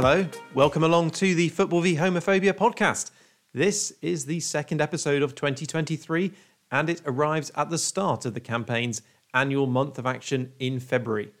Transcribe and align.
Hello, 0.00 0.24
welcome 0.54 0.84
along 0.84 1.10
to 1.10 1.34
the 1.34 1.48
Football 1.48 1.80
v 1.80 1.96
Homophobia 1.96 2.52
podcast. 2.52 3.10
This 3.52 3.92
is 4.00 4.26
the 4.26 4.38
second 4.38 4.80
episode 4.80 5.22
of 5.22 5.34
2023, 5.34 6.30
and 6.70 6.88
it 6.88 7.02
arrives 7.04 7.50
at 7.56 7.68
the 7.68 7.78
start 7.78 8.24
of 8.24 8.32
the 8.32 8.38
campaign's 8.38 9.02
annual 9.34 9.66
month 9.66 9.98
of 9.98 10.06
action 10.06 10.52
in 10.60 10.78
February. 10.78 11.32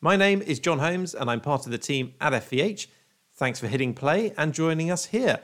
My 0.00 0.16
name 0.16 0.40
is 0.40 0.58
John 0.58 0.78
Holmes, 0.78 1.12
and 1.12 1.30
I'm 1.30 1.42
part 1.42 1.66
of 1.66 1.72
the 1.72 1.76
team 1.76 2.14
at 2.22 2.32
FVH. 2.32 2.86
Thanks 3.34 3.60
for 3.60 3.66
hitting 3.66 3.92
play 3.92 4.32
and 4.38 4.54
joining 4.54 4.90
us 4.90 5.04
here. 5.04 5.38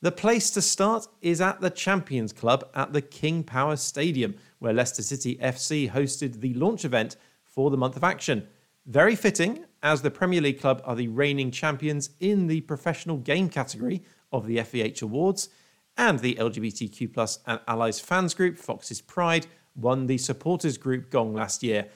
The 0.00 0.12
place 0.12 0.50
to 0.50 0.62
start 0.62 1.08
is 1.22 1.40
at 1.40 1.60
the 1.60 1.70
Champions 1.70 2.32
Club 2.32 2.70
at 2.72 2.92
the 2.92 3.02
King 3.02 3.42
Power 3.42 3.74
Stadium, 3.74 4.36
where 4.60 4.72
Leicester 4.72 5.02
City 5.02 5.38
FC 5.42 5.90
hosted 5.90 6.40
the 6.40 6.54
launch 6.54 6.84
event 6.84 7.16
for 7.42 7.68
the 7.68 7.76
month 7.76 7.96
of 7.96 8.04
action. 8.04 8.46
Very 8.86 9.16
fitting, 9.16 9.64
as 9.86 10.02
the 10.02 10.10
Premier 10.10 10.40
League 10.40 10.60
club 10.60 10.82
are 10.84 10.96
the 10.96 11.06
reigning 11.06 11.52
champions 11.52 12.10
in 12.18 12.48
the 12.48 12.60
professional 12.62 13.18
game 13.18 13.48
category 13.48 14.02
of 14.32 14.44
the 14.44 14.56
FVH 14.56 15.00
Awards, 15.00 15.48
and 15.96 16.18
the 16.18 16.34
LGBTQ 16.34 17.14
plus 17.14 17.38
and 17.46 17.60
allies 17.68 18.00
fans 18.00 18.34
group, 18.34 18.58
Foxes 18.58 19.00
Pride, 19.00 19.46
won 19.76 20.08
the 20.08 20.18
supporters 20.18 20.76
group 20.76 21.08
gong 21.08 21.34
last 21.34 21.62
year. 21.62 21.86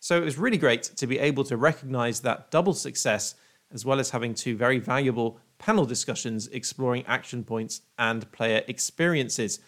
So 0.00 0.16
it 0.16 0.24
was 0.24 0.38
really 0.38 0.58
great 0.58 0.82
to 0.96 1.06
be 1.06 1.20
able 1.20 1.44
to 1.44 1.56
recognise 1.56 2.18
that 2.22 2.50
double 2.50 2.74
success, 2.74 3.36
as 3.72 3.84
well 3.84 4.00
as 4.00 4.10
having 4.10 4.34
two 4.34 4.56
very 4.56 4.80
valuable 4.80 5.38
panel 5.58 5.86
discussions 5.86 6.48
exploring 6.48 7.06
action 7.06 7.44
points 7.44 7.82
and 7.96 8.30
player 8.32 8.62
experiences. 8.66 9.60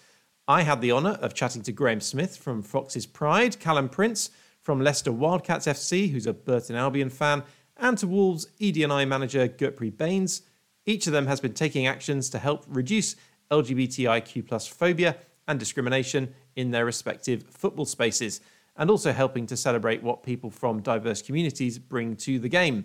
I 0.49 0.63
had 0.63 0.81
the 0.81 0.91
honour 0.91 1.17
of 1.23 1.33
chatting 1.33 1.63
to 1.63 1.73
Graham 1.73 2.01
Smith 2.01 2.39
from 2.39 2.61
Foxes 2.61 3.07
Pride, 3.07 3.61
Callum 3.61 3.89
Prince 3.89 4.31
from 4.63 4.81
Leicester 4.81 5.13
Wildcats 5.13 5.67
FC, 5.67 6.11
who's 6.11 6.27
a 6.27 6.33
Burton 6.33 6.75
Albion 6.75 7.09
fan, 7.09 7.45
and 7.79 7.97
to 7.99 8.07
Wolves 8.07 8.49
ED&I 8.61 9.05
manager 9.05 9.49
Gurpreet 9.49 9.97
Baines. 9.97 10.43
Each 10.85 11.07
of 11.07 11.13
them 11.13 11.27
has 11.27 11.41
been 11.41 11.55
taking 11.55 11.87
actions 11.87 12.29
to 12.31 12.39
help 12.39 12.65
reduce 12.69 13.17
LGBTIQ 13.51 14.73
phobia 14.73 15.17
and 15.47 15.59
discrimination 15.59 16.35
in 16.57 16.71
their 16.71 16.85
respective 16.85 17.45
football 17.45 17.87
spaces, 17.87 18.41
and 18.77 18.91
also 18.91 19.13
helping 19.13 19.47
to 19.47 19.57
celebrate 19.57 20.03
what 20.03 20.23
people 20.23 20.51
from 20.51 20.83
diverse 20.83 21.23
communities 21.23 21.79
bring 21.79 22.17
to 22.17 22.39
the 22.39 22.49
game. 22.49 22.85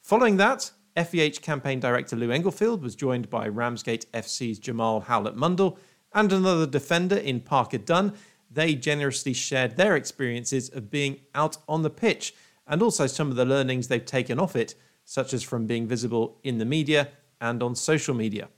Following 0.00 0.36
that, 0.36 0.70
FVH 0.96 1.40
campaign 1.40 1.80
director 1.80 2.14
Lou 2.14 2.28
Englefield 2.28 2.82
was 2.82 2.94
joined 2.94 3.30
by 3.30 3.48
Ramsgate 3.48 4.10
FC's 4.12 4.58
Jamal 4.58 5.00
Howlett 5.00 5.36
Mundell 5.36 5.78
and 6.12 6.32
another 6.32 6.66
defender 6.66 7.16
in 7.16 7.40
Parker 7.40 7.78
Dunn. 7.78 8.12
They 8.50 8.74
generously 8.74 9.32
shared 9.32 9.76
their 9.76 9.96
experiences 9.96 10.68
of 10.68 10.90
being 10.90 11.20
out 11.34 11.56
on 11.68 11.82
the 11.82 11.90
pitch 11.90 12.34
and 12.66 12.82
also 12.82 13.06
some 13.06 13.30
of 13.30 13.36
the 13.36 13.44
learnings 13.44 13.88
they've 13.88 14.04
taken 14.04 14.38
off 14.38 14.56
it, 14.56 14.74
such 15.04 15.32
as 15.34 15.42
from 15.42 15.66
being 15.66 15.86
visible 15.86 16.38
in 16.42 16.58
the 16.58 16.64
media 16.64 17.08
and 17.40 17.62
on 17.62 17.74
social 17.74 18.14
media. 18.14 18.48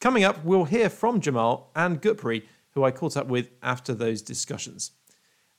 Coming 0.00 0.24
up, 0.24 0.44
we'll 0.44 0.64
hear 0.64 0.88
from 0.88 1.20
Jamal 1.20 1.70
and 1.76 2.00
Gurpreet, 2.00 2.44
who 2.70 2.84
I 2.84 2.90
caught 2.90 3.16
up 3.16 3.26
with 3.26 3.50
after 3.62 3.92
those 3.92 4.22
discussions. 4.22 4.92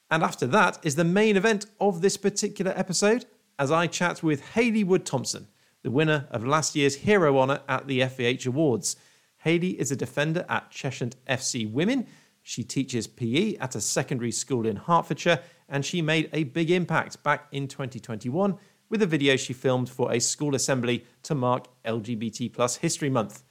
And 0.09 0.23
after 0.23 0.48
that 0.48 0.80
is 0.84 0.95
the 0.95 1.04
main 1.04 1.38
event 1.38 1.67
of 1.80 2.02
this 2.02 2.17
particular 2.17 2.73
episode 2.76 3.26
as 3.59 3.72
I 3.72 3.86
chat 3.88 4.23
with 4.23 4.42
Hayley 4.54 4.84
Wood 4.84 5.06
Thompson, 5.06 5.48
the 5.84 5.92
winner 5.92 6.28
of 6.32 6.45
last 6.45 6.76
year's 6.76 6.95
Hero 6.95 7.38
Honour 7.38 7.62
at 7.70 7.88
the 7.88 8.00
FVH 8.02 8.48
Awards. 8.48 8.95
Hayley 9.38 9.80
is 9.80 9.92
a 9.92 9.95
defender 9.95 10.45
at 10.50 10.72
Cheshunt 10.72 11.14
FC 11.30 11.72
Women. 11.72 12.08
She 12.42 12.64
teaches 12.64 13.08
PE 13.08 13.58
at 13.58 13.76
a 13.76 13.82
secondary 13.82 14.32
school 14.32 14.66
in 14.66 14.76
Hertfordshire, 14.76 15.39
and 15.72 15.83
she 15.83 16.02
made 16.02 16.30
a 16.33 16.43
big 16.43 16.70
impact 16.70 17.23
back 17.23 17.48
in 17.52 17.67
2021 17.67 18.58
with 18.89 19.02
a 19.02 19.08
video 19.08 19.37
she 19.37 19.54
filmed 19.54 19.89
for 19.89 20.11
a 20.11 20.20
school 20.20 20.54
assembly 20.54 21.05
to 21.23 21.33
mark 21.33 21.65
LGBT 21.86 22.52
plus 22.54 22.76
History 22.76 23.09
Month. 23.09 23.42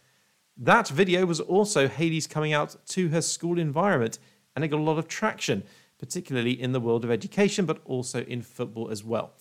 That 0.57 0.89
video 0.89 1.25
was 1.25 1.41
also 1.41 1.89
Hayley's 1.89 2.27
coming 2.27 2.53
out 2.53 2.77
to 2.89 3.09
her 3.09 3.23
school 3.23 3.59
environment, 3.59 4.19
and 4.55 4.63
it 4.63 4.69
got 4.69 4.81
a 4.81 4.83
lot 4.83 4.99
of 4.99 5.09
traction, 5.09 5.63
particularly 5.99 6.61
in 6.61 6.73
the 6.73 6.81
world 6.81 7.05
of 7.05 7.11
education, 7.11 7.65
but 7.65 7.81
also 7.87 8.23
in 8.25 8.43
football 8.43 8.91
as 8.91 9.03
well. 9.03 9.33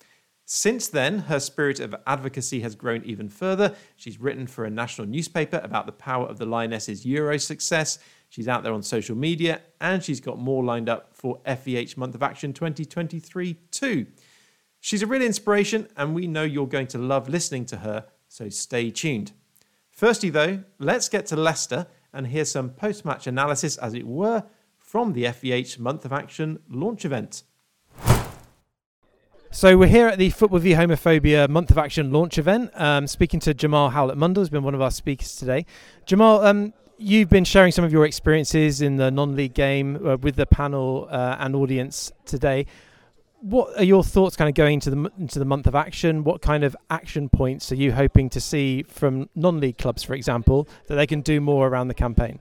Since 0.46 0.88
then, 0.88 1.18
her 1.20 1.38
spirit 1.38 1.78
of 1.78 1.94
advocacy 2.06 2.60
has 2.60 2.74
grown 2.74 3.04
even 3.04 3.28
further. 3.28 3.76
She's 3.96 4.20
written 4.20 4.46
for 4.46 4.64
a 4.64 4.70
national 4.70 5.06
newspaper 5.06 5.60
about 5.62 5.86
the 5.86 5.92
power 5.92 6.26
of 6.26 6.38
the 6.38 6.46
Lionesses' 6.46 7.04
Euro 7.06 7.36
success. 7.38 7.98
She's 8.30 8.46
out 8.46 8.62
there 8.62 8.72
on 8.72 8.82
social 8.82 9.16
media, 9.16 9.60
and 9.80 10.02
she's 10.02 10.20
got 10.20 10.38
more 10.38 10.62
lined 10.64 10.88
up 10.88 11.10
for 11.12 11.40
FVH 11.44 11.96
Month 11.96 12.14
of 12.14 12.22
Action 12.22 12.52
2023 12.52 13.54
too. 13.72 14.06
She's 14.78 15.02
a 15.02 15.06
real 15.06 15.20
inspiration, 15.20 15.88
and 15.96 16.14
we 16.14 16.28
know 16.28 16.44
you're 16.44 16.68
going 16.68 16.86
to 16.88 16.98
love 16.98 17.28
listening 17.28 17.66
to 17.66 17.78
her, 17.78 18.06
so 18.28 18.48
stay 18.48 18.90
tuned. 18.90 19.32
Firstly, 19.90 20.30
though, 20.30 20.62
let's 20.78 21.08
get 21.08 21.26
to 21.26 21.36
Leicester 21.36 21.88
and 22.12 22.28
hear 22.28 22.44
some 22.44 22.70
post 22.70 23.04
match 23.04 23.26
analysis, 23.26 23.76
as 23.78 23.94
it 23.94 24.06
were, 24.06 24.44
from 24.78 25.12
the 25.12 25.24
FVH 25.24 25.80
Month 25.80 26.04
of 26.04 26.12
Action 26.12 26.60
launch 26.70 27.04
event. 27.04 27.42
So 29.52 29.76
we're 29.76 29.88
here 29.88 30.06
at 30.06 30.16
the 30.16 30.30
Football 30.30 30.60
v 30.60 30.74
Homophobia 30.74 31.48
Month 31.48 31.72
of 31.72 31.78
Action 31.78 32.12
launch 32.12 32.38
event, 32.38 32.70
um, 32.74 33.08
speaking 33.08 33.40
to 33.40 33.52
Jamal 33.52 33.90
Howlett 33.90 34.16
Mundell, 34.16 34.36
who's 34.36 34.48
been 34.48 34.62
one 34.62 34.76
of 34.76 34.80
our 34.80 34.92
speakers 34.92 35.34
today. 35.34 35.66
Jamal, 36.06 36.46
um, 36.46 36.72
you've 37.00 37.30
been 37.30 37.44
sharing 37.44 37.72
some 37.72 37.84
of 37.84 37.92
your 37.92 38.04
experiences 38.04 38.82
in 38.82 38.96
the 38.96 39.10
non-league 39.10 39.54
game 39.54 40.06
uh, 40.06 40.16
with 40.18 40.36
the 40.36 40.46
panel 40.46 41.08
uh, 41.10 41.36
and 41.40 41.56
audience 41.56 42.12
today. 42.26 42.66
What 43.40 43.78
are 43.78 43.84
your 43.84 44.04
thoughts 44.04 44.36
kind 44.36 44.50
of 44.50 44.54
going 44.54 44.74
into 44.74 44.90
the 44.90 45.10
into 45.18 45.38
the 45.38 45.46
month 45.46 45.66
of 45.66 45.74
action? 45.74 46.24
What 46.24 46.42
kind 46.42 46.62
of 46.62 46.76
action 46.90 47.30
points 47.30 47.72
are 47.72 47.76
you 47.76 47.92
hoping 47.92 48.28
to 48.30 48.40
see 48.40 48.82
from 48.82 49.30
non-league 49.34 49.78
clubs 49.78 50.02
for 50.02 50.12
example 50.12 50.68
that 50.88 50.96
they 50.96 51.06
can 51.06 51.22
do 51.22 51.40
more 51.40 51.66
around 51.66 51.88
the 51.88 51.94
campaign? 51.94 52.38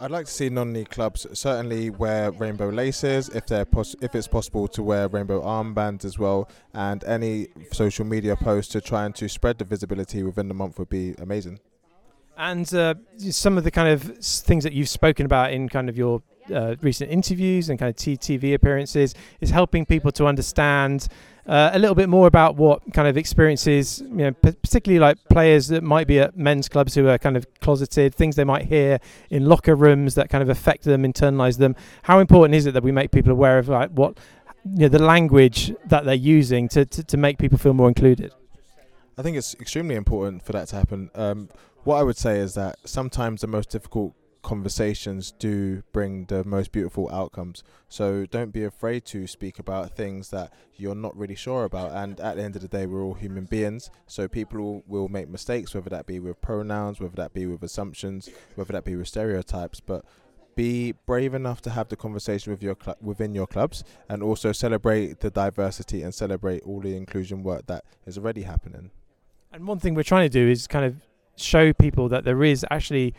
I'd 0.00 0.12
like 0.12 0.26
to 0.26 0.32
see 0.32 0.48
non-league 0.48 0.90
clubs 0.90 1.26
certainly 1.32 1.90
wear 1.90 2.30
rainbow 2.30 2.68
laces 2.68 3.28
if 3.30 3.46
they're 3.46 3.64
pos- 3.64 3.96
if 4.00 4.14
it's 4.14 4.28
possible 4.28 4.68
to 4.68 4.84
wear 4.84 5.08
rainbow 5.08 5.42
armbands 5.42 6.04
as 6.04 6.16
well. 6.16 6.48
And 6.72 7.02
any 7.02 7.48
social 7.72 8.04
media 8.04 8.36
posts 8.36 8.70
to 8.74 8.80
try 8.80 9.04
and 9.04 9.16
to 9.16 9.28
spread 9.28 9.58
the 9.58 9.64
visibility 9.64 10.22
within 10.22 10.46
the 10.46 10.54
month 10.54 10.78
would 10.78 10.88
be 10.88 11.16
amazing 11.18 11.58
and 12.38 12.72
uh, 12.72 12.94
some 13.18 13.58
of 13.58 13.64
the 13.64 13.70
kind 13.70 13.88
of 13.88 14.02
things 14.22 14.64
that 14.64 14.72
you've 14.72 14.88
spoken 14.88 15.26
about 15.26 15.52
in 15.52 15.68
kind 15.68 15.88
of 15.88 15.98
your 15.98 16.22
uh, 16.54 16.76
recent 16.80 17.10
interviews 17.10 17.68
and 17.68 17.78
kind 17.78 17.90
of 17.90 17.96
TV 17.96 18.54
appearances 18.54 19.14
is 19.40 19.50
helping 19.50 19.84
people 19.84 20.12
to 20.12 20.26
understand 20.26 21.08
uh, 21.46 21.70
a 21.72 21.78
little 21.78 21.94
bit 21.94 22.08
more 22.08 22.26
about 22.26 22.56
what 22.56 22.80
kind 22.92 23.08
of 23.08 23.16
experiences, 23.16 24.00
you 24.00 24.16
know, 24.16 24.32
particularly 24.32 25.00
like 25.00 25.16
players 25.28 25.68
that 25.68 25.82
might 25.82 26.06
be 26.06 26.20
at 26.20 26.36
men's 26.36 26.68
clubs 26.68 26.94
who 26.94 27.08
are 27.08 27.18
kind 27.18 27.36
of 27.36 27.46
closeted, 27.60 28.14
things 28.14 28.36
they 28.36 28.44
might 28.44 28.66
hear 28.66 28.98
in 29.30 29.46
locker 29.46 29.74
rooms 29.74 30.14
that 30.14 30.30
kind 30.30 30.42
of 30.42 30.48
affect 30.48 30.84
them, 30.84 31.02
internalize 31.02 31.58
them. 31.58 31.74
How 32.02 32.20
important 32.20 32.54
is 32.54 32.66
it 32.66 32.72
that 32.72 32.82
we 32.82 32.92
make 32.92 33.10
people 33.10 33.32
aware 33.32 33.58
of 33.58 33.68
like 33.68 33.90
what, 33.90 34.18
you 34.64 34.80
know, 34.80 34.88
the 34.88 35.02
language 35.02 35.74
that 35.86 36.04
they're 36.04 36.14
using 36.14 36.68
to, 36.68 36.84
to, 36.84 37.02
to 37.02 37.16
make 37.16 37.38
people 37.38 37.58
feel 37.58 37.74
more 37.74 37.88
included? 37.88 38.32
I 39.16 39.22
think 39.22 39.36
it's 39.36 39.54
extremely 39.54 39.96
important 39.96 40.44
for 40.44 40.52
that 40.52 40.68
to 40.68 40.76
happen. 40.76 41.10
Um, 41.16 41.48
what 41.88 42.00
I 42.00 42.02
would 42.02 42.18
say 42.18 42.38
is 42.38 42.52
that 42.52 42.76
sometimes 42.84 43.40
the 43.40 43.46
most 43.46 43.70
difficult 43.70 44.12
conversations 44.42 45.32
do 45.32 45.82
bring 45.90 46.26
the 46.26 46.44
most 46.44 46.70
beautiful 46.70 47.10
outcomes. 47.10 47.64
So 47.88 48.26
don't 48.26 48.52
be 48.52 48.64
afraid 48.64 49.06
to 49.06 49.26
speak 49.26 49.58
about 49.58 49.96
things 49.96 50.28
that 50.28 50.52
you're 50.76 50.94
not 50.94 51.16
really 51.16 51.34
sure 51.34 51.64
about. 51.64 51.92
And 51.92 52.20
at 52.20 52.36
the 52.36 52.42
end 52.42 52.56
of 52.56 52.60
the 52.60 52.68
day, 52.68 52.84
we're 52.84 53.02
all 53.02 53.14
human 53.14 53.46
beings. 53.46 53.88
So 54.06 54.28
people 54.28 54.84
will, 54.86 55.08
make 55.08 55.30
mistakes, 55.30 55.74
whether 55.74 55.88
that 55.88 56.04
be 56.04 56.20
with 56.20 56.38
pronouns, 56.42 57.00
whether 57.00 57.16
that 57.16 57.32
be 57.32 57.46
with 57.46 57.62
assumptions, 57.62 58.28
whether 58.54 58.74
that 58.74 58.84
be 58.84 58.94
with 58.94 59.08
stereotypes. 59.08 59.80
But 59.80 60.04
be 60.56 60.92
brave 61.06 61.32
enough 61.32 61.62
to 61.62 61.70
have 61.70 61.88
the 61.88 61.96
conversation 61.96 62.52
with 62.52 62.62
your 62.62 62.76
cl- 62.78 62.98
within 63.00 63.34
your 63.34 63.46
clubs 63.46 63.82
and 64.10 64.22
also 64.22 64.52
celebrate 64.52 65.20
the 65.20 65.30
diversity 65.30 66.02
and 66.02 66.14
celebrate 66.14 66.62
all 66.64 66.80
the 66.80 66.94
inclusion 66.94 67.42
work 67.42 67.66
that 67.66 67.86
is 68.04 68.18
already 68.18 68.42
happening. 68.42 68.90
And 69.50 69.66
one 69.66 69.78
thing 69.78 69.94
we're 69.94 70.02
trying 70.02 70.26
to 70.26 70.28
do 70.28 70.46
is 70.46 70.66
kind 70.66 70.84
of 70.84 71.07
show 71.40 71.72
people 71.72 72.08
that 72.08 72.24
there 72.24 72.42
is 72.42 72.64
actually 72.70 73.14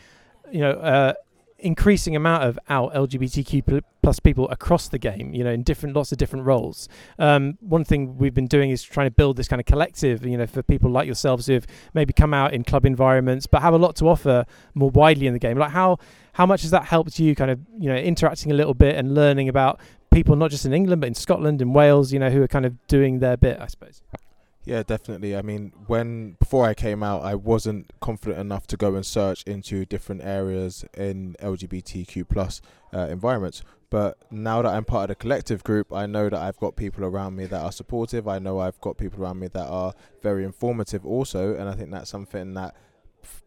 you 0.52 0.60
know, 0.60 0.72
uh, 0.72 1.14
increasing 1.60 2.16
amount 2.16 2.44
of 2.44 2.58
out 2.70 2.94
LGBTQ 2.94 3.82
plus 4.02 4.20
people 4.20 4.50
across 4.50 4.88
the 4.88 4.98
game, 4.98 5.34
you 5.34 5.44
know, 5.44 5.52
in 5.52 5.64
different 5.64 5.96
lots 5.96 6.12
of 6.12 6.18
different 6.18 6.46
roles. 6.46 6.88
Um, 7.18 7.58
one 7.60 7.84
thing 7.84 8.18
we've 8.18 8.34
been 8.34 8.48
doing 8.48 8.70
is 8.70 8.82
trying 8.82 9.08
to 9.08 9.12
build 9.12 9.36
this 9.36 9.48
kind 9.48 9.60
of 9.60 9.66
collective, 9.66 10.26
you 10.26 10.38
know, 10.38 10.48
for 10.48 10.64
people 10.64 10.90
like 10.90 11.06
yourselves 11.06 11.48
who 11.48 11.54
have 11.54 11.68
maybe 11.94 12.14
come 12.14 12.34
out 12.34 12.54
in 12.54 12.64
club 12.64 12.86
environments 12.86 13.46
but 13.46 13.62
have 13.62 13.74
a 13.74 13.78
lot 13.78 13.96
to 13.98 14.08
offer 14.08 14.46
more 14.74 14.90
widely 14.90 15.28
in 15.28 15.34
the 15.34 15.40
game. 15.40 15.58
Like 15.58 15.72
how 15.72 15.98
how 16.34 16.46
much 16.46 16.62
has 16.62 16.72
that 16.72 16.86
helped 16.86 17.20
you 17.20 17.36
kind 17.36 17.52
of 17.52 17.60
you 17.78 17.90
know 17.90 17.98
interacting 17.98 18.52
a 18.52 18.56
little 18.56 18.74
bit 18.74 18.96
and 18.96 19.14
learning 19.14 19.50
about 19.50 19.80
people 20.12 20.36
not 20.36 20.52
just 20.52 20.66
in 20.66 20.74
England 20.74 21.02
but 21.02 21.08
in 21.08 21.16
Scotland 21.16 21.62
and 21.62 21.76
Wales, 21.76 22.14
you 22.14 22.20
know, 22.20 22.30
who 22.30 22.42
are 22.42 22.48
kind 22.48 22.66
of 22.66 22.88
doing 22.88 23.20
their 23.20 23.36
bit, 23.36 23.60
I 23.60 23.68
suppose. 23.68 24.02
Yeah, 24.66 24.84
definitely. 24.84 25.36
I 25.36 25.42
mean, 25.42 25.74
when 25.88 26.34
before 26.34 26.66
I 26.66 26.74
came 26.74 27.02
out, 27.02 27.24
I 27.24 27.36
wasn't 27.36 27.92
confident 28.02 28.40
enough 28.40 28.68
to 28.68 28.78
go 28.78 28.96
and 28.96 29.06
search 29.06 29.44
into 29.44 29.86
different 29.86 30.22
areas 30.24 30.86
in 30.96 31.36
LGBTQ 31.42 32.28
plus 32.28 32.62
uh, 32.94 33.08
environments. 33.10 33.64
But 33.90 34.18
now 34.30 34.62
that 34.62 34.70
I'm 34.70 34.86
part 34.86 35.10
of 35.10 35.18
the 35.18 35.22
collective 35.22 35.64
group, 35.64 35.92
I 35.92 36.06
know 36.06 36.30
that 36.30 36.40
I've 36.40 36.60
got 36.60 36.76
people 36.76 37.04
around 37.04 37.36
me 37.36 37.46
that 37.46 37.62
are 37.62 37.72
supportive. 37.72 38.28
I 38.28 38.38
know 38.38 38.60
I've 38.60 38.80
got 38.82 38.98
people 38.98 39.24
around 39.24 39.40
me 39.40 39.48
that 39.48 39.68
are 39.68 39.94
very 40.22 40.44
informative 40.44 41.06
also, 41.06 41.56
and 41.56 41.68
I 41.68 41.74
think 41.74 41.90
that's 41.92 42.10
something 42.10 42.54
that 42.54 42.76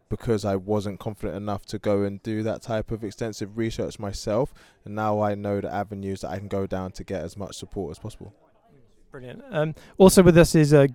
because 0.09 0.45
I 0.45 0.57
wasn't 0.57 1.01
confident 1.01 1.37
enough 1.37 1.65
to 1.67 1.79
go 1.79 2.03
and 2.03 2.23
do 2.23 2.43
that 2.43 2.61
type 2.61 2.91
of 2.91 3.03
extensive 3.05 3.57
research 3.57 3.99
myself, 3.99 4.53
and 4.85 4.95
now 4.95 5.23
I 5.23 5.35
know 5.35 5.61
the 5.61 5.73
avenues 5.73 6.23
that 6.23 6.31
I 6.31 6.39
can 6.39 6.49
go 6.49 6.67
down 6.67 6.93
to 6.93 7.05
get 7.05 7.23
as 7.23 7.37
much 7.37 7.57
support 7.57 7.93
as 7.93 7.99
possible. 7.99 8.35
Brilliant. 9.13 9.45
Um, 9.51 9.75
also 9.99 10.23
with 10.23 10.39
us 10.39 10.55
is 10.55 10.73
uh, 10.73 10.87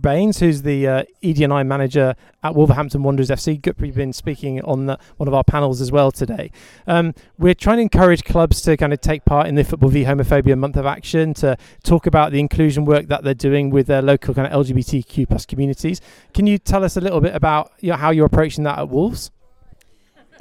Bains, 0.00 0.38
who's 0.38 0.62
the 0.62 0.86
uh, 0.86 1.02
ED&I 1.22 1.62
manager 1.64 2.14
at 2.44 2.54
Wolverhampton 2.54 3.02
Wanderers 3.02 3.28
FC. 3.28 3.60
Gurpreet 3.60 3.94
been 3.94 4.12
speaking 4.12 4.60
on 4.62 4.86
the, 4.86 4.98
one 5.16 5.26
of 5.26 5.34
our 5.34 5.42
panels 5.42 5.80
as 5.80 5.90
well 5.90 6.12
today. 6.12 6.52
Um, 6.86 7.12
we're 7.38 7.54
trying 7.54 7.78
to 7.78 7.82
encourage 7.82 8.22
clubs 8.22 8.62
to 8.62 8.76
kind 8.76 8.92
of 8.92 9.00
take 9.00 9.24
part 9.24 9.48
in 9.48 9.56
the 9.56 9.64
Football 9.64 9.90
v 9.90 10.04
Homophobia 10.04 10.56
Month 10.56 10.76
of 10.76 10.86
Action 10.86 11.34
to 11.34 11.56
talk 11.82 12.06
about 12.06 12.30
the 12.30 12.38
inclusion 12.38 12.84
work 12.84 13.08
that 13.08 13.24
they're 13.24 13.34
doing 13.34 13.70
with 13.70 13.88
their 13.88 14.02
local 14.02 14.32
kind 14.32 14.46
of 14.46 14.66
LGBTQ 14.66 15.28
plus 15.28 15.44
communities. 15.44 16.00
Can 16.32 16.46
you 16.46 16.56
tell 16.56 16.84
us 16.84 16.96
a 16.96 17.00
little 17.00 17.20
bit 17.20 17.34
about 17.34 17.72
you 17.80 17.90
know, 17.90 17.96
how 17.96 18.10
you're 18.10 18.26
approaching 18.26 18.62
that 18.62 18.78
at 18.78 18.88
Wolves? 18.88 19.32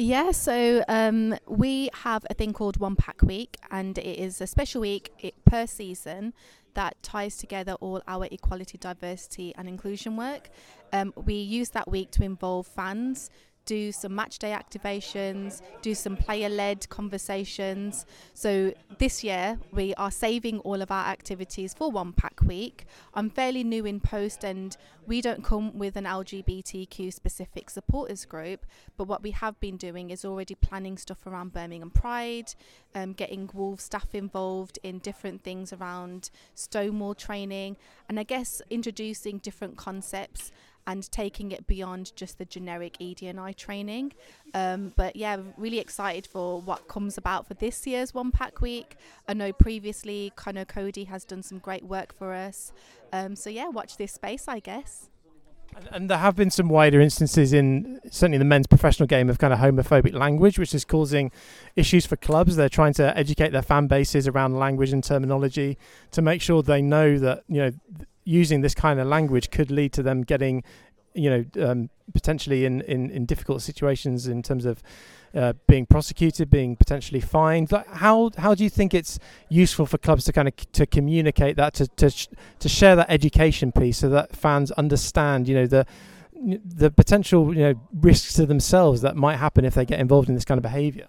Yeah, 0.01 0.31
so 0.31 0.81
um, 0.87 1.35
we 1.45 1.89
have 1.93 2.25
a 2.29 2.33
thing 2.33 2.53
called 2.53 2.77
One 2.77 2.95
Pack 2.95 3.21
Week, 3.21 3.57
and 3.69 3.97
it 3.97 4.17
is 4.17 4.39
a 4.39 4.47
special 4.47 4.79
week 4.79 5.35
per 5.45 5.67
season 5.67 6.33
that 6.73 7.01
ties 7.03 7.37
together 7.37 7.73
all 7.73 8.01
our 8.07 8.27
equality, 8.31 8.77
diversity, 8.77 9.53
and 9.57 9.67
inclusion 9.67 10.15
work. 10.15 10.49
Um, 10.91 11.13
we 11.15 11.35
use 11.35 11.69
that 11.69 11.89
week 11.89 12.11
to 12.11 12.23
involve 12.23 12.67
fans 12.67 13.29
do 13.65 13.91
some 13.91 14.15
match 14.15 14.39
day 14.39 14.51
activations, 14.51 15.61
do 15.81 15.93
some 15.93 16.17
player 16.17 16.49
led 16.49 16.89
conversations. 16.89 18.05
So 18.33 18.73
this 18.97 19.23
year 19.23 19.59
we 19.71 19.93
are 19.95 20.11
saving 20.11 20.59
all 20.59 20.81
of 20.81 20.91
our 20.91 21.05
activities 21.05 21.73
for 21.73 21.91
One 21.91 22.13
Pack 22.13 22.41
Week. 22.41 22.85
I'm 23.13 23.29
fairly 23.29 23.63
new 23.63 23.85
in 23.85 23.99
post 23.99 24.43
and 24.43 24.75
we 25.05 25.21
don't 25.21 25.43
come 25.43 25.77
with 25.77 25.95
an 25.95 26.05
LGBTQ 26.05 27.11
specific 27.11 27.69
supporters 27.69 28.25
group, 28.25 28.65
but 28.95 29.07
what 29.07 29.23
we 29.23 29.31
have 29.31 29.59
been 29.59 29.77
doing 29.77 30.11
is 30.11 30.23
already 30.23 30.55
planning 30.55 30.97
stuff 30.97 31.25
around 31.25 31.53
Birmingham 31.53 31.89
Pride, 31.89 32.53
um, 32.93 33.13
getting 33.13 33.49
Wolves 33.53 33.83
staff 33.83 34.13
involved 34.13 34.77
in 34.83 34.99
different 34.99 35.43
things 35.43 35.73
around 35.73 36.29
Stonewall 36.53 37.15
training, 37.15 37.77
and 38.07 38.19
I 38.19 38.23
guess 38.23 38.61
introducing 38.69 39.39
different 39.39 39.77
concepts 39.77 40.51
and 40.87 41.11
taking 41.11 41.51
it 41.51 41.67
beyond 41.67 42.15
just 42.15 42.37
the 42.37 42.45
generic 42.45 42.97
ED&I 42.99 43.51
training. 43.53 44.13
Um, 44.53 44.93
but 44.95 45.15
yeah, 45.15 45.37
really 45.57 45.79
excited 45.79 46.25
for 46.25 46.61
what 46.61 46.87
comes 46.87 47.17
about 47.17 47.47
for 47.47 47.53
this 47.53 47.85
year's 47.85 48.13
One 48.13 48.31
Pack 48.31 48.61
Week. 48.61 48.95
I 49.27 49.33
know 49.33 49.53
previously 49.53 50.31
Conor 50.35 50.65
Coady 50.65 51.03
has 51.05 51.25
done 51.25 51.43
some 51.43 51.59
great 51.59 51.83
work 51.83 52.13
for 52.17 52.33
us. 52.33 52.71
Um, 53.13 53.35
so 53.35 53.49
yeah, 53.49 53.67
watch 53.67 53.97
this 53.97 54.13
space, 54.13 54.47
I 54.47 54.59
guess. 54.59 55.09
And, 55.91 56.09
there 56.09 56.17
have 56.17 56.35
been 56.35 56.49
some 56.49 56.67
wider 56.67 56.99
instances 56.99 57.53
in 57.53 57.99
certainly 58.09 58.37
the 58.37 58.45
men's 58.45 58.67
professional 58.67 59.07
game 59.07 59.29
of 59.29 59.37
kind 59.37 59.53
of 59.53 59.59
homophobic 59.59 60.13
language, 60.13 60.57
which 60.57 60.73
is 60.73 60.83
causing 60.83 61.31
issues 61.75 62.05
for 62.05 62.15
clubs. 62.15 62.55
They're 62.55 62.69
trying 62.69 62.93
to 62.93 63.15
educate 63.17 63.51
their 63.51 63.61
fan 63.61 63.87
bases 63.87 64.27
around 64.27 64.57
language 64.57 64.91
and 64.91 65.03
terminology 65.03 65.77
to 66.11 66.21
make 66.21 66.41
sure 66.41 66.63
they 66.63 66.81
know 66.81 67.19
that 67.19 67.43
you 67.47 67.61
know 67.61 67.71
using 68.29 68.61
this 68.61 68.75
kind 68.75 68.99
of 68.99 69.07
language 69.07 69.49
could 69.49 69.71
lead 69.71 69.91
to 69.93 70.03
them 70.03 70.21
getting, 70.21 70.63
you 71.13 71.29
know, 71.29 71.67
um, 71.67 71.89
potentially 72.13 72.63
in, 72.65 72.81
in, 72.81 73.09
in 73.09 73.25
difficult 73.25 73.61
situations 73.61 74.27
in 74.27 74.43
terms 74.43 74.65
of 74.65 74.83
uh, 75.33 75.53
being 75.67 75.85
prosecuted, 75.85 76.49
being 76.49 76.75
potentially 76.75 77.19
fined. 77.19 77.71
Like 77.71 77.87
how 77.87 78.31
how 78.37 78.55
do 78.55 78.63
you 78.63 78.69
think 78.69 78.93
it's 78.93 79.19
useful 79.47 79.85
for 79.85 79.97
clubs 79.97 80.23
to 80.25 80.33
kind 80.33 80.47
of 80.47 80.53
c- 80.59 80.67
to 80.73 80.85
communicate 80.85 81.55
that 81.57 81.73
to 81.75 81.87
to 81.87 82.09
sh- 82.09 82.27
to 82.59 82.69
share 82.69 82.95
that 82.95 83.09
education 83.09 83.71
piece 83.71 83.97
so 83.99 84.09
that 84.09 84.35
fans 84.35 84.71
understand, 84.71 85.47
you 85.47 85.55
know, 85.55 85.67
the 85.67 85.85
the 86.33 86.89
potential 86.89 87.53
you 87.53 87.61
know 87.61 87.73
risks 87.93 88.33
to 88.33 88.45
themselves 88.45 89.01
that 89.01 89.15
might 89.15 89.35
happen 89.35 89.65
if 89.65 89.73
they 89.73 89.85
get 89.85 89.99
involved 89.99 90.29
in 90.29 90.35
this 90.35 90.45
kind 90.45 90.57
of 90.57 90.63
behaviour. 90.63 91.07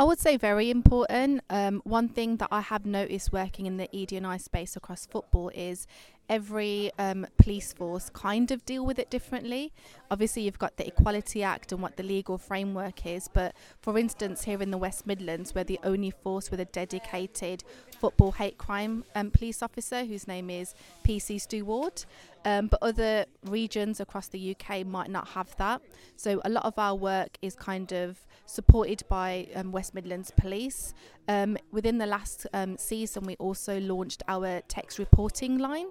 I 0.00 0.04
would 0.04 0.18
say 0.18 0.38
very 0.38 0.70
important. 0.70 1.42
Um, 1.50 1.82
one 1.84 2.08
thing 2.08 2.38
that 2.38 2.48
I 2.50 2.62
have 2.62 2.86
noticed 2.86 3.34
working 3.34 3.66
in 3.66 3.76
the 3.76 3.86
ED&I 3.94 4.38
space 4.38 4.74
across 4.74 5.04
football 5.04 5.50
is 5.54 5.86
every 6.30 6.92
um, 6.98 7.26
police 7.36 7.72
force 7.72 8.08
kind 8.10 8.50
of 8.52 8.64
deal 8.64 8.86
with 8.86 8.98
it 8.98 9.10
differently. 9.10 9.72
Obviously, 10.10 10.42
you've 10.42 10.58
got 10.58 10.76
the 10.76 10.86
Equality 10.86 11.42
Act 11.42 11.72
and 11.72 11.82
what 11.82 11.96
the 11.96 12.04
legal 12.04 12.38
framework 12.38 13.04
is, 13.04 13.28
but 13.28 13.54
for 13.80 13.98
instance, 13.98 14.44
here 14.44 14.62
in 14.62 14.70
the 14.70 14.78
West 14.78 15.06
Midlands, 15.06 15.54
we're 15.54 15.64
the 15.64 15.80
only 15.82 16.10
force 16.10 16.50
with 16.50 16.60
a 16.60 16.64
dedicated 16.66 17.64
football 17.98 18.32
hate 18.32 18.56
crime 18.56 19.04
um, 19.14 19.30
police 19.30 19.62
officer 19.62 20.04
whose 20.04 20.26
name 20.26 20.48
is 20.48 20.74
PC 21.04 21.40
Stu 21.40 21.64
Ward. 21.64 22.04
Um, 22.44 22.68
but 22.68 22.82
other 22.82 23.26
regions 23.44 24.00
across 24.00 24.28
the 24.28 24.56
UK 24.56 24.86
might 24.86 25.10
not 25.10 25.28
have 25.28 25.54
that. 25.56 25.82
So 26.16 26.40
a 26.44 26.48
lot 26.48 26.64
of 26.64 26.78
our 26.78 26.94
work 26.94 27.36
is 27.42 27.54
kind 27.54 27.92
of 27.92 28.18
supported 28.46 29.02
by 29.08 29.48
um, 29.54 29.72
West 29.72 29.94
Midlands 29.94 30.32
Police. 30.36 30.94
Um, 31.28 31.58
within 31.70 31.98
the 31.98 32.06
last 32.06 32.46
um, 32.52 32.78
season, 32.78 33.24
we 33.24 33.36
also 33.36 33.78
launched 33.80 34.22
our 34.26 34.62
text 34.68 34.98
reporting 34.98 35.58
line, 35.58 35.88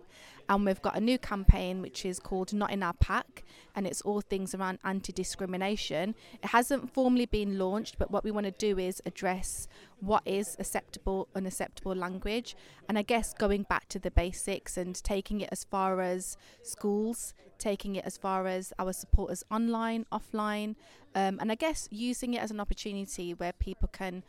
and 0.50 0.66
we've 0.66 0.82
got 0.82 0.98
a 0.98 1.00
new 1.00 1.20
campaign 1.20 1.82
which 1.82 2.04
is 2.04 2.20
called 2.20 2.52
Not 2.54 2.72
in 2.72 2.82
Our 2.82 2.94
Pack, 2.94 3.44
and 3.76 3.86
it's 3.86 4.02
all 4.02 4.20
things 4.20 4.56
around 4.56 4.80
anti 4.84 5.14
discrimination. 5.14 6.16
It 6.44 6.50
hasn't 6.50 6.92
formally 6.92 7.28
been 7.28 7.60
launched, 7.60 8.00
but 8.00 8.10
what 8.10 8.24
we 8.24 8.32
want 8.32 8.46
to 8.46 8.52
do 8.52 8.80
is 8.80 9.00
address 9.06 9.68
what 10.00 10.24
is 10.26 10.56
acceptable, 10.60 11.28
unacceptable 11.36 11.96
language, 11.96 12.56
and 12.88 12.98
I 12.98 13.04
guess 13.04 13.32
going 13.34 13.64
back 13.64 13.88
to 13.90 14.00
the 14.00 14.10
basics 14.10 14.76
and 14.76 14.96
taking 15.04 15.42
it 15.42 15.50
as 15.52 15.64
far 15.64 16.02
as 16.02 16.36
schools, 16.64 17.36
taking 17.60 17.96
it 17.96 18.06
as 18.06 18.18
far 18.18 18.48
as 18.48 18.74
our 18.80 18.92
supporters 18.92 19.44
online, 19.52 20.06
offline, 20.12 20.76
um, 21.14 21.38
and 21.40 21.52
I 21.52 21.56
guess 21.56 21.88
using 21.92 22.34
it 22.34 22.42
as 22.42 22.50
an 22.50 22.60
opportunity 22.60 23.34
where 23.36 23.54
people 23.54 23.90
can 23.92 24.24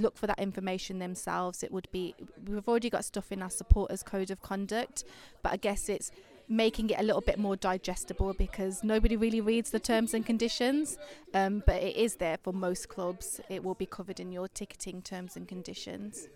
look 0.00 0.16
for 0.16 0.26
that 0.26 0.38
information 0.38 0.98
themselves. 0.98 1.62
It 1.62 1.72
would 1.72 1.88
be 1.92 2.14
we've 2.46 2.68
already 2.68 2.90
got 2.90 3.04
stuff 3.04 3.32
in 3.32 3.42
our 3.42 3.50
supporters 3.50 4.02
code 4.02 4.30
of 4.30 4.42
conduct, 4.42 5.04
but 5.42 5.52
I 5.52 5.56
guess 5.56 5.88
it's 5.88 6.10
making 6.48 6.90
it 6.90 7.00
a 7.00 7.02
little 7.02 7.20
bit 7.22 7.38
more 7.38 7.56
digestible 7.56 8.34
because 8.34 8.84
nobody 8.84 9.16
really 9.16 9.40
reads 9.40 9.70
the 9.70 9.80
terms 9.80 10.14
and 10.14 10.26
conditions. 10.26 10.98
Um, 11.32 11.62
but 11.66 11.76
it 11.76 11.96
is 11.96 12.16
there 12.16 12.38
for 12.42 12.52
most 12.52 12.88
clubs. 12.88 13.40
It 13.48 13.64
will 13.64 13.74
be 13.74 13.86
covered 13.86 14.20
in 14.20 14.30
your 14.30 14.48
ticketing 14.48 15.02
terms 15.02 15.36
and 15.36 15.48
conditions. 15.48 16.28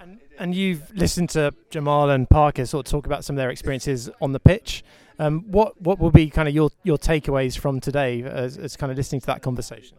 And, 0.00 0.20
and 0.38 0.54
you've 0.54 0.94
listened 0.94 1.30
to 1.30 1.52
Jamal 1.70 2.10
and 2.10 2.28
Parker 2.28 2.66
sort 2.66 2.86
of 2.86 2.90
talk 2.90 3.06
about 3.06 3.24
some 3.24 3.34
of 3.34 3.38
their 3.38 3.50
experiences 3.50 4.08
on 4.20 4.32
the 4.32 4.40
pitch. 4.40 4.84
Um, 5.18 5.44
what 5.50 5.80
what 5.80 5.98
will 5.98 6.12
be 6.12 6.30
kind 6.30 6.46
of 6.46 6.54
your, 6.54 6.70
your 6.84 6.98
takeaways 6.98 7.58
from 7.58 7.80
today 7.80 8.22
as, 8.22 8.56
as 8.56 8.76
kind 8.76 8.92
of 8.92 8.96
listening 8.96 9.20
to 9.22 9.26
that 9.26 9.42
conversation? 9.42 9.96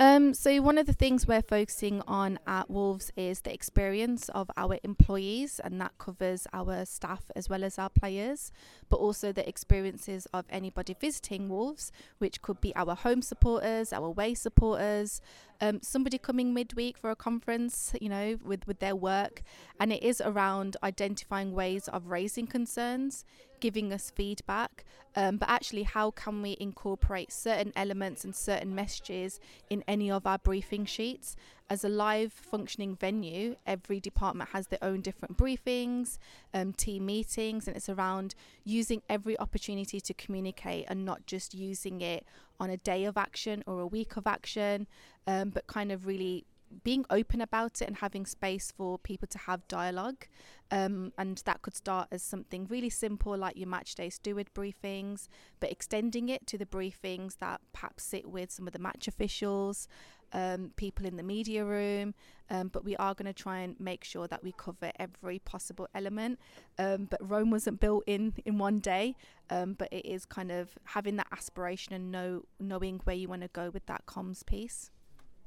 Um, 0.00 0.34
so 0.34 0.60
one 0.60 0.76
of 0.76 0.86
the 0.86 0.92
things 0.92 1.28
we're 1.28 1.40
focusing 1.40 2.02
on 2.08 2.40
at 2.48 2.68
Wolves 2.68 3.12
is 3.16 3.42
the 3.42 3.54
experience 3.54 4.28
of 4.30 4.50
our 4.56 4.76
employees, 4.82 5.60
and 5.62 5.80
that 5.80 5.96
covers 5.98 6.48
our 6.52 6.84
staff 6.84 7.30
as 7.36 7.48
well 7.48 7.62
as 7.62 7.78
our 7.78 7.90
players, 7.90 8.50
but 8.90 8.96
also 8.96 9.30
the 9.30 9.48
experiences 9.48 10.26
of 10.34 10.46
anybody 10.50 10.96
visiting 11.00 11.48
Wolves, 11.48 11.92
which 12.18 12.42
could 12.42 12.60
be 12.60 12.74
our 12.74 12.96
home 12.96 13.22
supporters, 13.22 13.92
our 13.92 14.06
away 14.06 14.34
supporters, 14.34 15.20
um, 15.60 15.80
somebody 15.80 16.18
coming 16.18 16.52
midweek 16.52 16.98
for 16.98 17.10
a 17.10 17.16
conference, 17.16 17.94
you 18.00 18.08
know, 18.08 18.36
with, 18.44 18.66
with 18.66 18.80
their 18.80 18.96
work. 18.96 19.42
And 19.78 19.92
it 19.92 20.02
is 20.02 20.20
around 20.20 20.76
identifying 20.82 21.52
ways 21.52 21.86
of 21.86 22.08
raising 22.08 22.48
concerns, 22.48 23.24
giving 23.64 23.94
us 23.94 24.12
feedback, 24.14 24.84
um, 25.16 25.38
but 25.38 25.48
actually, 25.48 25.84
how 25.84 26.10
can 26.10 26.42
we 26.42 26.54
incorporate 26.60 27.32
certain 27.32 27.72
elements 27.74 28.22
and 28.22 28.36
certain 28.36 28.74
messages 28.74 29.40
in 29.70 29.82
any 29.88 30.10
of 30.10 30.26
our 30.26 30.36
briefing 30.36 30.84
sheets? 30.84 31.34
As 31.70 31.82
a 31.82 31.88
live 31.88 32.30
functioning 32.30 32.94
venue, 32.94 33.56
every 33.66 34.00
department 34.00 34.50
has 34.50 34.66
their 34.66 34.80
own 34.82 35.00
different 35.00 35.38
briefings, 35.38 36.18
um, 36.52 36.74
team 36.74 37.06
meetings, 37.06 37.66
and 37.66 37.74
it's 37.74 37.88
around 37.88 38.34
using 38.64 39.00
every 39.08 39.38
opportunity 39.38 39.98
to 39.98 40.12
communicate 40.12 40.84
and 40.88 41.02
not 41.06 41.24
just 41.24 41.54
using 41.54 42.02
it 42.02 42.26
on 42.60 42.68
a 42.68 42.76
day 42.76 43.06
of 43.06 43.16
action 43.16 43.64
or 43.66 43.80
a 43.80 43.86
week 43.86 44.18
of 44.18 44.26
action, 44.26 44.86
um, 45.26 45.48
but 45.48 45.66
kind 45.66 45.90
of 45.90 46.06
really 46.06 46.44
being 46.82 47.04
open 47.10 47.40
about 47.40 47.80
it 47.80 47.88
and 47.88 47.96
having 47.96 48.26
space 48.26 48.72
for 48.76 48.98
people 48.98 49.28
to 49.28 49.38
have 49.38 49.66
dialogue. 49.68 50.26
Um, 50.70 51.12
and 51.18 51.38
that 51.44 51.62
could 51.62 51.76
start 51.76 52.08
as 52.10 52.22
something 52.22 52.66
really 52.66 52.90
simple 52.90 53.36
like 53.36 53.56
your 53.56 53.68
match 53.68 53.94
day 53.94 54.10
steward 54.10 54.50
briefings, 54.54 55.28
but 55.60 55.70
extending 55.70 56.28
it 56.28 56.46
to 56.48 56.58
the 56.58 56.66
briefings 56.66 57.38
that 57.38 57.60
perhaps 57.72 58.02
sit 58.02 58.28
with 58.28 58.50
some 58.50 58.66
of 58.66 58.72
the 58.72 58.78
match 58.78 59.06
officials, 59.06 59.88
um, 60.32 60.72
people 60.76 61.06
in 61.06 61.16
the 61.16 61.22
media 61.22 61.64
room. 61.64 62.14
Um, 62.50 62.68
but 62.68 62.84
we 62.84 62.96
are 62.96 63.14
going 63.14 63.26
to 63.26 63.32
try 63.32 63.60
and 63.60 63.78
make 63.78 64.04
sure 64.04 64.26
that 64.26 64.42
we 64.42 64.52
cover 64.52 64.90
every 64.98 65.38
possible 65.38 65.88
element. 65.94 66.38
Um, 66.78 67.06
but 67.10 67.20
Rome 67.26 67.50
wasn't 67.50 67.80
built 67.80 68.04
in 68.06 68.34
in 68.44 68.58
one 68.58 68.80
day, 68.80 69.16
um, 69.48 69.74
but 69.74 69.92
it 69.92 70.04
is 70.06 70.26
kind 70.26 70.50
of 70.50 70.76
having 70.84 71.16
that 71.16 71.28
aspiration 71.30 71.94
and 71.94 72.10
know 72.10 72.42
knowing 72.58 73.00
where 73.04 73.16
you 73.16 73.28
want 73.28 73.42
to 73.42 73.48
go 73.48 73.70
with 73.70 73.86
that 73.86 74.06
comms 74.06 74.44
piece. 74.44 74.90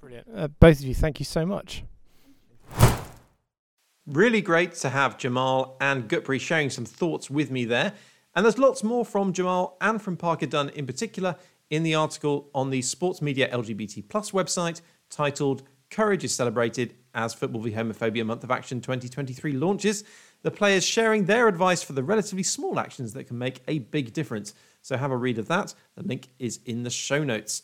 Brilliant. 0.01 0.27
Uh, 0.33 0.47
both 0.47 0.79
of 0.79 0.85
you, 0.85 0.95
thank 0.95 1.19
you 1.19 1.25
so 1.25 1.45
much. 1.45 1.83
Really 4.05 4.41
great 4.41 4.73
to 4.75 4.89
have 4.89 5.17
Jamal 5.17 5.75
and 5.81 6.07
Gurpreet 6.07 6.39
sharing 6.39 6.69
some 6.69 6.85
thoughts 6.85 7.29
with 7.29 7.51
me 7.51 7.65
there. 7.65 7.93
And 8.35 8.45
there's 8.45 8.57
lots 8.57 8.83
more 8.83 9.03
from 9.03 9.33
Jamal 9.33 9.77
and 9.81 10.01
from 10.01 10.15
Parker 10.15 10.45
Dunn 10.45 10.69
in 10.69 10.85
particular 10.85 11.35
in 11.69 11.83
the 11.83 11.95
article 11.95 12.49
on 12.55 12.69
the 12.69 12.81
Sports 12.81 13.21
Media 13.21 13.49
LGBT 13.49 14.07
Plus 14.07 14.31
website 14.31 14.81
titled 15.09 15.63
Courage 15.89 16.23
is 16.23 16.33
Celebrated 16.33 16.95
as 17.13 17.33
Football 17.33 17.61
v 17.61 17.71
Homophobia 17.71 18.25
Month 18.25 18.43
of 18.43 18.51
Action 18.51 18.79
2023 18.79 19.53
launches. 19.53 20.03
The 20.43 20.51
players 20.51 20.85
sharing 20.85 21.25
their 21.25 21.47
advice 21.47 21.81
for 21.81 21.93
the 21.93 22.03
relatively 22.03 22.43
small 22.43 22.79
actions 22.79 23.13
that 23.13 23.25
can 23.25 23.37
make 23.37 23.61
a 23.67 23.79
big 23.79 24.13
difference. 24.13 24.53
So 24.81 24.97
have 24.97 25.11
a 25.11 25.17
read 25.17 25.39
of 25.39 25.47
that. 25.47 25.73
The 25.95 26.03
link 26.03 26.29
is 26.39 26.59
in 26.65 26.83
the 26.83 26.89
show 26.89 27.23
notes. 27.23 27.63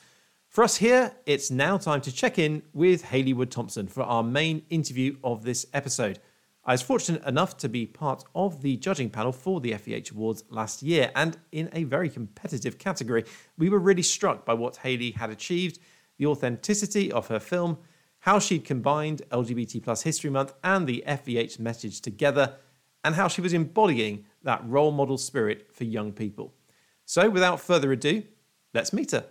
For 0.53 0.63
us 0.63 0.77
here, 0.77 1.15
it's 1.25 1.49
now 1.49 1.79
time 1.79 2.01
to 2.01 2.11
check 2.11 2.37
in 2.37 2.61
with 2.73 3.05
Hayley 3.05 3.33
Wood 3.33 3.49
Thompson 3.49 3.87
for 3.87 4.03
our 4.03 4.21
main 4.21 4.61
interview 4.69 5.17
of 5.23 5.41
this 5.41 5.65
episode. 5.73 6.19
I 6.63 6.73
was 6.73 6.83
fortunate 6.83 7.25
enough 7.25 7.57
to 7.57 7.67
be 7.67 7.87
part 7.87 8.23
of 8.35 8.61
the 8.61 8.77
judging 8.77 9.09
panel 9.09 9.31
for 9.31 9.59
the 9.59 9.71
FVH 9.71 10.11
Awards 10.11 10.43
last 10.51 10.83
year, 10.83 11.09
and 11.15 11.37
in 11.51 11.71
a 11.73 11.85
very 11.85 12.07
competitive 12.07 12.77
category, 12.77 13.25
we 13.57 13.67
were 13.67 13.79
really 13.79 14.03
struck 14.03 14.45
by 14.45 14.53
what 14.53 14.77
Hayley 14.77 15.09
had 15.09 15.31
achieved, 15.31 15.79
the 16.19 16.27
authenticity 16.27 17.11
of 17.11 17.29
her 17.29 17.39
film, 17.39 17.79
how 18.19 18.37
she'd 18.37 18.63
combined 18.63 19.23
LGBT 19.31 19.81
plus 19.81 20.03
History 20.03 20.29
Month 20.29 20.53
and 20.63 20.85
the 20.85 21.03
FVH 21.07 21.57
message 21.57 21.99
together, 21.99 22.57
and 23.03 23.15
how 23.15 23.27
she 23.27 23.41
was 23.41 23.53
embodying 23.53 24.25
that 24.43 24.63
role 24.69 24.91
model 24.91 25.17
spirit 25.17 25.73
for 25.73 25.85
young 25.85 26.11
people. 26.11 26.53
So, 27.05 27.27
without 27.27 27.59
further 27.59 27.91
ado, 27.91 28.21
let's 28.75 28.93
meet 28.93 29.13
her. 29.13 29.25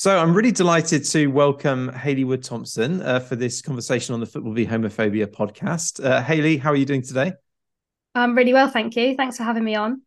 So 0.00 0.18
I'm 0.18 0.32
really 0.32 0.50
delighted 0.50 1.04
to 1.04 1.26
welcome 1.26 1.92
Hayley 1.92 2.24
Wood 2.24 2.42
Thompson 2.42 3.02
uh, 3.02 3.20
for 3.20 3.36
this 3.36 3.60
conversation 3.60 4.14
on 4.14 4.20
the 4.20 4.24
Football 4.24 4.54
v 4.54 4.64
Homophobia 4.64 5.26
podcast. 5.26 6.02
Uh, 6.02 6.22
Hayley, 6.22 6.56
how 6.56 6.70
are 6.72 6.76
you 6.76 6.86
doing 6.86 7.02
today? 7.02 7.34
I'm 8.14 8.34
really 8.34 8.54
well, 8.54 8.70
thank 8.70 8.96
you. 8.96 9.14
Thanks 9.14 9.36
for 9.36 9.42
having 9.42 9.62
me 9.62 9.74
on. 9.74 10.00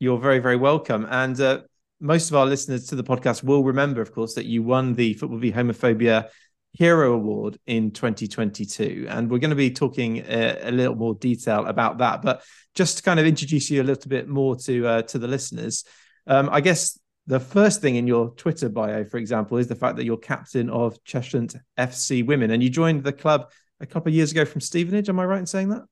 You're 0.00 0.18
very, 0.18 0.38
very 0.38 0.56
welcome. 0.56 1.06
And 1.08 1.40
uh, 1.40 1.60
most 1.98 2.28
of 2.28 2.36
our 2.36 2.44
listeners 2.44 2.88
to 2.88 2.94
the 2.94 3.02
podcast 3.02 3.42
will 3.42 3.64
remember, 3.64 4.02
of 4.02 4.12
course, 4.12 4.34
that 4.34 4.44
you 4.44 4.62
won 4.62 4.92
the 4.92 5.14
Football 5.14 5.38
v 5.38 5.50
Homophobia 5.50 6.28
Hero 6.72 7.14
Award 7.14 7.58
in 7.66 7.90
2022. 7.90 9.06
And 9.08 9.30
we're 9.30 9.38
going 9.38 9.48
to 9.48 9.56
be 9.56 9.70
talking 9.70 10.18
a, 10.18 10.60
uh, 10.60 10.68
a 10.68 10.72
little 10.72 10.94
more 10.94 11.14
detail 11.14 11.64
about 11.64 11.96
that. 11.96 12.20
But 12.20 12.42
just 12.74 12.98
to 12.98 13.02
kind 13.02 13.18
of 13.18 13.24
introduce 13.24 13.70
you 13.70 13.80
a 13.80 13.82
little 13.82 14.10
bit 14.10 14.28
more 14.28 14.56
to 14.56 14.86
uh, 14.86 15.02
to 15.04 15.18
the 15.18 15.26
listeners, 15.26 15.84
um, 16.26 16.50
I 16.52 16.60
guess 16.60 16.97
the 17.28 17.38
first 17.38 17.82
thing 17.82 17.96
in 17.96 18.06
your 18.06 18.30
Twitter 18.30 18.70
bio, 18.70 19.04
for 19.04 19.18
example, 19.18 19.58
is 19.58 19.68
the 19.68 19.74
fact 19.74 19.96
that 19.96 20.04
you're 20.04 20.16
captain 20.16 20.70
of 20.70 21.02
Cheshunt 21.04 21.54
FC 21.78 22.26
Women, 22.26 22.50
and 22.50 22.62
you 22.62 22.70
joined 22.70 23.04
the 23.04 23.12
club 23.12 23.50
a 23.80 23.86
couple 23.86 24.08
of 24.08 24.14
years 24.14 24.32
ago 24.32 24.46
from 24.46 24.62
Stevenage. 24.62 25.10
Am 25.10 25.20
I 25.20 25.26
right 25.26 25.38
in 25.38 25.46
saying 25.46 25.68
that? 25.68 25.82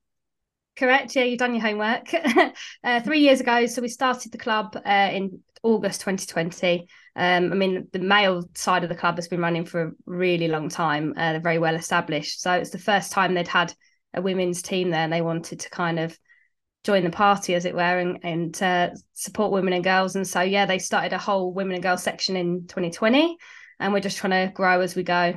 Correct. 0.76 1.14
Yeah, 1.14 1.24
you've 1.24 1.38
done 1.38 1.54
your 1.54 1.62
homework. 1.62 2.08
uh, 2.84 3.00
three 3.02 3.20
years 3.20 3.40
ago, 3.40 3.66
so 3.66 3.82
we 3.82 3.88
started 3.88 4.32
the 4.32 4.38
club 4.38 4.76
uh, 4.82 5.10
in 5.12 5.40
August 5.62 6.00
2020. 6.00 6.88
Um, 7.16 7.52
I 7.52 7.54
mean, 7.54 7.88
the 7.92 7.98
male 7.98 8.48
side 8.54 8.82
of 8.82 8.88
the 8.88 8.96
club 8.96 9.16
has 9.16 9.28
been 9.28 9.40
running 9.40 9.66
for 9.66 9.82
a 9.82 9.92
really 10.06 10.48
long 10.48 10.70
time. 10.70 11.12
Uh, 11.18 11.32
they're 11.32 11.40
very 11.40 11.58
well 11.58 11.74
established. 11.74 12.40
So 12.40 12.52
it's 12.52 12.70
the 12.70 12.78
first 12.78 13.12
time 13.12 13.34
they'd 13.34 13.46
had 13.46 13.74
a 14.14 14.22
women's 14.22 14.62
team 14.62 14.88
there, 14.88 15.00
and 15.00 15.12
they 15.12 15.22
wanted 15.22 15.60
to 15.60 15.70
kind 15.70 15.98
of 15.98 16.18
join 16.86 17.02
the 17.02 17.10
party, 17.10 17.54
as 17.54 17.64
it 17.64 17.74
were, 17.74 17.98
and, 17.98 18.20
and 18.22 18.62
uh, 18.62 18.90
support 19.12 19.52
women 19.52 19.72
and 19.72 19.82
girls. 19.82 20.14
And 20.14 20.26
so, 20.26 20.40
yeah, 20.40 20.66
they 20.66 20.78
started 20.78 21.12
a 21.12 21.18
whole 21.18 21.52
women 21.52 21.74
and 21.74 21.82
girls 21.82 22.02
section 22.02 22.36
in 22.36 22.66
2020, 22.68 23.36
and 23.80 23.92
we're 23.92 24.00
just 24.00 24.16
trying 24.16 24.46
to 24.46 24.52
grow 24.54 24.80
as 24.80 24.94
we 24.94 25.02
go. 25.02 25.34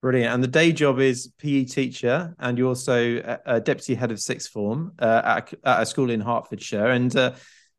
Brilliant. 0.00 0.32
And 0.32 0.42
the 0.42 0.48
day 0.48 0.70
job 0.70 1.00
is 1.00 1.32
PE 1.38 1.64
teacher, 1.64 2.34
and 2.38 2.56
you're 2.56 2.68
also 2.68 3.16
a, 3.24 3.56
a 3.56 3.60
deputy 3.60 3.94
head 3.94 4.12
of 4.12 4.20
sixth 4.20 4.52
form 4.52 4.92
uh, 5.00 5.22
at, 5.24 5.52
a, 5.52 5.68
at, 5.68 5.82
a, 5.82 5.86
school 5.86 6.10
in 6.10 6.20
Hertfordshire. 6.20 6.88
And 6.88 7.14
uh, 7.16 7.32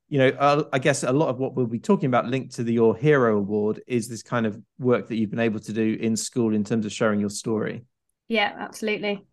you 0.10 0.20
know, 0.20 0.30
uh, 0.30 0.64
I 0.74 0.80
guess 0.80 1.04
a 1.04 1.14
lot 1.14 1.30
of 1.30 1.38
what 1.38 1.56
we'll 1.56 1.68
be 1.68 1.80
talking 1.80 2.08
about 2.08 2.28
linked 2.28 2.56
to 2.56 2.64
the 2.64 2.74
Your 2.74 2.98
Hero 2.98 3.38
Award 3.38 3.82
is 3.88 4.10
this 4.10 4.24
kind 4.24 4.46
of 4.46 4.60
work 4.78 5.08
that 5.08 5.16
you've 5.16 5.30
been 5.30 5.40
able 5.40 5.60
to 5.62 5.72
do 5.72 5.98
in 6.02 6.18
school 6.18 6.54
in 6.54 6.64
terms 6.64 6.86
of 6.86 6.92
sharing 6.92 7.20
your 7.20 7.30
story. 7.30 7.86
Yeah, 8.28 8.54
absolutely. 8.58 9.24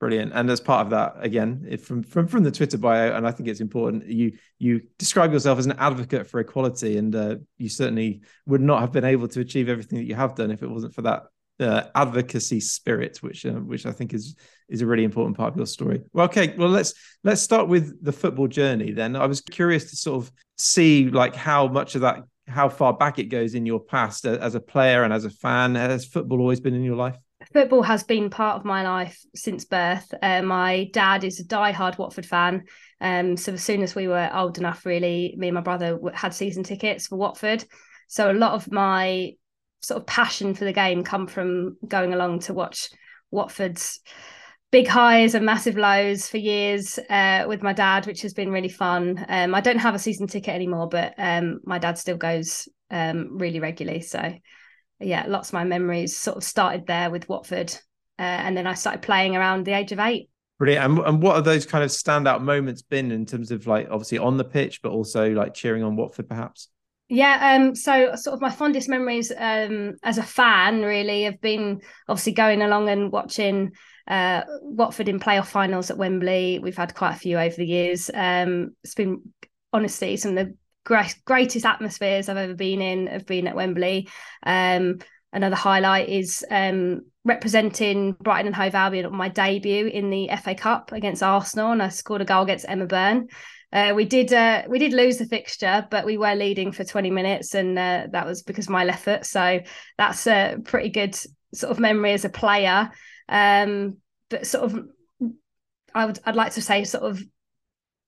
Brilliant. 0.00 0.32
And 0.34 0.48
as 0.48 0.62
part 0.62 0.86
of 0.86 0.90
that, 0.90 1.16
again, 1.20 1.76
from 1.76 2.02
from 2.02 2.26
from 2.26 2.42
the 2.42 2.50
Twitter 2.50 2.78
bio, 2.78 3.14
and 3.14 3.26
I 3.26 3.32
think 3.32 3.50
it's 3.50 3.60
important. 3.60 4.06
You 4.06 4.32
you 4.58 4.80
describe 4.98 5.30
yourself 5.30 5.58
as 5.58 5.66
an 5.66 5.76
advocate 5.78 6.26
for 6.26 6.40
equality, 6.40 6.96
and 6.96 7.14
uh, 7.14 7.36
you 7.58 7.68
certainly 7.68 8.22
would 8.46 8.62
not 8.62 8.80
have 8.80 8.92
been 8.92 9.04
able 9.04 9.28
to 9.28 9.40
achieve 9.40 9.68
everything 9.68 9.98
that 9.98 10.06
you 10.06 10.14
have 10.14 10.34
done 10.34 10.50
if 10.50 10.62
it 10.62 10.70
wasn't 10.70 10.94
for 10.94 11.02
that 11.02 11.24
uh, 11.60 11.82
advocacy 11.94 12.60
spirit, 12.60 13.18
which 13.18 13.44
uh, 13.44 13.52
which 13.52 13.84
I 13.84 13.92
think 13.92 14.14
is 14.14 14.36
is 14.70 14.80
a 14.80 14.86
really 14.86 15.04
important 15.04 15.36
part 15.36 15.52
of 15.52 15.58
your 15.58 15.66
story. 15.66 16.00
Well, 16.14 16.24
okay, 16.24 16.54
well 16.56 16.70
let's 16.70 16.94
let's 17.22 17.42
start 17.42 17.68
with 17.68 18.02
the 18.02 18.12
football 18.12 18.48
journey. 18.48 18.92
Then 18.92 19.16
I 19.16 19.26
was 19.26 19.42
curious 19.42 19.90
to 19.90 19.96
sort 19.96 20.24
of 20.24 20.32
see 20.56 21.10
like 21.10 21.36
how 21.36 21.68
much 21.68 21.94
of 21.94 22.00
that, 22.00 22.24
how 22.48 22.70
far 22.70 22.94
back 22.94 23.18
it 23.18 23.24
goes 23.24 23.54
in 23.54 23.66
your 23.66 23.80
past 23.80 24.24
uh, 24.24 24.38
as 24.40 24.54
a 24.54 24.60
player 24.60 25.02
and 25.02 25.12
as 25.12 25.26
a 25.26 25.30
fan. 25.30 25.74
Has 25.74 26.06
football 26.06 26.40
always 26.40 26.60
been 26.60 26.74
in 26.74 26.84
your 26.84 26.96
life? 26.96 27.18
Football 27.52 27.82
has 27.82 28.04
been 28.04 28.30
part 28.30 28.56
of 28.56 28.64
my 28.64 28.82
life 28.82 29.20
since 29.34 29.64
birth. 29.64 30.12
Uh, 30.22 30.42
my 30.42 30.88
dad 30.92 31.24
is 31.24 31.40
a 31.40 31.44
die-hard 31.44 31.98
Watford 31.98 32.26
fan. 32.26 32.64
Um, 33.00 33.36
so 33.36 33.54
as 33.54 33.62
soon 33.62 33.82
as 33.82 33.94
we 33.94 34.08
were 34.08 34.30
old 34.32 34.58
enough, 34.58 34.86
really, 34.86 35.34
me 35.36 35.48
and 35.48 35.54
my 35.54 35.60
brother 35.60 35.98
had 36.14 36.34
season 36.34 36.62
tickets 36.62 37.06
for 37.06 37.16
Watford. 37.16 37.64
So 38.08 38.30
a 38.30 38.34
lot 38.34 38.52
of 38.52 38.70
my 38.70 39.32
sort 39.80 40.00
of 40.00 40.06
passion 40.06 40.54
for 40.54 40.64
the 40.64 40.72
game 40.72 41.02
come 41.02 41.26
from 41.26 41.76
going 41.86 42.12
along 42.12 42.40
to 42.40 42.54
watch 42.54 42.90
Watford's 43.30 44.00
big 44.70 44.86
highs 44.86 45.34
and 45.34 45.44
massive 45.44 45.76
lows 45.76 46.28
for 46.28 46.36
years 46.36 46.98
uh, 47.08 47.44
with 47.48 47.62
my 47.62 47.72
dad, 47.72 48.06
which 48.06 48.22
has 48.22 48.34
been 48.34 48.52
really 48.52 48.68
fun. 48.68 49.24
Um, 49.28 49.54
I 49.54 49.60
don't 49.60 49.78
have 49.78 49.94
a 49.94 49.98
season 49.98 50.26
ticket 50.26 50.54
anymore, 50.54 50.88
but 50.88 51.14
um, 51.18 51.60
my 51.64 51.78
dad 51.78 51.98
still 51.98 52.16
goes 52.16 52.68
um, 52.90 53.38
really 53.38 53.58
regularly. 53.58 54.02
So 54.02 54.32
yeah, 55.00 55.24
lots 55.26 55.48
of 55.48 55.54
my 55.54 55.64
memories 55.64 56.16
sort 56.16 56.36
of 56.36 56.44
started 56.44 56.86
there 56.86 57.10
with 57.10 57.28
Watford. 57.28 57.72
Uh, 58.18 58.22
and 58.22 58.56
then 58.56 58.66
I 58.66 58.74
started 58.74 59.02
playing 59.02 59.34
around 59.34 59.64
the 59.64 59.72
age 59.72 59.92
of 59.92 59.98
eight. 59.98 60.28
Brilliant. 60.58 60.84
And, 60.84 60.98
and 61.06 61.22
what 61.22 61.36
are 61.36 61.42
those 61.42 61.64
kind 61.64 61.82
of 61.82 61.90
standout 61.90 62.42
moments 62.42 62.82
been 62.82 63.10
in 63.12 63.24
terms 63.24 63.50
of 63.50 63.66
like 63.66 63.88
obviously 63.90 64.18
on 64.18 64.36
the 64.36 64.44
pitch, 64.44 64.82
but 64.82 64.92
also 64.92 65.30
like 65.30 65.54
cheering 65.54 65.82
on 65.82 65.96
Watford 65.96 66.28
perhaps? 66.28 66.68
Yeah, 67.08 67.56
um, 67.56 67.74
so 67.74 68.14
sort 68.14 68.34
of 68.34 68.40
my 68.40 68.50
fondest 68.50 68.88
memories 68.88 69.32
um, 69.36 69.96
as 70.04 70.18
a 70.18 70.22
fan 70.22 70.82
really 70.82 71.24
have 71.24 71.40
been 71.40 71.80
obviously 72.08 72.32
going 72.32 72.62
along 72.62 72.88
and 72.88 73.10
watching 73.10 73.72
uh, 74.06 74.42
Watford 74.62 75.08
in 75.08 75.18
playoff 75.18 75.46
finals 75.46 75.90
at 75.90 75.96
Wembley. 75.96 76.60
We've 76.60 76.76
had 76.76 76.94
quite 76.94 77.14
a 77.14 77.18
few 77.18 77.38
over 77.38 77.56
the 77.56 77.66
years. 77.66 78.10
Um, 78.14 78.76
it's 78.84 78.94
been 78.94 79.22
honestly 79.72 80.16
some 80.18 80.36
of 80.36 80.46
the 80.46 80.54
greatest 80.84 81.66
atmospheres 81.66 82.28
I've 82.28 82.36
ever 82.36 82.54
been 82.54 82.80
in 82.80 83.06
have 83.06 83.26
been 83.26 83.46
at 83.46 83.56
Wembley. 83.56 84.08
Um, 84.44 84.98
another 85.32 85.56
highlight 85.56 86.08
is 86.08 86.44
um, 86.50 87.02
representing 87.24 88.12
Brighton 88.12 88.46
and 88.46 88.56
Hove 88.56 88.74
Albion 88.74 89.06
on 89.06 89.14
my 89.14 89.28
debut 89.28 89.86
in 89.86 90.10
the 90.10 90.30
FA 90.42 90.54
Cup 90.54 90.92
against 90.92 91.22
Arsenal, 91.22 91.72
and 91.72 91.82
I 91.82 91.88
scored 91.88 92.22
a 92.22 92.24
goal 92.24 92.42
against 92.42 92.66
Emma 92.68 92.86
Byrne. 92.86 93.28
Uh, 93.72 93.92
we 93.94 94.04
did 94.04 94.32
uh, 94.32 94.62
we 94.68 94.78
did 94.78 94.92
lose 94.92 95.18
the 95.18 95.26
fixture, 95.26 95.86
but 95.90 96.04
we 96.04 96.16
were 96.16 96.34
leading 96.34 96.72
for 96.72 96.82
20 96.82 97.10
minutes, 97.10 97.54
and 97.54 97.78
uh, 97.78 98.06
that 98.10 98.26
was 98.26 98.42
because 98.42 98.66
of 98.66 98.70
my 98.70 98.84
left 98.84 99.04
foot. 99.04 99.24
So 99.24 99.60
that's 99.96 100.26
a 100.26 100.56
pretty 100.64 100.88
good 100.88 101.14
sort 101.54 101.70
of 101.70 101.78
memory 101.78 102.12
as 102.12 102.24
a 102.24 102.30
player. 102.30 102.90
Um, 103.28 103.98
but 104.28 104.46
sort 104.46 104.64
of, 104.64 104.78
I 105.94 106.06
would 106.06 106.18
I'd 106.24 106.36
like 106.36 106.54
to 106.54 106.62
say 106.62 106.82
sort 106.84 107.04
of 107.04 107.22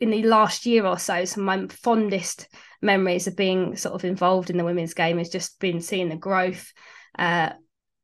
in 0.03 0.11
the 0.11 0.25
last 0.25 0.67
year 0.67 0.85
or 0.85 0.99
so, 0.99 1.25
some 1.25 1.49
of 1.49 1.61
my 1.61 1.67
fondest 1.69 2.49
memories 2.83 3.29
of 3.29 3.37
being 3.37 3.77
sort 3.77 3.95
of 3.95 4.05
involved 4.05 4.51
in 4.51 4.57
the 4.57 4.65
women's 4.65 4.95
game 4.95 5.19
has 5.19 5.29
just 5.29 5.61
been 5.61 5.81
seeing 5.81 6.09
the 6.09 6.17
growth 6.17 6.73
uh, 7.21 7.51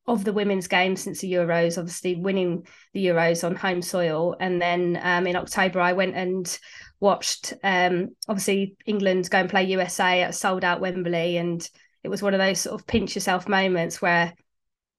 of 0.06 0.22
the 0.22 0.32
women's 0.32 0.68
game 0.68 0.94
since 0.94 1.20
the 1.20 1.32
Euros, 1.32 1.76
obviously 1.76 2.14
winning 2.14 2.64
the 2.94 3.04
Euros 3.04 3.42
on 3.42 3.56
home 3.56 3.82
soil. 3.82 4.36
And 4.38 4.62
then 4.62 4.96
um, 5.02 5.26
in 5.26 5.34
October, 5.34 5.80
I 5.80 5.92
went 5.94 6.14
and 6.14 6.58
watched, 7.00 7.54
um, 7.64 8.10
obviously, 8.28 8.76
England 8.86 9.28
go 9.28 9.38
and 9.38 9.50
play 9.50 9.64
USA 9.64 10.22
at 10.22 10.36
sold 10.36 10.62
out 10.62 10.80
Wembley. 10.80 11.36
And 11.36 11.68
it 12.04 12.08
was 12.10 12.22
one 12.22 12.32
of 12.32 12.38
those 12.38 12.60
sort 12.60 12.80
of 12.80 12.86
pinch 12.86 13.16
yourself 13.16 13.48
moments 13.48 14.00
where 14.00 14.34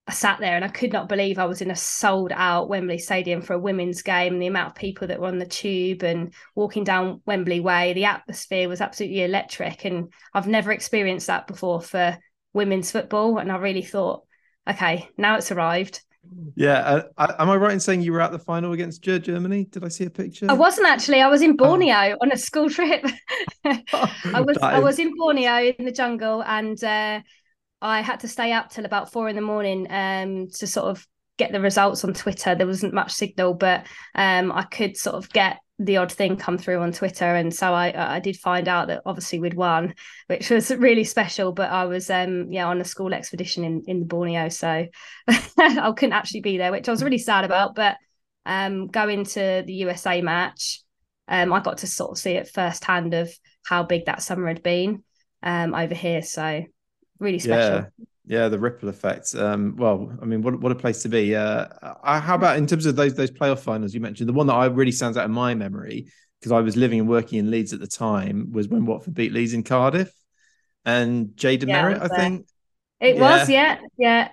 I 0.06 0.12
sat 0.12 0.40
there 0.40 0.56
and 0.56 0.64
I 0.64 0.68
could 0.68 0.92
not 0.92 1.08
believe 1.08 1.38
I 1.38 1.44
was 1.44 1.62
in 1.62 1.70
a 1.70 1.76
sold 1.76 2.32
out 2.34 2.68
Wembley 2.68 2.98
Stadium 2.98 3.42
for 3.42 3.52
a 3.52 3.58
women's 3.58 4.02
game. 4.02 4.32
And 4.32 4.42
the 4.42 4.48
amount 4.48 4.70
of 4.70 4.74
people 4.74 5.06
that 5.08 5.20
were 5.20 5.28
on 5.28 5.38
the 5.38 5.46
tube 5.46 6.02
and 6.02 6.34
walking 6.54 6.84
down 6.84 7.20
Wembley 7.26 7.60
Way, 7.60 7.92
the 7.92 8.06
atmosphere 8.06 8.68
was 8.68 8.80
absolutely 8.80 9.22
electric. 9.22 9.84
And 9.84 10.12
I've 10.34 10.48
never 10.48 10.72
experienced 10.72 11.28
that 11.28 11.46
before 11.46 11.80
for 11.80 12.18
women's 12.52 12.90
football. 12.90 13.38
And 13.38 13.52
I 13.52 13.56
really 13.58 13.82
thought, 13.82 14.24
okay, 14.68 15.08
now 15.16 15.36
it's 15.36 15.52
arrived. 15.52 16.00
Yeah, 16.54 17.02
uh, 17.16 17.34
am 17.38 17.48
I 17.48 17.56
right 17.56 17.72
in 17.72 17.80
saying 17.80 18.02
you 18.02 18.12
were 18.12 18.20
at 18.20 18.30
the 18.30 18.38
final 18.38 18.72
against 18.72 19.02
Germany? 19.02 19.64
Did 19.64 19.84
I 19.84 19.88
see 19.88 20.04
a 20.04 20.10
picture? 20.10 20.46
I 20.48 20.52
wasn't 20.52 20.86
actually. 20.86 21.22
I 21.22 21.28
was 21.28 21.40
in 21.40 21.52
oh. 21.52 21.54
Borneo 21.54 21.94
oh. 21.94 22.16
on 22.20 22.32
a 22.32 22.36
school 22.36 22.68
trip. 22.68 23.04
I 23.64 24.40
was 24.40 24.58
I 24.58 24.78
was 24.80 24.98
in 24.98 25.16
Borneo 25.16 25.72
in 25.78 25.84
the 25.84 25.92
jungle, 25.92 26.42
and 26.44 26.82
uh, 26.84 27.20
I 27.82 28.02
had 28.02 28.20
to 28.20 28.28
stay 28.28 28.52
up 28.52 28.70
till 28.70 28.84
about 28.84 29.12
four 29.12 29.28
in 29.28 29.36
the 29.36 29.42
morning 29.42 29.86
um, 29.90 30.48
to 30.58 30.66
sort 30.66 30.86
of 30.86 31.06
get 31.38 31.52
the 31.52 31.60
results 31.60 32.04
on 32.04 32.12
Twitter. 32.12 32.54
There 32.54 32.66
wasn't 32.66 32.92
much 32.92 33.12
signal, 33.12 33.54
but 33.54 33.86
um, 34.14 34.52
I 34.52 34.62
could 34.64 34.96
sort 34.96 35.16
of 35.16 35.30
get 35.30 35.58
the 35.78 35.96
odd 35.96 36.12
thing 36.12 36.36
come 36.36 36.58
through 36.58 36.80
on 36.82 36.92
Twitter, 36.92 37.24
and 37.24 37.54
so 37.54 37.72
I 37.72 38.16
I 38.16 38.20
did 38.20 38.36
find 38.36 38.68
out 38.68 38.88
that 38.88 39.00
obviously 39.06 39.40
we'd 39.40 39.54
won, 39.54 39.94
which 40.26 40.50
was 40.50 40.70
really 40.76 41.04
special. 41.04 41.52
But 41.52 41.70
I 41.70 41.86
was 41.86 42.10
um 42.10 42.52
yeah 42.52 42.68
on 42.68 42.80
a 42.80 42.84
school 42.84 43.14
expedition 43.14 43.64
in 43.64 43.82
in 43.86 44.00
the 44.00 44.06
Borneo, 44.06 44.50
so 44.50 44.86
I 45.28 45.92
couldn't 45.96 46.12
actually 46.12 46.42
be 46.42 46.58
there, 46.58 46.70
which 46.70 46.88
I 46.88 46.92
was 46.92 47.02
really 47.02 47.18
sad 47.18 47.44
about. 47.44 47.74
But 47.74 47.96
um 48.44 48.88
going 48.88 49.24
to 49.24 49.62
the 49.66 49.74
USA 49.74 50.20
match, 50.20 50.82
um 51.28 51.50
I 51.54 51.60
got 51.60 51.78
to 51.78 51.86
sort 51.86 52.10
of 52.10 52.18
see 52.18 52.32
it 52.32 52.48
firsthand 52.48 53.14
of 53.14 53.30
how 53.64 53.82
big 53.82 54.04
that 54.04 54.22
summer 54.22 54.48
had 54.48 54.62
been 54.62 55.02
um 55.42 55.74
over 55.74 55.94
here. 55.94 56.20
So 56.20 56.64
really 57.20 57.38
special. 57.38 57.78
Yeah. 57.78 57.86
Yeah, 58.26 58.48
the 58.48 58.58
ripple 58.58 58.88
effect. 58.88 59.34
Um, 59.34 59.74
well, 59.76 60.16
I 60.22 60.24
mean, 60.24 60.42
what 60.42 60.60
what 60.60 60.70
a 60.70 60.76
place 60.76 61.02
to 61.02 61.08
be. 61.08 61.34
Uh, 61.34 61.66
how 62.04 62.36
about 62.36 62.58
in 62.58 62.66
terms 62.66 62.86
of 62.86 62.94
those 62.94 63.14
those 63.14 63.30
playoff 63.30 63.58
finals 63.60 63.92
you 63.92 64.00
mentioned? 64.00 64.28
The 64.28 64.32
one 64.32 64.46
that 64.46 64.54
I 64.54 64.66
really 64.66 64.92
stands 64.92 65.16
out 65.16 65.24
in 65.24 65.32
my 65.32 65.54
memory 65.54 66.06
because 66.38 66.52
I 66.52 66.60
was 66.60 66.76
living 66.76 67.00
and 67.00 67.08
working 67.08 67.38
in 67.38 67.50
Leeds 67.50 67.72
at 67.72 67.80
the 67.80 67.88
time 67.88 68.52
was 68.52 68.68
when 68.68 68.86
Watford 68.86 69.14
beat 69.14 69.32
Leeds 69.32 69.52
in 69.52 69.64
Cardiff, 69.64 70.12
and 70.84 71.28
Jayden 71.30 71.68
Yeah, 71.68 71.86
I 71.86 71.90
Merritt, 71.90 72.02
I 72.02 72.08
think. 72.08 72.46
It 73.00 73.16
Yeah. 73.16 73.44
was, 73.44 73.48
yeah, 73.48 73.80
yeah, 73.98 74.28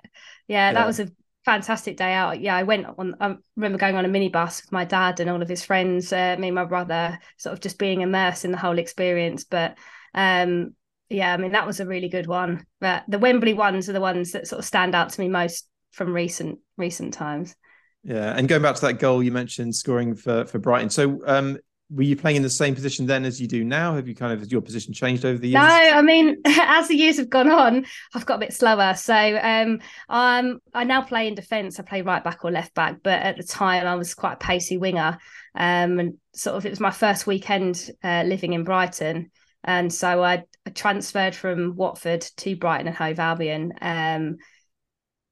yeah. 0.48 0.74
That 0.74 0.86
Yeah. 0.86 0.88
was 0.88 1.00
a 1.00 1.12
fantastic 1.46 1.98
day 1.98 2.14
out. 2.14 2.42
Yeah, 2.42 2.56
I 2.56 2.64
went 2.64 2.86
on. 2.98 3.16
I 3.22 3.36
remember 3.56 3.78
going 3.78 3.96
on 3.96 4.06
a 4.06 4.10
minibus 4.10 4.64
with 4.64 4.72
my 4.72 4.86
dad 4.86 5.20
and 5.20 5.30
all 5.30 5.42
of 5.42 5.50
his 5.50 5.64
friends, 5.64 6.12
uh, 6.14 6.36
me 6.40 6.50
and 6.50 6.56
my 6.56 6.66
brother, 6.66 7.20
sort 7.38 7.54
of 7.54 7.62
just 7.62 7.80
being 7.80 8.02
immersed 8.02 8.46
in 8.46 8.52
the 8.52 8.58
whole 8.58 8.80
experience. 8.80 9.44
But 9.46 9.78
um, 10.14 10.76
yeah, 11.10 11.34
I 11.34 11.38
mean 11.38 11.52
that 11.54 11.68
was 11.68 11.80
a 11.80 11.86
really 11.86 12.10
good 12.10 12.28
one. 12.28 12.66
But 12.80 13.04
the 13.08 13.20
Wembley 13.20 13.54
ones 13.54 13.90
are 13.90 13.94
the 13.94 14.02
ones 14.02 14.32
that 14.32 14.48
sort 14.48 14.60
of 14.60 14.66
stand 14.66 14.96
out 14.96 15.10
to 15.10 15.22
me 15.22 15.30
most 15.30 15.68
from 15.92 16.14
recent 16.14 16.60
recent 16.78 17.14
times. 17.14 17.56
Yeah, 18.04 18.34
and 18.36 18.48
going 18.48 18.62
back 18.62 18.76
to 18.76 18.82
that 18.82 19.00
goal 19.00 19.24
you 19.24 19.32
mentioned, 19.32 19.76
scoring 19.76 20.16
for 20.16 20.46
for 20.46 20.60
Brighton. 20.60 20.90
So, 20.90 21.20
um, 21.26 21.58
were 21.90 22.04
you 22.04 22.18
playing 22.18 22.38
in 22.38 22.42
the 22.42 22.50
same 22.50 22.76
position 22.76 23.06
then 23.06 23.24
as 23.24 23.40
you 23.40 23.48
do 23.48 23.64
now? 23.64 23.96
Have 23.96 24.08
you 24.08 24.16
kind 24.16 24.34
of 24.34 24.40
has 24.40 24.52
your 24.52 24.62
position 24.62 24.94
changed 24.94 25.24
over 25.24 25.38
the 25.38 25.50
years? 25.50 25.62
No, 25.62 25.70
I 25.70 26.02
mean, 26.02 26.38
as 26.46 26.90
the 26.90 26.96
years 26.96 27.18
have 27.18 27.30
gone 27.30 27.50
on, 27.50 27.86
I've 28.14 28.26
got 28.26 28.36
a 28.36 28.40
bit 28.40 28.54
slower. 28.54 28.94
So 28.96 29.14
um, 29.14 29.80
um, 30.10 30.60
I 30.74 30.84
now 30.84 31.02
play 31.02 31.28
in 31.28 31.36
defence. 31.36 31.80
I 31.80 31.84
play 31.84 32.02
right 32.02 32.24
back 32.24 32.44
or 32.44 32.52
left 32.52 32.74
back, 32.74 32.98
but 33.04 33.22
at 33.22 33.38
the 33.38 33.44
time 33.44 33.88
I 33.88 33.96
was 33.96 34.14
quite 34.14 34.34
a 34.34 34.38
pacey 34.38 34.78
winger. 34.78 35.18
Um, 35.56 36.00
and 36.00 36.14
sort 36.34 36.58
of 36.58 36.66
it 36.66 36.70
was 36.70 36.80
my 36.80 36.92
first 36.92 37.26
weekend 37.26 37.90
uh, 38.04 38.24
living 38.26 38.54
in 38.54 38.64
Brighton, 38.64 39.32
and 39.68 39.94
so 39.94 40.24
I, 40.24 40.46
I 40.66 40.70
transferred 40.72 41.36
from 41.36 41.76
Watford 41.76 42.22
to 42.38 42.56
Brighton 42.56 42.88
and 42.88 42.96
Hove 42.96 43.20
Albion. 43.20 43.74
Um, 43.82 44.38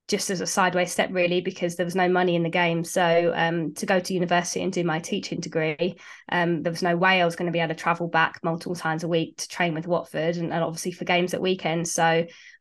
just 0.08 0.30
as 0.30 0.40
a 0.40 0.46
sideways 0.46 0.92
step, 0.92 1.10
really, 1.12 1.42
because 1.42 1.76
there 1.76 1.86
was 1.86 1.96
no 1.96 2.08
money 2.08 2.36
in 2.36 2.44
the 2.44 2.50
game. 2.50 2.84
So 2.84 3.34
um, 3.36 3.74
to 3.74 3.88
go 3.88 4.00
to 4.00 4.14
university 4.14 4.62
and 4.62 4.72
do 4.72 4.84
my 4.84 5.00
teaching 5.00 5.40
degree, 5.40 5.96
um, 6.32 6.62
there 6.62 6.72
was 6.72 6.84
no 6.84 6.96
way 6.96 7.20
I 7.22 7.26
was 7.26 7.36
going 7.36 7.48
to 7.48 7.52
be 7.52 7.60
able 7.60 7.74
to 7.74 7.82
travel 7.82 8.08
back 8.08 8.40
multiple 8.44 8.76
times 8.76 9.04
a 9.04 9.08
week 9.08 9.38
to 9.38 9.48
train 9.48 9.74
with 9.74 9.88
Watford, 9.88 10.38
and, 10.38 10.54
and 10.54 10.64
obviously 10.64 10.92
for 10.92 11.06
games 11.06 11.34
at 11.34 11.42
weekends. 11.42 11.92
So 11.92 12.04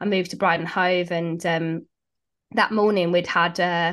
I 0.01 0.05
moved 0.07 0.31
to 0.31 0.39
Brighton 0.39 0.65
Hove, 0.65 1.11
and 1.13 1.45
um, 1.45 1.87
that 2.53 2.73
morning 2.73 3.13
we'd 3.13 3.27
had 3.27 3.61
uh, 3.61 3.93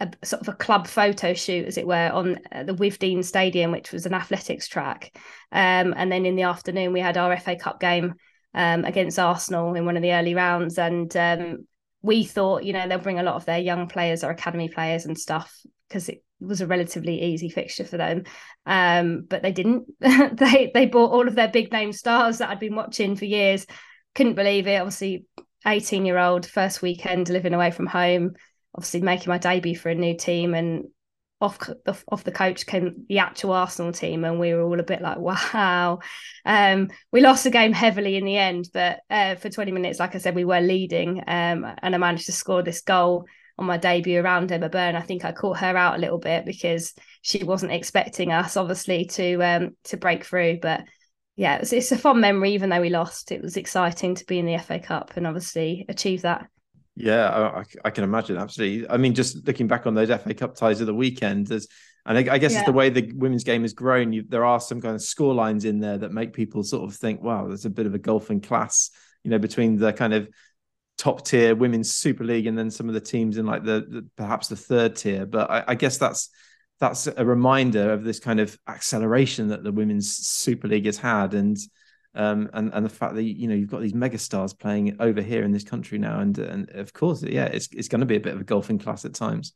a 0.00 0.10
sort 0.24 0.42
of 0.42 0.48
a 0.48 0.56
club 0.56 0.86
photo 0.86 1.32
shoot, 1.34 1.66
as 1.66 1.78
it 1.78 1.86
were, 1.86 2.10
on 2.12 2.38
uh, 2.52 2.64
the 2.64 2.74
Withdean 2.74 3.24
Stadium, 3.24 3.72
which 3.72 3.92
was 3.92 4.06
an 4.06 4.14
athletics 4.14 4.68
track. 4.68 5.16
Um, 5.52 5.94
and 5.96 6.12
then 6.12 6.26
in 6.26 6.36
the 6.36 6.42
afternoon 6.42 6.92
we 6.92 7.00
had 7.00 7.16
our 7.16 7.36
FA 7.38 7.56
Cup 7.56 7.80
game 7.80 8.14
um, 8.54 8.84
against 8.84 9.18
Arsenal 9.18 9.74
in 9.74 9.86
one 9.86 9.96
of 9.96 10.02
the 10.02 10.12
early 10.12 10.34
rounds, 10.34 10.78
and 10.78 11.14
um, 11.16 11.66
we 12.02 12.24
thought, 12.24 12.64
you 12.64 12.72
know, 12.72 12.86
they'll 12.86 12.98
bring 12.98 13.18
a 13.18 13.22
lot 13.22 13.36
of 13.36 13.44
their 13.44 13.58
young 13.58 13.88
players 13.88 14.22
or 14.22 14.30
academy 14.30 14.68
players 14.68 15.06
and 15.06 15.18
stuff 15.18 15.60
because 15.88 16.08
it 16.08 16.22
was 16.40 16.60
a 16.60 16.66
relatively 16.66 17.22
easy 17.22 17.48
fixture 17.48 17.84
for 17.84 17.96
them. 17.96 18.24
Um, 18.66 19.24
but 19.28 19.42
they 19.42 19.52
didn't. 19.52 19.86
they 20.00 20.70
they 20.72 20.86
bought 20.86 21.12
all 21.12 21.26
of 21.26 21.34
their 21.34 21.48
big 21.48 21.72
name 21.72 21.92
stars 21.92 22.38
that 22.38 22.50
I'd 22.50 22.60
been 22.60 22.76
watching 22.76 23.16
for 23.16 23.24
years. 23.24 23.66
Couldn't 24.14 24.34
believe 24.34 24.66
it. 24.66 24.80
Obviously, 24.80 25.24
18 25.66 26.04
year 26.04 26.18
old, 26.18 26.46
first 26.46 26.82
weekend 26.82 27.28
living 27.28 27.54
away 27.54 27.70
from 27.70 27.86
home, 27.86 28.34
obviously 28.74 29.00
making 29.00 29.30
my 29.30 29.38
debut 29.38 29.76
for 29.76 29.88
a 29.88 29.94
new 29.94 30.16
team 30.16 30.54
and 30.54 30.86
off 31.40 31.58
the 31.58 31.96
off 32.08 32.24
the 32.24 32.32
coach 32.32 32.64
came 32.64 33.04
the 33.08 33.18
actual 33.18 33.52
Arsenal 33.52 33.92
team, 33.92 34.24
and 34.24 34.40
we 34.40 34.54
were 34.54 34.62
all 34.62 34.80
a 34.80 34.84
bit 34.84 35.02
like, 35.02 35.18
"Wow!" 35.54 36.00
Um, 36.44 36.88
we 37.12 37.20
lost 37.20 37.44
the 37.44 37.50
game 37.50 37.72
heavily 37.72 38.16
in 38.16 38.24
the 38.24 38.38
end, 38.38 38.70
but 38.72 39.00
uh, 39.10 39.34
for 39.36 39.50
20 39.50 39.72
minutes, 39.72 40.00
like 40.00 40.14
I 40.14 40.18
said, 40.18 40.34
we 40.34 40.44
were 40.44 40.60
leading, 40.60 41.18
um, 41.26 41.66
and 41.82 41.94
I 41.94 41.98
managed 41.98 42.26
to 42.26 42.32
score 42.32 42.62
this 42.62 42.80
goal 42.80 43.26
on 43.58 43.66
my 43.66 43.76
debut 43.76 44.20
around 44.20 44.52
Emma 44.52 44.68
Byrne. 44.68 44.96
I 44.96 45.00
think 45.00 45.24
I 45.24 45.32
caught 45.32 45.58
her 45.58 45.76
out 45.76 45.96
a 45.96 46.00
little 46.00 46.18
bit 46.18 46.44
because 46.44 46.94
she 47.22 47.44
wasn't 47.44 47.72
expecting 47.72 48.32
us, 48.32 48.56
obviously, 48.56 49.06
to 49.06 49.42
um, 49.42 49.76
to 49.84 49.96
break 49.96 50.24
through. 50.24 50.60
But 50.60 50.84
yeah, 51.36 51.56
it's, 51.56 51.72
it's 51.72 51.92
a 51.92 51.98
fond 51.98 52.20
memory, 52.20 52.52
even 52.54 52.70
though 52.70 52.80
we 52.80 52.88
lost. 52.88 53.30
It 53.30 53.42
was 53.42 53.58
exciting 53.58 54.14
to 54.14 54.24
be 54.24 54.38
in 54.38 54.46
the 54.46 54.58
FA 54.58 54.78
Cup 54.78 55.12
and 55.16 55.26
obviously 55.26 55.84
achieve 55.88 56.22
that. 56.22 56.48
Yeah, 56.96 57.28
I, 57.28 57.64
I 57.84 57.90
can 57.90 58.04
imagine. 58.04 58.38
Absolutely. 58.38 58.88
I 58.88 58.96
mean, 58.96 59.14
just 59.14 59.46
looking 59.46 59.66
back 59.68 59.86
on 59.86 59.94
those 59.94 60.08
FA 60.10 60.32
Cup 60.34 60.54
ties 60.56 60.80
of 60.80 60.86
the 60.86 60.94
weekend, 60.94 61.46
there's, 61.46 61.68
and 62.06 62.16
I, 62.16 62.34
I 62.34 62.38
guess 62.38 62.52
Yeah. 62.52 62.60
it's 62.60 62.66
the 62.66 62.72
way 62.72 62.88
the 62.88 63.12
women's 63.14 63.44
game 63.44 63.62
has 63.62 63.74
grown. 63.74 64.12
You, 64.12 64.24
there 64.26 64.44
are 64.46 64.60
some 64.60 64.80
kind 64.80 64.94
of 64.94 65.02
score 65.02 65.34
lines 65.34 65.64
in 65.66 65.78
there 65.78 65.98
that 65.98 66.12
make 66.12 66.32
people 66.32 66.62
sort 66.62 66.88
of 66.88 66.96
think, 66.96 67.22
wow, 67.22 67.48
there's 67.48 67.66
a 67.66 67.70
bit 67.70 67.84
of 67.86 67.94
a 67.94 67.98
golfing 67.98 68.40
class, 68.40 68.90
you 69.24 69.30
know, 69.30 69.38
between 69.38 69.76
the 69.76 69.92
kind 69.92 70.14
of 70.14 70.28
top 70.96 71.26
tier 71.26 71.54
women's 71.54 71.94
Super 71.94 72.24
League 72.24 72.46
and 72.46 72.56
then 72.56 72.70
some 72.70 72.88
of 72.88 72.94
the 72.94 73.00
teams 73.00 73.36
in 73.36 73.44
like 73.44 73.62
the, 73.64 73.84
the 73.86 74.06
perhaps 74.16 74.48
the 74.48 74.56
third 74.56 74.96
tier. 74.96 75.26
But 75.26 75.50
I, 75.50 75.64
I 75.68 75.74
guess 75.74 75.98
that's 75.98 76.30
that's 76.80 77.06
a 77.06 77.24
reminder 77.24 77.92
of 77.92 78.04
this 78.04 78.20
kind 78.20 78.40
of 78.40 78.58
acceleration 78.68 79.48
that 79.48 79.62
the 79.64 79.72
women's 79.72 80.14
Super 80.16 80.68
League 80.68 80.86
has 80.86 80.96
had, 80.98 81.34
and 81.34 81.56
um, 82.16 82.48
and 82.52 82.72
and 82.72 82.84
the 82.84 82.90
fact 82.90 83.14
that 83.14 83.22
you 83.22 83.46
know 83.46 83.54
you've 83.54 83.70
got 83.70 83.82
these 83.82 83.92
megastars 83.92 84.58
playing 84.58 84.96
over 85.00 85.20
here 85.20 85.44
in 85.44 85.52
this 85.52 85.64
country 85.64 85.98
now, 85.98 86.20
and 86.20 86.38
and 86.38 86.70
of 86.70 86.92
course, 86.92 87.22
yeah, 87.22 87.46
it's 87.46 87.68
it's 87.72 87.88
going 87.88 88.00
to 88.00 88.06
be 88.06 88.16
a 88.16 88.20
bit 88.20 88.34
of 88.34 88.40
a 88.40 88.44
golfing 88.44 88.78
class 88.78 89.04
at 89.04 89.14
times. 89.14 89.52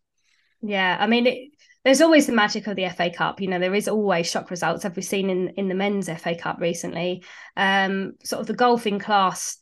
Yeah, 0.62 0.96
I 1.00 1.06
mean, 1.06 1.26
it, 1.26 1.48
there's 1.84 2.02
always 2.02 2.26
the 2.26 2.32
magic 2.32 2.66
of 2.66 2.76
the 2.76 2.88
FA 2.90 3.10
Cup. 3.10 3.40
You 3.40 3.48
know, 3.48 3.58
there 3.58 3.74
is 3.74 3.88
always 3.88 4.30
shock 4.30 4.50
results. 4.50 4.82
Have 4.82 4.96
we 4.96 5.02
seen 5.02 5.30
in 5.30 5.48
in 5.50 5.68
the 5.68 5.74
men's 5.74 6.08
FA 6.08 6.34
Cup 6.34 6.60
recently? 6.60 7.24
Um, 7.56 8.12
sort 8.22 8.40
of 8.40 8.46
the 8.46 8.54
golfing 8.54 8.98
class, 8.98 9.56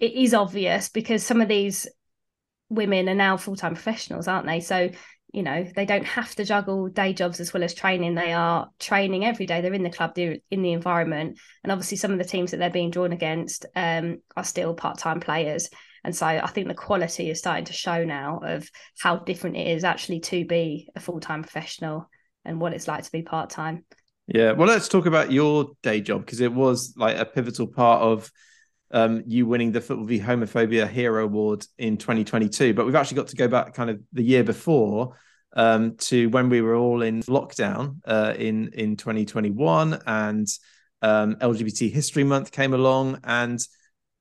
it 0.00 0.12
is 0.12 0.34
obvious 0.34 0.88
because 0.88 1.22
some 1.22 1.40
of 1.40 1.48
these 1.48 1.86
women 2.68 3.08
are 3.08 3.14
now 3.14 3.36
full 3.36 3.56
time 3.56 3.74
professionals, 3.74 4.28
aren't 4.28 4.46
they? 4.46 4.60
So 4.60 4.90
you 5.36 5.42
know 5.42 5.66
they 5.76 5.84
don't 5.84 6.06
have 6.06 6.34
to 6.34 6.46
juggle 6.46 6.88
day 6.88 7.12
jobs 7.12 7.40
as 7.40 7.52
well 7.52 7.62
as 7.62 7.74
training. 7.74 8.14
They 8.14 8.32
are 8.32 8.70
training 8.80 9.26
every 9.26 9.44
day. 9.44 9.60
They're 9.60 9.74
in 9.74 9.82
the 9.82 9.90
club, 9.90 10.14
they're 10.14 10.38
in 10.50 10.62
the 10.62 10.72
environment, 10.72 11.38
and 11.62 11.70
obviously 11.70 11.98
some 11.98 12.10
of 12.10 12.16
the 12.16 12.24
teams 12.24 12.50
that 12.50 12.56
they're 12.56 12.70
being 12.70 12.90
drawn 12.90 13.12
against 13.12 13.66
um, 13.76 14.22
are 14.34 14.44
still 14.44 14.72
part 14.72 14.96
time 14.96 15.20
players. 15.20 15.68
And 16.04 16.16
so 16.16 16.24
I 16.26 16.46
think 16.46 16.68
the 16.68 16.74
quality 16.74 17.28
is 17.28 17.38
starting 17.38 17.66
to 17.66 17.74
show 17.74 18.02
now 18.02 18.40
of 18.42 18.70
how 18.98 19.16
different 19.16 19.58
it 19.58 19.66
is 19.66 19.84
actually 19.84 20.20
to 20.20 20.46
be 20.46 20.88
a 20.96 21.00
full 21.00 21.20
time 21.20 21.42
professional 21.42 22.08
and 22.46 22.58
what 22.58 22.72
it's 22.72 22.88
like 22.88 23.04
to 23.04 23.12
be 23.12 23.20
part 23.20 23.50
time. 23.50 23.84
Yeah, 24.28 24.52
well, 24.52 24.68
let's 24.68 24.88
talk 24.88 25.04
about 25.04 25.32
your 25.32 25.72
day 25.82 26.00
job 26.00 26.24
because 26.24 26.40
it 26.40 26.52
was 26.52 26.94
like 26.96 27.18
a 27.18 27.26
pivotal 27.26 27.66
part 27.66 28.00
of 28.00 28.32
um, 28.90 29.22
you 29.26 29.46
winning 29.46 29.72
the 29.72 29.82
Football 29.82 30.06
v 30.06 30.18
Homophobia 30.18 30.88
Hero 30.88 31.24
Award 31.24 31.66
in 31.76 31.98
2022. 31.98 32.72
But 32.72 32.86
we've 32.86 32.94
actually 32.94 33.16
got 33.16 33.28
to 33.28 33.36
go 33.36 33.48
back 33.48 33.74
kind 33.74 33.90
of 33.90 34.00
the 34.14 34.22
year 34.22 34.42
before 34.42 35.14
um, 35.56 35.96
to 35.96 36.28
when 36.28 36.48
we 36.48 36.60
were 36.60 36.76
all 36.76 37.02
in 37.02 37.22
lockdown 37.22 37.96
uh, 38.04 38.34
in 38.38 38.68
in 38.74 38.96
2021, 38.96 40.00
and 40.06 40.46
um, 41.02 41.34
LGBT 41.36 41.90
History 41.90 42.22
Month 42.22 42.52
came 42.52 42.74
along, 42.74 43.18
and 43.24 43.58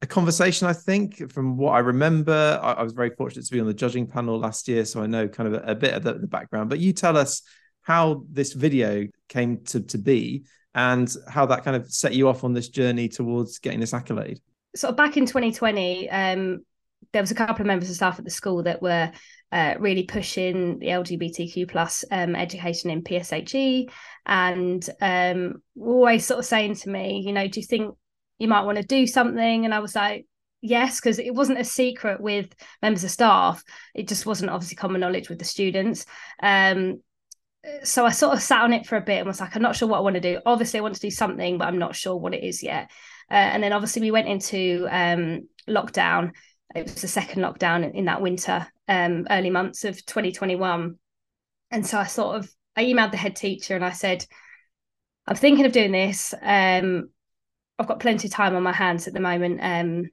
a 0.01 0.07
conversation. 0.07 0.67
I 0.67 0.73
think, 0.73 1.31
from 1.31 1.57
what 1.57 1.73
I 1.73 1.79
remember, 1.79 2.59
I, 2.63 2.73
I 2.73 2.83
was 2.83 2.93
very 2.93 3.11
fortunate 3.11 3.45
to 3.45 3.51
be 3.51 3.59
on 3.59 3.67
the 3.67 3.73
judging 3.73 4.07
panel 4.07 4.39
last 4.39 4.67
year, 4.67 4.85
so 4.85 5.03
I 5.03 5.05
know 5.05 5.27
kind 5.27 5.53
of 5.53 5.61
a, 5.61 5.71
a 5.71 5.75
bit 5.75 5.93
of 5.93 6.03
the, 6.03 6.13
the 6.13 6.27
background. 6.27 6.69
But 6.69 6.79
you 6.79 6.93
tell 6.93 7.17
us 7.17 7.41
how 7.81 8.23
this 8.31 8.53
video 8.53 9.05
came 9.29 9.63
to 9.65 9.81
to 9.81 9.97
be 9.97 10.45
and 10.73 11.13
how 11.29 11.45
that 11.45 11.63
kind 11.63 11.75
of 11.75 11.91
set 11.91 12.13
you 12.13 12.27
off 12.27 12.43
on 12.43 12.53
this 12.53 12.69
journey 12.69 13.07
towards 13.07 13.59
getting 13.59 13.79
this 13.79 13.93
accolade. 13.93 14.39
Sort 14.75 14.91
of 14.91 14.97
back 14.97 15.15
in 15.15 15.25
2020, 15.25 16.09
um, 16.09 16.65
there 17.15 17.23
was 17.23 17.31
a 17.31 17.35
couple 17.35 17.61
of 17.61 17.67
members 17.67 17.89
of 17.89 17.95
staff 17.95 18.19
at 18.19 18.25
the 18.25 18.29
school 18.29 18.63
that 18.63 18.81
were 18.81 19.09
uh, 19.53 19.75
really 19.79 20.03
pushing 20.03 20.79
the 20.79 20.87
LGBTQ 20.87 21.69
plus 21.69 22.03
um, 22.11 22.35
education 22.35 22.89
in 22.89 23.03
PSHE, 23.03 23.89
and 24.25 24.89
um, 24.99 25.61
always 25.79 26.25
sort 26.25 26.39
of 26.39 26.45
saying 26.45 26.75
to 26.75 26.89
me, 26.89 27.23
you 27.25 27.31
know, 27.31 27.47
do 27.47 27.61
you 27.61 27.65
think 27.65 27.95
you 28.37 28.49
might 28.49 28.65
want 28.65 28.79
to 28.79 28.83
do 28.83 29.07
something? 29.07 29.63
And 29.63 29.73
I 29.73 29.79
was 29.79 29.95
like, 29.95 30.25
yes, 30.59 30.99
because 30.99 31.17
it 31.17 31.33
wasn't 31.33 31.61
a 31.61 31.63
secret 31.63 32.19
with 32.19 32.53
members 32.81 33.05
of 33.05 33.11
staff. 33.11 33.63
It 33.93 34.09
just 34.09 34.25
wasn't 34.25 34.51
obviously 34.51 34.75
common 34.75 34.99
knowledge 34.99 35.29
with 35.29 35.39
the 35.39 35.45
students. 35.45 36.05
Um, 36.43 37.01
so 37.83 38.05
I 38.05 38.11
sort 38.11 38.33
of 38.33 38.41
sat 38.41 38.61
on 38.61 38.73
it 38.73 38.85
for 38.85 38.97
a 38.97 39.01
bit 39.01 39.19
and 39.19 39.27
was 39.27 39.39
like, 39.39 39.55
I'm 39.55 39.61
not 39.61 39.77
sure 39.77 39.87
what 39.87 39.99
I 39.99 40.01
want 40.01 40.15
to 40.15 40.19
do. 40.19 40.41
Obviously, 40.45 40.79
I 40.79 40.83
want 40.83 40.95
to 40.95 41.01
do 41.01 41.11
something, 41.11 41.57
but 41.59 41.69
I'm 41.69 41.79
not 41.79 41.95
sure 41.95 42.17
what 42.17 42.33
it 42.33 42.43
is 42.43 42.61
yet. 42.61 42.91
Uh, 43.31 43.35
and 43.35 43.63
then 43.63 43.71
obviously 43.71 44.01
we 44.01 44.11
went 44.11 44.27
into 44.27 44.85
um, 44.91 45.47
lockdown. 45.65 46.33
It 46.73 46.83
was 46.83 47.01
the 47.01 47.07
second 47.07 47.41
lockdown 47.41 47.93
in 47.93 48.05
that 48.05 48.21
winter, 48.21 48.67
um, 48.87 49.27
early 49.29 49.49
months 49.49 49.83
of 49.83 50.03
2021. 50.05 50.97
And 51.71 51.85
so 51.85 51.97
I 51.97 52.05
sort 52.05 52.37
of 52.37 52.49
I 52.75 52.85
emailed 52.85 53.11
the 53.11 53.17
head 53.17 53.35
teacher 53.35 53.75
and 53.75 53.85
I 53.85 53.91
said, 53.91 54.25
I'm 55.27 55.35
thinking 55.35 55.65
of 55.65 55.71
doing 55.71 55.91
this. 55.91 56.33
Um, 56.41 57.09
I've 57.79 57.87
got 57.87 57.99
plenty 57.99 58.27
of 58.27 58.33
time 58.33 58.55
on 58.55 58.63
my 58.63 58.71
hands 58.71 59.07
at 59.07 59.13
the 59.13 59.19
moment. 59.19 59.59
Um, 59.61 60.09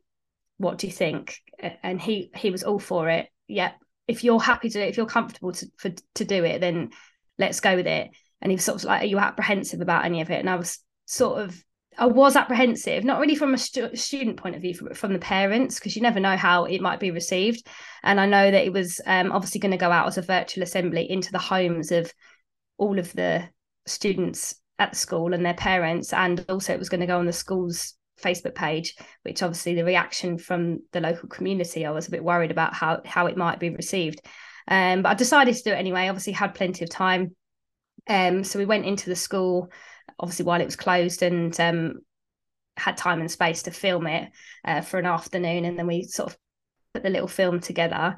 what 0.58 0.78
do 0.78 0.86
you 0.86 0.92
think? 0.92 1.40
And 1.82 2.00
he 2.00 2.30
he 2.34 2.50
was 2.50 2.62
all 2.62 2.78
for 2.78 3.08
it. 3.08 3.28
Yeah, 3.48 3.72
if 4.08 4.24
you're 4.24 4.40
happy 4.40 4.68
to, 4.68 4.78
do 4.78 4.84
it, 4.84 4.88
if 4.88 4.96
you're 4.96 5.06
comfortable 5.06 5.52
to 5.52 5.66
for, 5.76 5.90
to 6.14 6.24
do 6.24 6.44
it, 6.44 6.60
then 6.60 6.90
let's 7.38 7.60
go 7.60 7.76
with 7.76 7.86
it. 7.86 8.10
And 8.40 8.50
he 8.50 8.56
was 8.56 8.64
sort 8.64 8.82
of 8.82 8.84
like, 8.84 9.02
are 9.02 9.06
you 9.06 9.18
apprehensive 9.18 9.80
about 9.80 10.04
any 10.04 10.20
of 10.20 10.30
it? 10.30 10.40
And 10.40 10.50
I 10.50 10.56
was 10.56 10.78
sort 11.06 11.40
of 11.40 11.62
I 11.98 12.06
was 12.06 12.36
apprehensive, 12.36 13.04
not 13.04 13.20
really 13.20 13.34
from 13.34 13.54
a 13.54 13.58
stu- 13.58 13.94
student 13.94 14.36
point 14.36 14.56
of 14.56 14.62
view, 14.62 14.74
but 14.80 14.96
from 14.96 15.12
the 15.12 15.18
parents, 15.18 15.78
because 15.78 15.94
you 15.94 16.02
never 16.02 16.20
know 16.20 16.36
how 16.36 16.64
it 16.64 16.80
might 16.80 17.00
be 17.00 17.10
received. 17.10 17.66
And 18.02 18.18
I 18.20 18.26
know 18.26 18.50
that 18.50 18.64
it 18.64 18.72
was 18.72 19.00
um, 19.06 19.30
obviously 19.32 19.60
going 19.60 19.72
to 19.72 19.78
go 19.78 19.90
out 19.90 20.06
as 20.06 20.18
a 20.18 20.22
virtual 20.22 20.62
assembly 20.62 21.10
into 21.10 21.32
the 21.32 21.38
homes 21.38 21.92
of 21.92 22.12
all 22.78 22.98
of 22.98 23.12
the 23.12 23.48
students 23.86 24.54
at 24.78 24.92
the 24.92 24.96
school 24.96 25.34
and 25.34 25.44
their 25.44 25.54
parents, 25.54 26.12
and 26.12 26.44
also 26.48 26.72
it 26.72 26.78
was 26.78 26.88
going 26.88 27.00
to 27.00 27.06
go 27.06 27.18
on 27.18 27.26
the 27.26 27.32
school's 27.32 27.94
Facebook 28.20 28.54
page, 28.54 28.96
which 29.22 29.42
obviously 29.42 29.74
the 29.74 29.84
reaction 29.84 30.38
from 30.38 30.80
the 30.92 31.00
local 31.00 31.28
community, 31.28 31.84
I 31.84 31.90
was 31.90 32.08
a 32.08 32.10
bit 32.10 32.24
worried 32.24 32.50
about 32.50 32.74
how 32.74 33.00
how 33.04 33.26
it 33.26 33.36
might 33.36 33.60
be 33.60 33.70
received. 33.70 34.20
Um, 34.68 35.02
but 35.02 35.10
I 35.10 35.14
decided 35.14 35.54
to 35.54 35.62
do 35.62 35.72
it 35.72 35.78
anyway. 35.78 36.08
Obviously, 36.08 36.32
had 36.32 36.54
plenty 36.54 36.84
of 36.84 36.90
time, 36.90 37.34
um, 38.08 38.44
so 38.44 38.58
we 38.58 38.64
went 38.64 38.86
into 38.86 39.08
the 39.08 39.16
school 39.16 39.70
obviously 40.18 40.44
while 40.44 40.60
it 40.60 40.66
was 40.66 40.76
closed 40.76 41.22
and 41.22 41.58
um, 41.60 41.94
had 42.76 42.96
time 42.96 43.20
and 43.20 43.30
space 43.30 43.64
to 43.64 43.70
film 43.70 44.06
it 44.06 44.30
uh, 44.64 44.80
for 44.80 44.98
an 44.98 45.06
afternoon. 45.06 45.64
And 45.64 45.78
then 45.78 45.86
we 45.86 46.04
sort 46.04 46.30
of 46.30 46.38
put 46.94 47.02
the 47.02 47.10
little 47.10 47.28
film 47.28 47.60
together. 47.60 48.16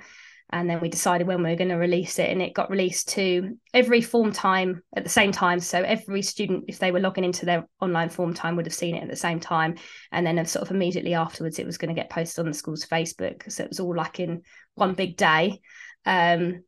And 0.51 0.68
then 0.68 0.81
we 0.81 0.90
decided 0.90 1.27
when 1.27 1.42
we 1.42 1.51
were 1.51 1.57
going 1.57 1.70
to 1.70 1.77
release 1.77 2.18
it 2.18 2.29
and 2.29 2.42
it 2.42 2.55
got 2.55 2.70
released 2.70 3.09
to 3.11 3.59
every 3.73 4.03
form 4.03 4.31
time 4.31 4.83
at 4.94 5.03
the 5.03 5.11
same 5.11 5.33
time. 5.33 5.59
So 5.59 5.83
every 5.83 6.20
student 6.23 6.66
if 6.68 6.79
they 6.79 6.92
were 6.92 7.01
logging 7.01 7.25
into 7.25 7.47
their 7.47 7.66
online 7.81 8.11
form 8.11 8.35
time 8.35 8.55
would 8.57 8.66
have 8.66 8.75
seen 8.75 8.94
it 8.94 9.03
at 9.03 9.09
the 9.09 9.16
same 9.16 9.40
time. 9.40 9.77
And 10.12 10.27
then 10.27 10.44
sort 10.44 10.62
of 10.62 10.70
immediately 10.70 11.14
afterwards 11.14 11.59
it 11.59 11.66
was 11.66 11.79
going 11.79 11.94
to 11.94 12.01
get 12.01 12.11
posted 12.11 12.44
on 12.44 12.51
the 12.51 12.55
school's 12.55 12.85
facebook. 12.85 13.51
So 13.51 13.64
it 13.64 13.70
was 13.70 13.81
all 13.81 13.97
like 13.97 14.20
in 14.20 14.42
one 14.75 14.92
big 14.92 15.16
day. 15.16 15.61
Um, 16.05 16.62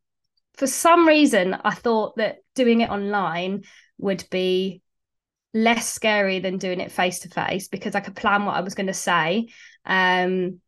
for 0.57 0.67
some 0.67 1.07
reason 1.07 1.55
i 1.65 1.75
thought 1.75 2.17
that 2.17 2.39
doing 2.57 2.81
it 2.81 2.91
online 2.91 3.63
would 3.99 4.25
be 4.31 4.83
less 5.55 5.91
scary 5.91 6.41
than 6.41 6.59
doing 6.59 6.81
it 6.81 6.93
face 6.93 7.21
to 7.21 7.29
face 7.29 7.69
because 7.69 7.95
I 7.95 8.01
could 8.01 8.17
plan 8.17 8.45
what 8.45 8.57
I 8.57 8.61
was 8.61 8.75
going 8.75 8.89
to 8.89 8.95
say. 8.95 9.49
Um, 9.85 10.61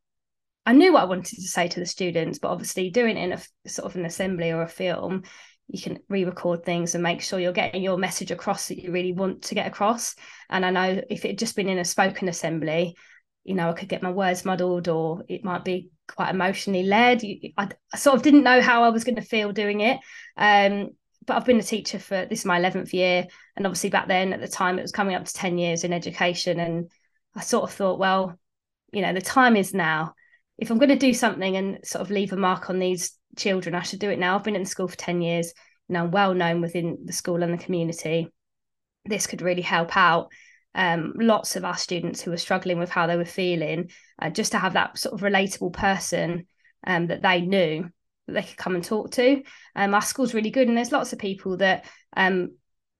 I 0.64 0.72
knew 0.72 0.92
what 0.92 1.02
I 1.02 1.06
wanted 1.06 1.36
to 1.36 1.48
say 1.48 1.68
to 1.68 1.80
the 1.80 1.86
students, 1.86 2.38
but 2.38 2.50
obviously 2.50 2.90
doing 2.90 3.16
it 3.16 3.24
in 3.24 3.32
a 3.32 3.68
sort 3.68 3.90
of 3.90 3.96
an 3.96 4.04
assembly 4.04 4.50
or 4.50 4.62
a 4.62 4.68
film, 4.68 5.22
you 5.68 5.80
can 5.80 5.98
re-record 6.08 6.64
things 6.64 6.94
and 6.94 7.02
make 7.02 7.20
sure 7.20 7.38
you're 7.38 7.52
getting 7.52 7.82
your 7.82 7.98
message 7.98 8.30
across 8.30 8.68
that 8.68 8.78
you 8.78 8.90
really 8.90 9.12
want 9.12 9.42
to 9.42 9.54
get 9.54 9.66
across. 9.66 10.14
And 10.48 10.64
I 10.64 10.70
know 10.70 11.02
if 11.10 11.24
it 11.24 11.28
had 11.28 11.38
just 11.38 11.56
been 11.56 11.68
in 11.68 11.78
a 11.78 11.84
spoken 11.84 12.28
assembly, 12.28 12.96
you 13.44 13.54
know, 13.54 13.70
I 13.70 13.72
could 13.72 13.88
get 13.88 14.02
my 14.02 14.10
words 14.10 14.44
muddled 14.44 14.88
or 14.88 15.24
it 15.28 15.44
might 15.44 15.64
be 15.64 15.90
quite 16.06 16.30
emotionally 16.30 16.82
led. 16.82 17.22
I, 17.56 17.68
sort 17.96 18.16
of 18.16 18.22
didn't 18.22 18.44
know 18.44 18.60
how 18.60 18.84
I 18.84 18.90
was 18.90 19.04
going 19.04 19.16
to 19.16 19.22
feel 19.22 19.52
doing 19.52 19.80
it. 19.80 19.98
Um, 20.36 20.90
but 21.28 21.36
I've 21.36 21.44
been 21.44 21.60
a 21.60 21.62
teacher 21.62 21.98
for 21.98 22.24
this 22.24 22.40
is 22.40 22.44
my 22.46 22.58
11th 22.58 22.92
year. 22.94 23.26
And 23.54 23.66
obviously 23.66 23.90
back 23.90 24.08
then 24.08 24.32
at 24.32 24.40
the 24.40 24.48
time 24.48 24.78
it 24.78 24.82
was 24.82 24.90
coming 24.90 25.14
up 25.14 25.26
to 25.26 25.32
10 25.32 25.58
years 25.58 25.84
in 25.84 25.92
education. 25.92 26.58
And 26.58 26.90
I 27.36 27.42
sort 27.42 27.64
of 27.64 27.72
thought, 27.72 27.98
well, 27.98 28.38
you 28.92 29.02
know, 29.02 29.12
the 29.12 29.20
time 29.20 29.54
is 29.54 29.74
now. 29.74 30.14
If 30.56 30.70
I'm 30.70 30.78
going 30.78 30.88
to 30.88 30.96
do 30.96 31.12
something 31.12 31.56
and 31.56 31.78
sort 31.84 32.00
of 32.00 32.10
leave 32.10 32.32
a 32.32 32.36
mark 32.36 32.70
on 32.70 32.78
these 32.78 33.16
children, 33.36 33.74
I 33.74 33.82
should 33.82 34.00
do 34.00 34.10
it 34.10 34.18
now. 34.18 34.34
I've 34.34 34.42
been 34.42 34.56
in 34.56 34.64
school 34.64 34.88
for 34.88 34.96
10 34.96 35.20
years, 35.20 35.52
you 35.88 35.92
know, 35.92 36.06
well 36.06 36.32
known 36.34 36.62
within 36.62 36.98
the 37.04 37.12
school 37.12 37.42
and 37.42 37.52
the 37.52 37.62
community. 37.62 38.28
This 39.04 39.26
could 39.26 39.42
really 39.42 39.62
help 39.62 39.96
out 39.96 40.32
um, 40.74 41.12
lots 41.16 41.56
of 41.56 41.64
our 41.64 41.76
students 41.76 42.22
who 42.22 42.30
were 42.30 42.38
struggling 42.38 42.78
with 42.78 42.90
how 42.90 43.06
they 43.06 43.16
were 43.16 43.26
feeling, 43.26 43.90
uh, 44.20 44.30
just 44.30 44.52
to 44.52 44.58
have 44.58 44.72
that 44.72 44.98
sort 44.98 45.14
of 45.14 45.20
relatable 45.20 45.74
person 45.74 46.46
um, 46.86 47.08
that 47.08 47.22
they 47.22 47.42
knew 47.42 47.90
that 48.28 48.34
they 48.34 48.42
could 48.42 48.56
come 48.56 48.76
and 48.76 48.84
talk 48.84 49.10
to. 49.12 49.42
Um, 49.74 49.94
our 49.94 50.02
school's 50.02 50.34
really 50.34 50.50
good, 50.50 50.68
and 50.68 50.76
there's 50.76 50.92
lots 50.92 51.12
of 51.12 51.18
people 51.18 51.56
that 51.56 51.86
um, 52.16 52.50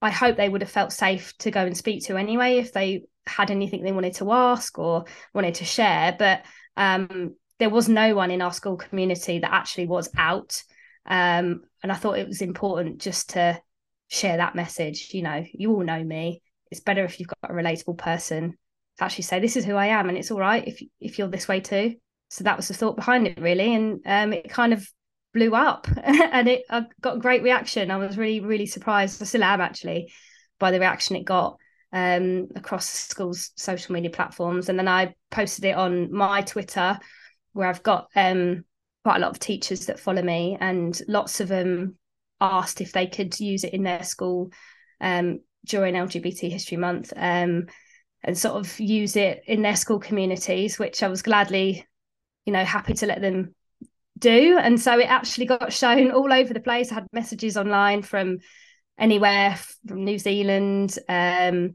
I 0.03 0.11
hope 0.11 0.37
they 0.37 0.49
would 0.49 0.63
have 0.63 0.71
felt 0.71 0.93
safe 0.93 1.37
to 1.39 1.51
go 1.51 1.65
and 1.65 1.77
speak 1.77 2.05
to 2.07 2.17
anyway 2.17 2.59
if 2.59 2.73
they 2.73 3.05
had 3.27 3.51
anything 3.51 3.83
they 3.83 3.93
wanted 3.93 4.15
to 4.15 4.33
ask 4.33 4.79
or 4.79 5.05
wanted 5.35 5.57
to 5.57 5.65
share. 5.65 6.17
But 6.19 6.43
um, 6.77 7.35
there 7.59 7.71
was 7.71 7.89
no 7.89 8.15
one 8.15 8.31
in 8.31 8.43
our 8.43 8.53
school 8.53 8.77
community 8.77 9.41
that 9.41 9.53
actually 9.53 9.87
was 9.87 10.09
out. 10.17 10.63
Um, 11.07 11.63
and 11.83 11.91
I 11.91 11.95
thought 11.95 12.19
it 12.19 12.29
was 12.29 12.43
important 12.43 13.01
just 13.01 13.31
to 13.31 13.61
share 14.09 14.37
that 14.39 14.55
message. 14.55 15.11
You 15.13 15.23
know, 15.23 15.45
you 15.53 15.73
all 15.73 15.85
know 15.85 16.03
me. 16.03 16.43
It's 16.71 16.81
better 16.81 17.05
if 17.05 17.19
you've 17.19 17.29
got 17.29 17.51
a 17.51 17.55
relatable 17.55 17.99
person 17.99 18.57
to 18.99 19.05
actually 19.05 19.25
say, 19.25 19.41
"This 19.41 19.57
is 19.57 19.65
who 19.65 19.75
I 19.75 19.87
am," 19.87 20.09
and 20.09 20.19
it's 20.19 20.31
all 20.31 20.41
right 20.41 20.67
if 20.67 20.83
if 21.01 21.19
you're 21.19 21.29
this 21.29 21.49
way 21.49 21.61
too. 21.61 21.97
So 22.31 22.45
that 22.45 22.57
was 22.57 22.69
the 22.69 22.75
thought 22.75 22.97
behind 22.97 23.27
it, 23.27 23.41
really, 23.41 23.75
and 23.75 24.01
um, 24.05 24.33
it 24.35 24.51
kind 24.51 24.73
of 24.73 24.87
blew 25.39 25.55
up 25.55 25.87
and 26.03 26.49
it 26.49 26.65
I 26.69 26.85
got 27.01 27.21
great 27.21 27.43
reaction. 27.43 27.91
I 27.91 27.97
was 27.97 28.19
really, 28.19 28.41
really 28.41 28.67
surprised. 28.67 29.23
I 29.23 29.25
still 29.25 29.45
am 29.45 29.61
actually 29.61 30.13
by 30.59 30.71
the 30.71 30.81
reaction 30.81 31.17
it 31.17 31.25
got 31.25 31.59
um, 31.93 32.49
across 32.57 32.89
school's 32.89 33.51
social 33.57 33.95
media 33.95 34.11
platforms. 34.11 34.69
And 34.69 34.79
then 34.79 34.89
I 34.89 35.15
posted 35.31 35.65
it 35.65 35.77
on 35.77 36.13
my 36.13 36.43
Twitter 36.43 36.99
where 37.53 37.69
I've 37.69 37.83
got 37.83 38.09
um, 38.15 38.65
quite 39.05 39.17
a 39.17 39.21
lot 39.21 39.31
of 39.31 39.39
teachers 39.39 39.87
that 39.87 40.01
follow 40.01 40.23
me 40.23 40.59
and 40.61 41.01
lots 41.09 41.41
of 41.41 41.49
them 41.49 41.97
asked 42.41 42.81
if 42.81 42.93
they 42.93 43.07
could 43.07 43.39
use 43.39 43.65
it 43.65 43.73
in 43.73 43.83
their 43.83 44.03
school 44.03 44.51
um, 45.01 45.41
during 45.65 45.95
LGBT 45.95 46.51
History 46.51 46.77
Month 46.77 47.13
um, 47.17 47.67
and 48.23 48.37
sort 48.37 48.57
of 48.57 48.79
use 48.81 49.17
it 49.17 49.43
in 49.47 49.63
their 49.63 49.77
school 49.77 50.01
communities, 50.01 50.79
which 50.79 51.03
I 51.03 51.09
was 51.09 51.23
gladly, 51.23 51.87
you 52.45 52.53
know, 52.53 52.65
happy 52.65 52.95
to 52.95 53.07
let 53.07 53.21
them 53.21 53.55
do. 54.19 54.59
And 54.59 54.81
so 54.81 54.99
it 54.99 55.09
actually 55.09 55.47
got 55.47 55.73
shown 55.73 56.11
all 56.11 56.33
over 56.33 56.53
the 56.53 56.61
place. 56.61 56.91
I 56.91 56.97
had 56.97 57.07
messages 57.13 57.57
online 57.57 58.03
from 58.03 58.39
anywhere 58.99 59.59
from 59.87 60.05
New 60.05 60.19
Zealand, 60.19 60.99
um, 61.09 61.75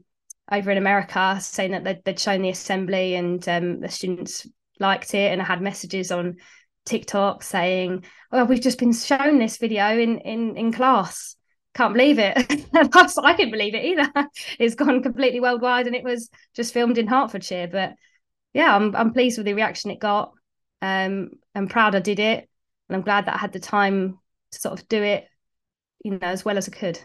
over 0.50 0.70
in 0.70 0.78
America, 0.78 1.38
saying 1.40 1.72
that 1.72 1.84
they'd, 1.84 2.04
they'd 2.04 2.20
shown 2.20 2.42
the 2.42 2.50
assembly 2.50 3.14
and 3.14 3.46
um, 3.48 3.80
the 3.80 3.88
students 3.88 4.46
liked 4.78 5.14
it. 5.14 5.32
And 5.32 5.40
I 5.40 5.44
had 5.44 5.62
messages 5.62 6.12
on 6.12 6.36
TikTok 6.84 7.42
saying, 7.42 8.04
"Well, 8.30 8.46
we've 8.46 8.60
just 8.60 8.78
been 8.78 8.92
shown 8.92 9.38
this 9.38 9.56
video 9.56 9.98
in 9.98 10.18
in 10.18 10.56
in 10.56 10.72
class. 10.72 11.36
Can't 11.74 11.94
believe 11.94 12.18
it." 12.18 12.36
I 12.74 13.34
couldn't 13.34 13.50
believe 13.50 13.74
it 13.74 13.84
either. 13.84 14.12
it's 14.58 14.74
gone 14.74 15.02
completely 15.02 15.40
worldwide, 15.40 15.86
and 15.86 15.96
it 15.96 16.04
was 16.04 16.28
just 16.54 16.74
filmed 16.74 16.98
in 16.98 17.06
Hertfordshire. 17.06 17.68
But 17.68 17.94
yeah, 18.52 18.74
I'm 18.74 18.94
I'm 18.94 19.12
pleased 19.12 19.38
with 19.38 19.46
the 19.46 19.54
reaction 19.54 19.90
it 19.90 19.98
got. 19.98 20.32
Um, 20.84 21.30
I'm 21.54 21.66
proud 21.66 21.94
I 21.94 22.00
did 22.00 22.18
it, 22.18 22.46
and 22.88 22.96
I'm 22.96 23.02
glad 23.02 23.24
that 23.24 23.34
I 23.34 23.38
had 23.38 23.52
the 23.52 23.60
time 23.60 24.18
to 24.52 24.58
sort 24.58 24.78
of 24.78 24.86
do 24.88 25.02
it, 25.02 25.26
you 26.04 26.10
know, 26.10 26.18
as 26.20 26.44
well 26.44 26.58
as 26.58 26.68
I 26.68 26.72
could. 26.72 27.00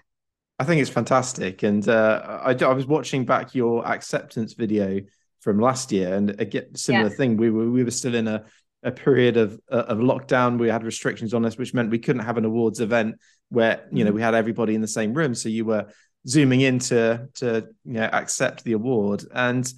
I 0.59 0.65
think 0.65 0.81
it's 0.81 0.89
fantastic, 0.89 1.63
and 1.63 1.87
uh, 1.87 2.41
I, 2.43 2.51
I 2.51 2.73
was 2.73 2.85
watching 2.85 3.23
back 3.23 3.55
your 3.55 3.87
acceptance 3.87 4.53
video 4.53 4.99
from 5.39 5.59
last 5.59 5.93
year, 5.93 6.13
and 6.13 6.37
again, 6.41 6.75
similar 6.75 7.09
yeah. 7.09 7.15
thing. 7.15 7.37
We 7.37 7.49
were 7.49 7.71
we 7.71 7.85
were 7.85 7.91
still 7.91 8.15
in 8.15 8.27
a 8.27 8.43
a 8.83 8.91
period 8.91 9.37
of 9.37 9.57
uh, 9.71 9.85
of 9.87 9.99
lockdown. 9.99 10.59
We 10.59 10.67
had 10.67 10.83
restrictions 10.83 11.33
on 11.33 11.45
us, 11.45 11.57
which 11.57 11.73
meant 11.73 11.89
we 11.89 11.99
couldn't 11.99 12.25
have 12.25 12.37
an 12.37 12.43
awards 12.43 12.81
event 12.81 13.15
where 13.47 13.87
you 13.93 14.03
know 14.03 14.09
mm-hmm. 14.09 14.17
we 14.17 14.21
had 14.21 14.35
everybody 14.35 14.75
in 14.75 14.81
the 14.81 14.87
same 14.89 15.13
room. 15.13 15.33
So 15.33 15.47
you 15.47 15.63
were 15.63 15.87
zooming 16.27 16.59
in 16.59 16.79
to 16.79 17.29
to 17.35 17.69
you 17.85 17.93
know 17.93 18.09
accept 18.11 18.65
the 18.65 18.73
award, 18.73 19.23
and 19.33 19.71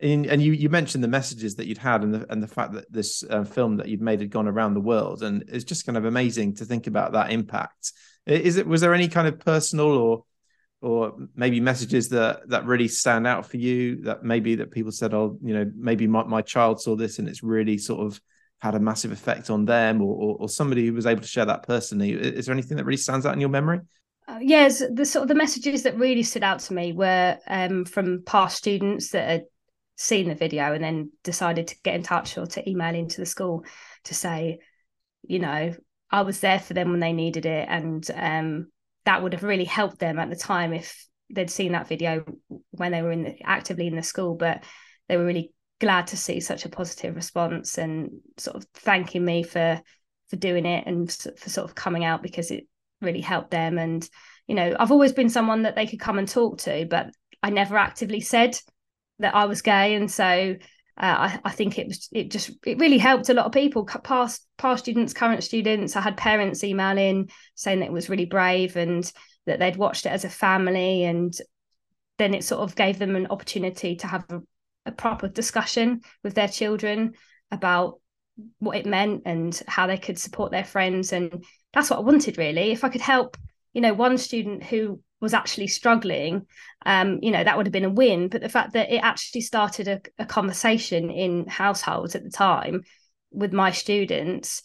and, 0.00 0.26
and 0.26 0.40
you 0.40 0.52
you 0.52 0.68
mentioned 0.68 1.02
the 1.02 1.08
messages 1.08 1.56
that 1.56 1.66
you'd 1.66 1.78
had 1.78 2.02
and 2.02 2.14
the 2.14 2.26
and 2.30 2.42
the 2.42 2.48
fact 2.48 2.72
that 2.74 2.90
this 2.92 3.24
uh, 3.28 3.42
film 3.42 3.76
that 3.78 3.88
you'd 3.88 4.00
made 4.00 4.20
had 4.20 4.30
gone 4.30 4.46
around 4.46 4.74
the 4.74 4.80
world. 4.80 5.22
And 5.22 5.44
it's 5.48 5.64
just 5.64 5.86
kind 5.86 5.98
of 5.98 6.04
amazing 6.04 6.54
to 6.56 6.64
think 6.64 6.86
about 6.86 7.12
that 7.12 7.32
impact. 7.32 7.92
Is 8.26 8.56
it 8.56 8.66
was 8.66 8.80
there 8.80 8.94
any 8.94 9.08
kind 9.08 9.26
of 9.26 9.40
personal 9.40 9.90
or 9.90 10.24
or 10.80 11.16
maybe 11.34 11.58
messages 11.58 12.08
that 12.10 12.48
that 12.48 12.64
really 12.64 12.86
stand 12.86 13.26
out 13.26 13.44
for 13.44 13.56
you 13.56 14.02
that 14.02 14.22
maybe 14.22 14.54
that 14.54 14.70
people 14.70 14.92
said 14.92 15.12
oh 15.12 15.36
you 15.42 15.52
know 15.52 15.68
maybe 15.74 16.06
my, 16.06 16.22
my 16.22 16.40
child 16.40 16.80
saw 16.80 16.94
this 16.94 17.18
and 17.18 17.28
it's 17.28 17.42
really 17.42 17.76
sort 17.76 18.06
of 18.06 18.20
had 18.60 18.76
a 18.76 18.80
massive 18.80 19.10
effect 19.10 19.50
on 19.50 19.64
them 19.64 20.00
or, 20.00 20.14
or, 20.14 20.36
or 20.40 20.48
somebody 20.48 20.86
who 20.86 20.92
was 20.92 21.06
able 21.06 21.22
to 21.22 21.28
share 21.28 21.44
that 21.44 21.62
personally? 21.62 22.12
Is 22.12 22.46
there 22.46 22.52
anything 22.52 22.76
that 22.76 22.84
really 22.84 22.96
stands 22.96 23.26
out 23.26 23.34
in 23.34 23.40
your 23.40 23.50
memory? 23.50 23.80
Uh, 24.28 24.38
yes 24.40 24.82
the 24.92 25.04
sort 25.04 25.22
of 25.22 25.28
the 25.28 25.34
messages 25.34 25.82
that 25.82 25.96
really 25.96 26.22
stood 26.22 26.44
out 26.44 26.60
to 26.60 26.74
me 26.74 26.92
were 26.92 27.36
um, 27.48 27.84
from 27.84 28.22
past 28.24 28.58
students 28.58 29.10
that 29.10 29.28
had 29.28 29.44
seen 29.98 30.28
the 30.28 30.34
video 30.34 30.72
and 30.72 30.82
then 30.82 31.10
decided 31.24 31.66
to 31.66 31.76
get 31.82 31.96
in 31.96 32.02
touch 32.02 32.38
or 32.38 32.46
to 32.46 32.70
email 32.70 32.94
into 32.94 33.20
the 33.20 33.26
school 33.26 33.64
to 34.04 34.14
say, 34.14 34.60
you 35.24 35.40
know, 35.40 35.74
I 36.10 36.22
was 36.22 36.40
there 36.40 36.60
for 36.60 36.72
them 36.72 36.92
when 36.92 37.00
they 37.00 37.12
needed 37.12 37.44
it. 37.44 37.66
And 37.68 38.08
um, 38.14 38.68
that 39.04 39.22
would 39.22 39.32
have 39.32 39.42
really 39.42 39.64
helped 39.64 39.98
them 39.98 40.18
at 40.20 40.30
the 40.30 40.36
time 40.36 40.72
if 40.72 41.06
they'd 41.30 41.50
seen 41.50 41.72
that 41.72 41.88
video 41.88 42.24
when 42.70 42.92
they 42.92 43.02
were 43.02 43.10
in 43.10 43.24
the, 43.24 43.42
actively 43.42 43.88
in 43.88 43.96
the 43.96 44.02
school. 44.02 44.36
But 44.36 44.62
they 45.08 45.16
were 45.16 45.26
really 45.26 45.52
glad 45.80 46.06
to 46.08 46.16
see 46.16 46.40
such 46.40 46.64
a 46.64 46.70
positive 46.70 47.16
response 47.16 47.76
and 47.76 48.10
sort 48.36 48.56
of 48.56 48.64
thanking 48.74 49.24
me 49.24 49.42
for 49.42 49.80
for 50.28 50.36
doing 50.36 50.66
it 50.66 50.86
and 50.86 51.10
for 51.10 51.48
sort 51.48 51.64
of 51.64 51.74
coming 51.74 52.04
out 52.04 52.22
because 52.22 52.50
it 52.50 52.66
really 53.00 53.20
helped 53.20 53.50
them 53.50 53.78
and 53.78 54.08
you 54.46 54.54
know 54.54 54.76
I've 54.78 54.90
always 54.90 55.12
been 55.12 55.30
someone 55.30 55.62
that 55.62 55.76
they 55.76 55.86
could 55.86 56.00
come 56.00 56.18
and 56.18 56.28
talk 56.28 56.58
to 56.62 56.84
but 56.84 57.10
I 57.42 57.50
never 57.50 57.78
actively 57.78 58.20
said 58.20 58.58
that 59.18 59.34
I 59.34 59.46
was 59.46 59.62
gay 59.62 59.94
and 59.94 60.10
so 60.10 60.56
uh, 61.00 61.30
I, 61.30 61.40
I, 61.44 61.50
think 61.50 61.78
it 61.78 61.86
was 61.86 62.08
it 62.10 62.30
just 62.30 62.50
it 62.66 62.78
really 62.78 62.98
helped 62.98 63.28
a 63.28 63.34
lot 63.34 63.46
of 63.46 63.52
people 63.52 63.84
past 63.84 64.44
past 64.56 64.82
students 64.82 65.14
current 65.14 65.44
students. 65.44 65.94
I 65.94 66.00
had 66.00 66.16
parents 66.16 66.64
emailing 66.64 67.30
saying 67.54 67.80
that 67.80 67.86
it 67.86 67.92
was 67.92 68.08
really 68.08 68.24
brave 68.24 68.76
and 68.76 69.10
that 69.46 69.60
they'd 69.60 69.76
watched 69.76 70.06
it 70.06 70.10
as 70.10 70.24
a 70.24 70.28
family 70.28 71.04
and 71.04 71.32
then 72.18 72.34
it 72.34 72.42
sort 72.42 72.62
of 72.62 72.74
gave 72.74 72.98
them 72.98 73.14
an 73.14 73.28
opportunity 73.28 73.94
to 73.96 74.08
have 74.08 74.24
a, 74.28 74.40
a 74.86 74.92
proper 74.92 75.28
discussion 75.28 76.00
with 76.24 76.34
their 76.34 76.48
children 76.48 77.14
about 77.52 78.00
what 78.58 78.76
it 78.76 78.84
meant 78.84 79.22
and 79.24 79.62
how 79.68 79.86
they 79.86 79.98
could 79.98 80.18
support 80.18 80.50
their 80.50 80.64
friends. 80.64 81.12
And 81.12 81.44
that's 81.72 81.90
what 81.90 82.00
i 82.00 82.02
wanted 82.02 82.38
really. 82.38 82.72
If 82.72 82.82
i 82.82 82.88
could 82.88 83.02
help 83.02 83.36
you 83.72 83.82
know 83.82 83.94
one 83.94 84.18
student 84.18 84.64
who 84.64 85.00
was 85.20 85.34
actually 85.34 85.66
struggling, 85.66 86.46
um, 86.86 87.18
you 87.22 87.30
know, 87.30 87.42
that 87.42 87.56
would 87.56 87.66
have 87.66 87.72
been 87.72 87.84
a 87.84 87.90
win. 87.90 88.28
But 88.28 88.40
the 88.40 88.48
fact 88.48 88.72
that 88.74 88.90
it 88.90 88.98
actually 88.98 89.40
started 89.40 89.88
a, 89.88 90.00
a 90.18 90.26
conversation 90.26 91.10
in 91.10 91.46
households 91.46 92.14
at 92.14 92.24
the 92.24 92.30
time 92.30 92.82
with 93.30 93.52
my 93.52 93.72
students, 93.72 94.62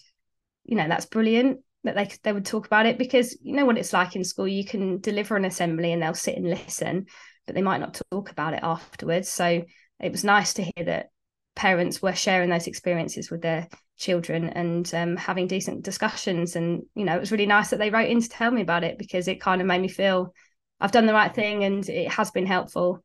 you 0.63 0.75
know, 0.75 0.87
that's 0.87 1.05
brilliant 1.05 1.59
that 1.83 1.95
they 1.95 2.09
they 2.23 2.33
would 2.33 2.45
talk 2.45 2.65
about 2.65 2.85
it 2.85 2.97
because 2.97 3.37
you 3.41 3.53
know 3.53 3.65
what 3.65 3.77
it's 3.77 3.93
like 3.93 4.15
in 4.15 4.23
school. 4.23 4.47
You 4.47 4.65
can 4.65 4.99
deliver 4.99 5.35
an 5.35 5.45
assembly 5.45 5.91
and 5.91 6.01
they'll 6.01 6.13
sit 6.13 6.37
and 6.37 6.49
listen, 6.49 7.07
but 7.45 7.55
they 7.55 7.61
might 7.61 7.79
not 7.79 8.01
talk 8.11 8.31
about 8.31 8.53
it 8.53 8.61
afterwards. 8.63 9.29
So 9.29 9.63
it 9.99 10.11
was 10.11 10.23
nice 10.23 10.53
to 10.55 10.63
hear 10.63 10.85
that 10.85 11.09
parents 11.55 12.01
were 12.01 12.15
sharing 12.15 12.49
those 12.49 12.67
experiences 12.67 13.29
with 13.29 13.41
their 13.41 13.67
children 13.97 14.49
and 14.49 14.91
um, 14.93 15.15
having 15.15 15.47
decent 15.47 15.84
discussions. 15.84 16.56
And, 16.56 16.84
you 16.95 17.06
know, 17.06 17.15
it 17.15 17.19
was 17.19 17.32
really 17.32 17.45
nice 17.45 17.69
that 17.69 17.79
they 17.79 17.89
wrote 17.89 18.10
in 18.10 18.21
to 18.21 18.29
tell 18.29 18.51
me 18.51 18.62
about 18.62 18.84
it 18.84 18.97
because 18.97 19.27
it 19.27 19.41
kind 19.41 19.62
of 19.62 19.67
made 19.67 19.82
me 19.82 19.88
feel 19.88 20.34
I've 20.79 20.91
done 20.91 21.06
the 21.06 21.13
right 21.13 21.34
thing 21.34 21.63
and 21.63 21.88
it 21.88 22.12
has 22.12 22.32
been 22.32 22.45
helpful. 22.45 23.01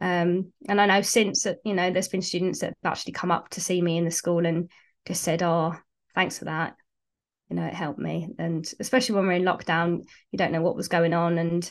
Um, 0.00 0.52
and 0.68 0.80
I 0.80 0.86
know 0.86 1.02
since 1.02 1.46
you 1.64 1.74
know, 1.74 1.90
there's 1.90 2.08
been 2.08 2.22
students 2.22 2.60
that 2.60 2.74
have 2.82 2.92
actually 2.92 3.12
come 3.14 3.30
up 3.30 3.48
to 3.50 3.60
see 3.60 3.82
me 3.82 3.98
in 3.98 4.04
the 4.04 4.10
school 4.10 4.46
and 4.46 4.70
just 5.06 5.22
said, 5.22 5.42
Oh, 5.42 5.74
thanks 6.14 6.38
for 6.38 6.46
that. 6.46 6.76
You 7.50 7.56
know, 7.56 7.64
it 7.64 7.74
helped 7.74 7.98
me. 7.98 8.28
And 8.38 8.70
especially 8.78 9.16
when 9.16 9.26
we're 9.26 9.32
in 9.32 9.42
lockdown, 9.42 10.02
you 10.30 10.38
don't 10.38 10.52
know 10.52 10.62
what 10.62 10.76
was 10.76 10.88
going 10.88 11.14
on. 11.14 11.38
And 11.38 11.70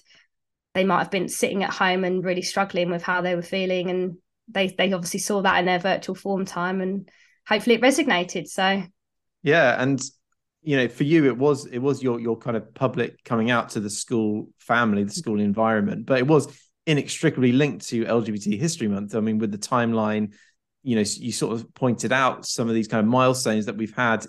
they 0.74 0.84
might 0.84 1.00
have 1.00 1.12
been 1.12 1.30
sitting 1.30 1.64
at 1.64 1.74
home 1.74 2.04
and 2.04 2.24
really 2.24 2.42
struggling 2.42 2.92
with 2.92 3.04
how 3.04 3.22
they 3.22 3.36
were 3.36 3.42
feeling. 3.42 3.90
And 3.90 4.18
they 4.48 4.68
they 4.68 4.94
obviously 4.94 5.20
saw 5.20 5.42
that 5.42 5.60
in 5.60 5.66
their 5.66 5.80
virtual 5.80 6.16
form 6.16 6.46
time 6.46 6.82
and 6.82 7.10
hopefully 7.48 7.76
it 7.76 7.82
resonated. 7.82 8.48
So 8.48 8.84
yeah, 9.44 9.82
and 9.82 10.02
you 10.62 10.76
know, 10.76 10.88
for 10.88 11.04
you, 11.04 11.26
it 11.26 11.38
was 11.38 11.66
it 11.68 11.80
was 11.80 12.04
your 12.04 12.20
your 12.20 12.38
kind 12.38 12.58
of 12.58 12.74
public 12.74 13.24
coming 13.24 13.52
out 13.52 13.70
to 13.70 13.80
the 13.80 13.90
school 13.90 14.50
family, 14.60 15.04
the 15.04 15.12
school 15.12 15.40
environment, 15.40 16.06
but 16.06 16.20
it 16.20 16.28
was 16.28 16.48
inextricably 16.86 17.52
linked 17.52 17.88
to 17.88 18.06
LGBT 18.06 18.60
History 18.60 18.88
Month. 18.88 19.16
I 19.16 19.20
mean, 19.20 19.40
with 19.40 19.52
the 19.52 19.58
timeline, 19.58 20.34
you 20.84 20.96
know, 20.96 21.04
you 21.06 21.32
sort 21.32 21.54
of 21.54 21.74
pointed 21.74 22.12
out 22.12 22.46
some 22.46 22.68
of 22.68 22.76
these 22.76 22.88
kind 22.88 23.06
of 23.06 23.12
milestones 23.12 23.66
that 23.66 23.78
we've 23.78 23.96
had, 23.96 24.26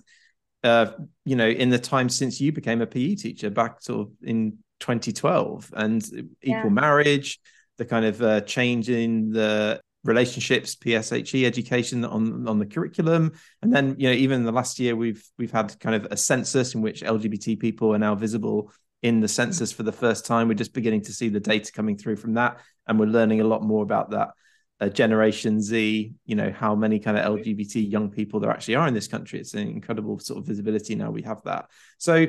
uh, 0.65 0.93
you 1.25 1.37
know, 1.37 1.49
in 1.49 1.71
the 1.71 1.79
time 1.79 2.09
since 2.09 2.41
you 2.41 2.53
became 2.53 2.81
a 2.81 2.87
PE 2.87 3.15
teacher 3.15 3.51
back 3.51 3.81
sort 3.81 4.09
of 4.09 4.13
in 4.23 4.59
2012, 4.81 5.73
and 5.77 6.05
equal 6.43 6.63
yeah. 6.63 6.69
marriage, 6.69 7.41
the 7.79 7.85
kind 7.85 8.05
of 8.05 8.23
uh, 8.23 8.41
change 8.43 8.89
in 8.89 9.31
the 9.31 9.81
relationships 10.05 10.77
pshe 10.77 11.45
education 11.45 12.05
on 12.05 12.47
on 12.49 12.59
the 12.59 12.67
curriculum. 12.67 13.33
And 13.63 13.73
then 13.73 13.97
you 13.99 14.09
know 14.09 14.15
even 14.15 14.41
in 14.41 14.45
the 14.45 14.53
last 14.53 14.79
year 14.79 14.97
we've 14.97 15.23
we've 15.39 15.51
had 15.51 15.79
kind 15.81 15.97
of 15.97 16.07
a 16.11 16.17
census 16.17 16.75
in 16.75 16.83
which 16.83 17.03
lgbt 17.03 17.59
people 17.59 17.95
are 17.95 17.99
now 17.99 18.15
visible 18.15 18.73
in 19.03 19.21
the 19.21 19.29
census 19.29 19.73
for 19.73 19.83
the 19.83 19.93
first 19.93 20.27
time. 20.27 20.49
We're 20.49 20.55
just 20.55 20.75
beginning 20.75 21.03
to 21.03 21.13
see 21.13 21.29
the 21.29 21.41
data 21.41 21.73
coming 21.73 21.97
through 21.97 22.17
from 22.17 22.35
that 22.35 22.61
and 22.87 22.99
we're 22.99 23.07
learning 23.07 23.41
a 23.41 23.45
lot 23.45 23.63
more 23.63 23.83
about 23.83 24.11
that 24.11 24.31
uh, 24.81 24.89
generation 24.89 25.61
z 25.61 26.15
you 26.25 26.37
know 26.37 26.53
how 26.53 26.75
many 26.75 27.01
kind 27.01 27.19
of 27.19 27.25
lgbt 27.37 27.91
young 27.91 28.09
people 28.11 28.39
there 28.39 28.51
actually 28.51 28.77
are 28.77 28.87
in 28.87 28.95
this 28.95 29.09
country. 29.09 29.41
It's 29.41 29.55
an 29.55 29.69
incredible 29.69 30.19
sort 30.21 30.39
of 30.39 30.47
visibility 30.47 30.95
now 30.95 31.11
we 31.11 31.23
have 31.23 31.43
that. 31.43 31.69
So 31.99 32.27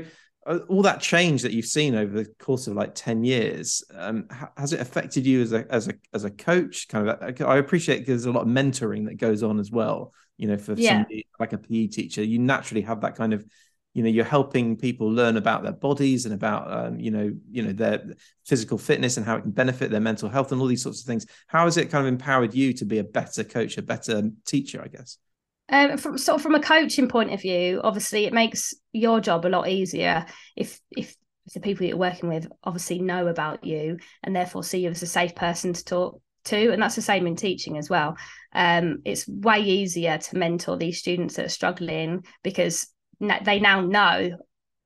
all 0.48 0.82
that 0.82 1.02
change 1.02 1.42
that 1.42 1.52
you've 1.52 1.66
seen 1.66 1.96
over 1.96 2.24
the 2.24 2.26
course 2.40 2.68
of 2.68 2.74
like 2.74 2.96
10 2.96 3.24
years 3.24 3.84
um, 3.96 4.28
has 4.58 4.74
it 4.74 4.80
affected 4.80 5.26
you 5.26 5.42
as 5.42 5.54
a 5.54 5.66
as 5.72 5.88
a 5.88 5.94
as 6.14 6.24
a 6.24 6.32
coach? 6.32 6.88
Kind 6.88 7.10
of 7.10 7.22
uh, 7.22 7.46
i 7.46 7.58
appreciate 7.58 8.08
there's 8.08 8.26
a 8.26 8.32
lot 8.32 8.42
of 8.42 8.48
mentoring 8.48 9.06
that 9.06 9.18
goes 9.18 9.44
on 9.44 9.60
as 9.60 9.70
well 9.70 10.14
you 10.40 10.48
know 10.48 10.58
for 10.58 10.74
yeah. 10.74 10.92
somebody 10.92 11.28
like 11.40 11.54
a 11.54 11.58
pe 11.58 11.86
teacher. 11.88 12.24
You 12.24 12.40
naturally 12.40 12.82
have 12.82 13.02
that 13.02 13.16
kind 13.16 13.34
of 13.34 13.46
you 13.94 14.02
know 14.02 14.10
you're 14.10 14.26
helping 14.26 14.78
people 14.78 15.12
learn 15.12 15.36
about 15.36 15.64
their 15.64 15.74
bodies 15.74 16.26
and 16.26 16.34
about 16.34 16.72
um, 16.72 17.00
you 17.00 17.12
know 17.12 17.32
you 17.52 17.62
know 17.62 17.74
their 17.74 18.02
physical 18.46 18.78
fitness 18.78 19.18
and 19.18 19.26
how 19.26 19.36
it 19.36 19.42
can 19.42 19.52
benefit 19.52 19.92
their 19.92 20.00
mental 20.00 20.30
health 20.30 20.52
and 20.52 20.62
all 20.62 20.68
these 20.68 20.82
sorts 20.82 21.02
of 21.02 21.08
things. 21.08 21.26
How 21.48 21.66
has 21.66 21.78
it 21.78 21.92
kind 21.92 22.08
of 22.08 22.12
empowered 22.12 22.54
you 22.54 22.74
to 22.74 22.86
be 22.86 23.00
a 23.00 23.04
better 23.04 23.44
coach 23.44 23.78
a 23.78 23.82
better 23.82 24.24
teacher 24.46 24.82
i 24.82 24.88
guess 24.88 25.18
um, 25.70 25.98
from 25.98 26.18
sort 26.18 26.38
of 26.38 26.42
from 26.42 26.56
a 26.56 26.62
coaching 26.62 27.08
point 27.08 27.32
of 27.32 27.42
view, 27.42 27.82
obviously 27.84 28.26
it 28.26 28.34
makes 28.34 28.74
your 28.92 29.20
job 29.20 29.46
a 29.46 29.50
lot 29.50 29.68
easier 29.68 30.26
if 30.56 30.80
if 30.92 31.16
the 31.54 31.60
people 31.60 31.86
you're 31.86 31.98
working 31.98 32.30
with 32.30 32.48
obviously 32.64 33.00
know 33.00 33.28
about 33.28 33.64
you 33.64 33.98
and 34.24 34.36
therefore 34.36 34.64
see 34.64 34.80
you 34.80 34.90
as 34.90 35.02
a 35.02 35.08
safe 35.08 35.34
person 35.36 35.74
to 35.74 35.84
talk 35.84 36.22
to 36.46 36.72
and 36.72 36.82
that's 36.82 36.96
the 36.96 37.02
same 37.02 37.28
in 37.28 37.36
teaching 37.36 37.78
as 37.78 37.90
well. 37.90 38.16
Um, 38.54 39.00
it's 39.06 39.28
way 39.28 39.60
easier 39.60 40.18
to 40.18 40.38
mentor 40.38 40.78
these 40.78 41.00
students 41.00 41.36
that 41.36 41.46
are 41.46 41.50
struggling 41.50 42.26
because 42.44 42.88
they 43.20 43.60
now 43.60 43.82
know 43.82 44.38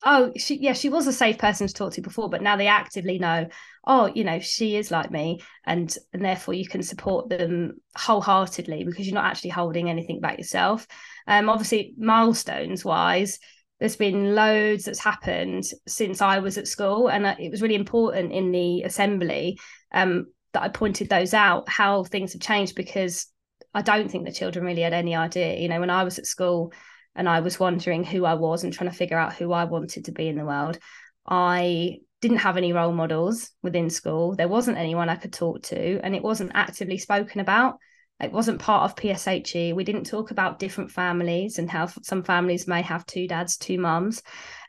oh 0.06 0.32
she 0.38 0.58
yeah 0.60 0.74
she 0.74 0.90
was 0.90 1.08
a 1.08 1.14
safe 1.14 1.38
person 1.38 1.68
to 1.68 1.74
talk 1.74 1.94
to 1.94 2.02
before 2.02 2.30
but 2.30 2.42
now 2.42 2.56
they 2.56 2.68
actively 2.68 3.18
know 3.20 3.48
oh 3.86 4.12
you 4.14 4.24
know 4.24 4.40
she 4.40 4.76
is 4.76 4.92
like 4.92 5.12
me 5.12 5.42
and 5.66 5.98
and 6.14 6.24
therefore 6.24 6.54
you 6.54 6.68
can 6.68 6.84
support 6.84 7.30
them 7.30 7.74
wholeheartedly 7.96 8.84
because 8.84 9.06
you're 9.08 9.16
not 9.16 9.26
actually 9.26 9.50
holding 9.50 9.90
anything 9.90 10.20
back 10.20 10.38
yourself. 10.38 10.88
Um 11.28 11.50
obviously 11.50 11.94
milestones 11.98 12.84
wise 12.84 13.40
there's 13.80 13.96
been 13.96 14.36
loads 14.36 14.86
that's 14.86 15.00
happened 15.00 15.66
since 15.88 16.22
I 16.22 16.40
was 16.40 16.58
at 16.58 16.68
school 16.68 17.10
and 17.10 17.26
it 17.40 17.52
was 17.52 17.62
really 17.62 17.76
important 17.76 18.32
in 18.32 18.52
the 18.52 18.84
assembly 18.84 19.58
um 19.94 20.28
that 20.54 20.64
I 20.64 20.70
pointed 20.70 21.10
those 21.10 21.34
out 21.34 21.68
how 21.68 22.04
things 22.04 22.34
have 22.34 22.42
changed 22.42 22.76
because 22.76 23.28
I 23.74 23.82
don't 23.82 24.10
think 24.10 24.26
the 24.26 24.32
children 24.32 24.66
really 24.66 24.84
had 24.84 24.94
any 24.94 25.16
idea. 25.16 25.60
You 25.60 25.70
know 25.70 25.80
when 25.80 25.90
I 25.90 26.04
was 26.04 26.20
at 26.20 26.28
school 26.28 26.74
and 27.16 27.30
I 27.30 27.42
was 27.42 27.60
wondering 27.60 28.04
who 28.04 28.26
I 28.26 28.34
was 28.34 28.64
and 28.64 28.74
trying 28.74 28.90
to 28.90 28.96
figure 28.96 29.18
out 29.18 29.34
who 29.34 29.52
I 29.52 29.66
wanted 29.66 30.06
to 30.06 30.12
be 30.12 30.28
in 30.28 30.38
the 30.38 30.46
world. 30.46 30.80
I 31.28 32.00
didn't 32.22 32.38
have 32.38 32.58
any 32.58 32.74
role 32.74 32.94
models 32.94 33.52
within 33.62 33.90
school. 33.90 34.36
There 34.36 34.48
wasn't 34.48 34.78
anyone 34.78 35.10
I 35.10 35.16
could 35.16 35.34
talk 35.34 35.64
to, 35.64 36.00
and 36.00 36.16
it 36.16 36.24
wasn't 36.24 36.52
actively 36.54 36.98
spoken 36.98 37.42
about. 37.42 37.78
It 38.22 38.32
wasn't 38.32 38.62
part 38.62 38.90
of 38.90 38.96
PSHE. 38.96 39.76
We 39.76 39.84
didn't 39.84 40.06
talk 40.06 40.32
about 40.32 40.60
different 40.60 40.92
families 40.92 41.60
and 41.60 41.70
how 41.70 41.88
some 41.88 42.24
families 42.24 42.68
may 42.68 42.82
have 42.82 43.06
two 43.06 43.28
dads, 43.28 43.58
two 43.58 43.78
mums. 43.78 44.22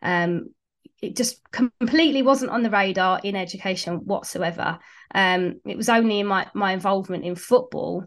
Um, 0.03 0.47
it 1.01 1.17
just 1.17 1.41
completely 1.51 2.23
wasn't 2.23 2.51
on 2.51 2.63
the 2.63 2.71
radar 2.71 3.21
in 3.23 3.37
education 3.37 3.99
whatsoever. 4.05 4.79
Um, 5.15 5.61
it 5.65 5.77
was 5.77 5.89
only 5.89 6.21
in 6.21 6.27
my 6.27 6.49
my 6.55 6.73
involvement 6.73 7.25
in 7.25 7.37
football 7.37 8.05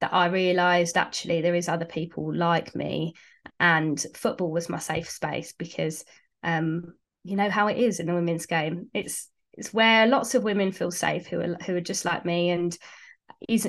that 0.00 0.12
I 0.12 0.26
realised 0.26 0.96
actually 0.96 1.40
there 1.40 1.54
is 1.54 1.68
other 1.68 1.86
people 1.86 2.34
like 2.34 2.74
me 2.74 3.14
and 3.58 4.04
football 4.14 4.50
was 4.50 4.68
my 4.68 4.78
safe 4.78 5.08
space 5.08 5.54
because 5.56 6.04
um, 6.42 6.94
you 7.24 7.36
know 7.36 7.50
how 7.50 7.66
it 7.68 7.78
is 7.78 8.00
in 8.00 8.06
the 8.06 8.14
women's 8.14 8.46
game. 8.46 8.88
It's 8.94 9.28
it's 9.56 9.72
where 9.72 10.06
lots 10.06 10.34
of 10.34 10.44
women 10.44 10.72
feel 10.72 10.90
safe 10.90 11.26
who 11.26 11.40
are 11.40 11.56
who 11.64 11.76
are 11.76 11.80
just 11.80 12.04
like 12.04 12.24
me 12.24 12.50
and 12.50 12.76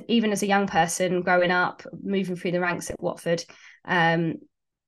even 0.07 0.31
as 0.31 0.43
a 0.43 0.47
young 0.47 0.67
person 0.67 1.21
growing 1.21 1.51
up 1.51 1.83
moving 2.03 2.35
through 2.35 2.51
the 2.51 2.59
ranks 2.59 2.89
at 2.89 3.01
Watford 3.01 3.43
um, 3.85 4.35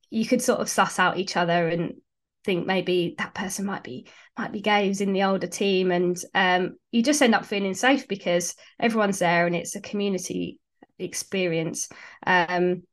you 0.09 0.25
could 0.25 0.41
sort 0.41 0.59
of 0.59 0.69
suss 0.69 0.99
out 0.99 1.17
each 1.17 1.35
other 1.37 1.67
and 1.67 1.93
think 2.45 2.65
maybe 2.65 3.15
that 3.17 3.33
person 3.33 3.65
might 3.65 3.83
be 3.83 4.07
might 4.37 4.51
be 4.51 4.61
gay 4.61 4.87
who's 4.87 5.01
in 5.01 5.13
the 5.13 5.23
older 5.23 5.47
team 5.47 5.91
and 5.91 6.17
um, 6.33 6.75
you 6.91 7.03
just 7.03 7.21
end 7.21 7.35
up 7.35 7.45
feeling 7.45 7.73
safe 7.73 8.07
because 8.07 8.55
everyone's 8.79 9.19
there 9.19 9.45
and 9.45 9.55
it's 9.55 9.75
a 9.75 9.81
community 9.81 10.59
experience 10.97 11.89
um, 12.25 12.83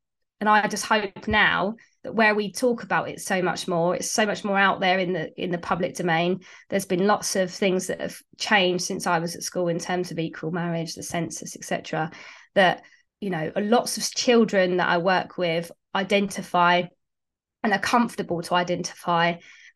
and 0.40 0.48
I 0.48 0.66
just 0.68 0.84
hope 0.84 1.28
now 1.28 1.76
where 2.12 2.34
we 2.34 2.52
talk 2.52 2.82
about 2.82 3.08
it 3.08 3.20
so 3.20 3.42
much 3.42 3.68
more, 3.68 3.96
it's 3.96 4.10
so 4.10 4.26
much 4.26 4.44
more 4.44 4.58
out 4.58 4.80
there 4.80 4.98
in 4.98 5.12
the 5.12 5.32
in 5.42 5.50
the 5.50 5.58
public 5.58 5.94
domain. 5.94 6.40
There's 6.68 6.86
been 6.86 7.06
lots 7.06 7.36
of 7.36 7.50
things 7.50 7.86
that 7.86 8.00
have 8.00 8.16
changed 8.38 8.84
since 8.84 9.06
I 9.06 9.18
was 9.18 9.34
at 9.34 9.42
school 9.42 9.68
in 9.68 9.78
terms 9.78 10.10
of 10.10 10.18
equal 10.18 10.50
marriage, 10.50 10.94
the 10.94 11.02
census, 11.02 11.56
etc. 11.56 12.10
That 12.54 12.82
you 13.20 13.30
know, 13.30 13.50
lots 13.56 13.96
of 13.96 14.14
children 14.14 14.76
that 14.76 14.88
I 14.88 14.98
work 14.98 15.38
with 15.38 15.72
identify 15.94 16.82
and 17.62 17.72
are 17.72 17.78
comfortable 17.78 18.42
to 18.42 18.54
identify 18.54 19.34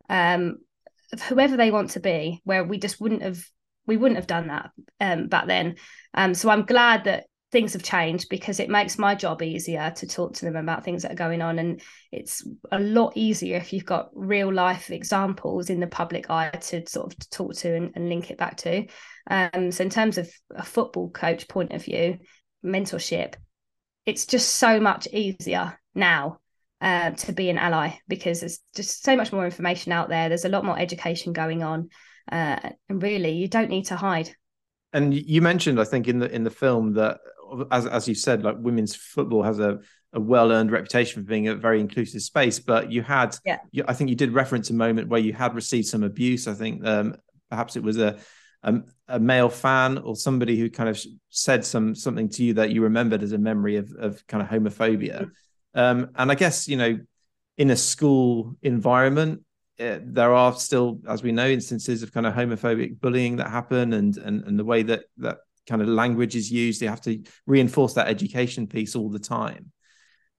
um, 0.09 0.59
whoever 1.29 1.57
they 1.57 1.71
want 1.71 1.91
to 1.91 2.01
be, 2.01 2.41
where 2.45 2.65
we 2.65 2.79
just 2.79 3.01
wouldn't 3.01 3.23
have 3.23 3.45
we 3.87 3.97
wouldn't 3.97 4.19
have 4.19 4.27
done 4.27 4.49
that 4.49 4.71
um, 5.01 5.27
back 5.27 5.47
then. 5.47 5.77
Um, 6.15 6.35
so 6.35 6.51
I'm 6.51 6.65
glad 6.65 7.05
that 7.05 7.27
things 7.53 7.73
have 7.73 7.83
changed 7.83 8.29
because 8.29 8.61
it 8.61 8.71
makes 8.71 8.99
my 8.99 9.15
job 9.15 9.43
easier 9.43 9.93
to 9.97 10.07
talk 10.07 10.35
to 10.35 10.45
them 10.45 10.57
about 10.57 10.85
things 10.85 11.03
that 11.03 11.13
are 11.13 11.17
going 11.17 11.43
on. 11.43 11.59
And 11.59 11.81
it's 12.13 12.47
a 12.71 12.79
lot 12.79 13.13
easier 13.17 13.57
if 13.57 13.73
you've 13.73 13.85
got 13.85 14.11
real 14.15 14.53
life 14.53 14.91
examples 14.91 15.69
in 15.69 15.81
the 15.81 15.87
public 15.87 16.31
eye 16.31 16.51
to 16.51 16.87
sort 16.89 17.13
of 17.13 17.31
talk 17.31 17.55
to 17.57 17.75
and, 17.75 17.93
and 17.97 18.09
link 18.09 18.31
it 18.31 18.39
back 18.39 18.57
to. 18.59 18.87
Um, 19.29 19.73
so 19.73 19.83
in 19.83 19.91
terms 19.91 20.17
of 20.17 20.31
a 20.55 20.65
football 20.65 21.11
coach 21.11 21.49
point 21.49 21.73
of 21.73 21.85
view 21.85 22.19
mentorship 22.65 23.35
it's 24.07 24.27
just 24.27 24.57
so 24.57 24.81
much 24.81 25.07
easier 25.13 25.79
now 25.95 26.39
uh, 26.81 27.11
to 27.11 27.33
be 27.33 27.51
an 27.51 27.59
ally 27.59 27.93
because 28.09 28.41
there's 28.41 28.61
just 28.75 29.03
so 29.03 29.17
much 29.17 29.33
more 29.33 29.45
information 29.45 29.93
out 29.93 30.09
there. 30.09 30.29
There's 30.29 30.45
a 30.45 30.51
lot 30.51 30.65
more 30.65 30.79
education 30.79 31.33
going 31.33 31.63
on 31.63 31.91
uh, 32.31 32.59
and 32.89 33.03
really 33.03 33.33
you 33.33 33.49
don't 33.49 33.71
need 33.71 33.87
to 33.87 33.97
hide. 33.97 34.35
And 34.93 35.15
you 35.15 35.41
mentioned 35.41 35.81
i 35.81 35.85
think 35.85 36.09
in 36.09 36.19
the 36.19 36.29
in 36.35 36.43
the 36.43 36.51
film 36.51 36.95
that 36.95 37.19
as 37.71 37.87
as 37.87 38.09
you 38.09 38.15
said, 38.15 38.43
like 38.43 38.57
women's 38.59 38.95
football 38.95 39.43
has 39.43 39.59
a 39.59 39.81
a 40.13 40.21
well 40.21 40.51
earned 40.51 40.71
reputation 40.71 41.23
for 41.23 41.29
being 41.29 41.49
a 41.49 41.55
very 41.55 41.81
inclusive 41.81 42.23
space. 42.23 42.59
But 42.59 42.91
you 42.91 43.03
had, 43.03 43.37
yeah. 43.45 43.59
You, 43.71 43.85
I 43.87 43.95
think 43.95 44.11
you 44.11 44.17
did 44.17 44.33
reference 44.33 44.71
a 44.71 44.75
moment 44.75 45.09
where 45.09 45.21
you 45.21 45.33
had 45.33 45.55
received 45.55 45.87
some 45.87 46.03
abuse. 46.03 46.49
I 46.49 46.55
think 46.55 46.85
um, 46.87 47.17
perhaps 47.49 47.77
it 47.77 47.83
was 47.83 47.99
a, 47.99 48.19
a, 48.63 48.75
a 49.09 49.21
male 49.21 49.49
fan 49.49 49.99
or 49.99 50.17
somebody 50.17 50.59
who 50.59 50.69
kind 50.69 50.89
of 50.89 51.01
said 51.29 51.65
some 51.65 51.95
something 51.95 52.29
to 52.31 52.45
you 52.45 52.55
that 52.55 52.71
you 52.71 52.83
remembered 52.83 53.23
as 53.23 53.33
a 53.33 53.39
memory 53.39 53.77
of 53.77 53.93
of 53.93 54.27
kind 54.27 54.43
of 54.43 54.49
homophobia. 54.49 55.23
Mm-hmm. 55.23 55.81
Um, 55.81 56.11
and 56.17 56.33
I 56.33 56.35
guess 56.35 56.67
you 56.67 56.77
know, 56.77 56.99
in 57.57 57.71
a 57.71 57.77
school 57.77 58.57
environment, 58.63 59.45
uh, 59.79 59.99
there 60.03 60.35
are 60.35 60.55
still, 60.55 61.01
as 61.09 61.23
we 61.23 61.33
know, 61.33 61.47
instances 61.47 62.03
of 62.03 62.13
kind 62.13 62.27
of 62.27 62.35
homophobic 62.35 63.01
bullying 63.01 63.37
that 63.37 63.49
happen, 63.49 63.93
and 63.93 64.17
and 64.17 64.43
and 64.45 64.59
the 64.59 64.65
way 64.65 64.83
that 64.83 65.05
that 65.19 65.39
kind 65.71 65.81
of 65.81 65.89
language 65.89 66.35
is 66.37 66.51
used. 66.51 66.81
They 66.81 66.87
have 66.87 67.01
to 67.03 67.23
reinforce 67.47 67.95
that 67.95 68.09
education 68.09 68.67
piece 68.67 68.95
all 68.97 69.09
the 69.09 69.25
time. 69.39 69.73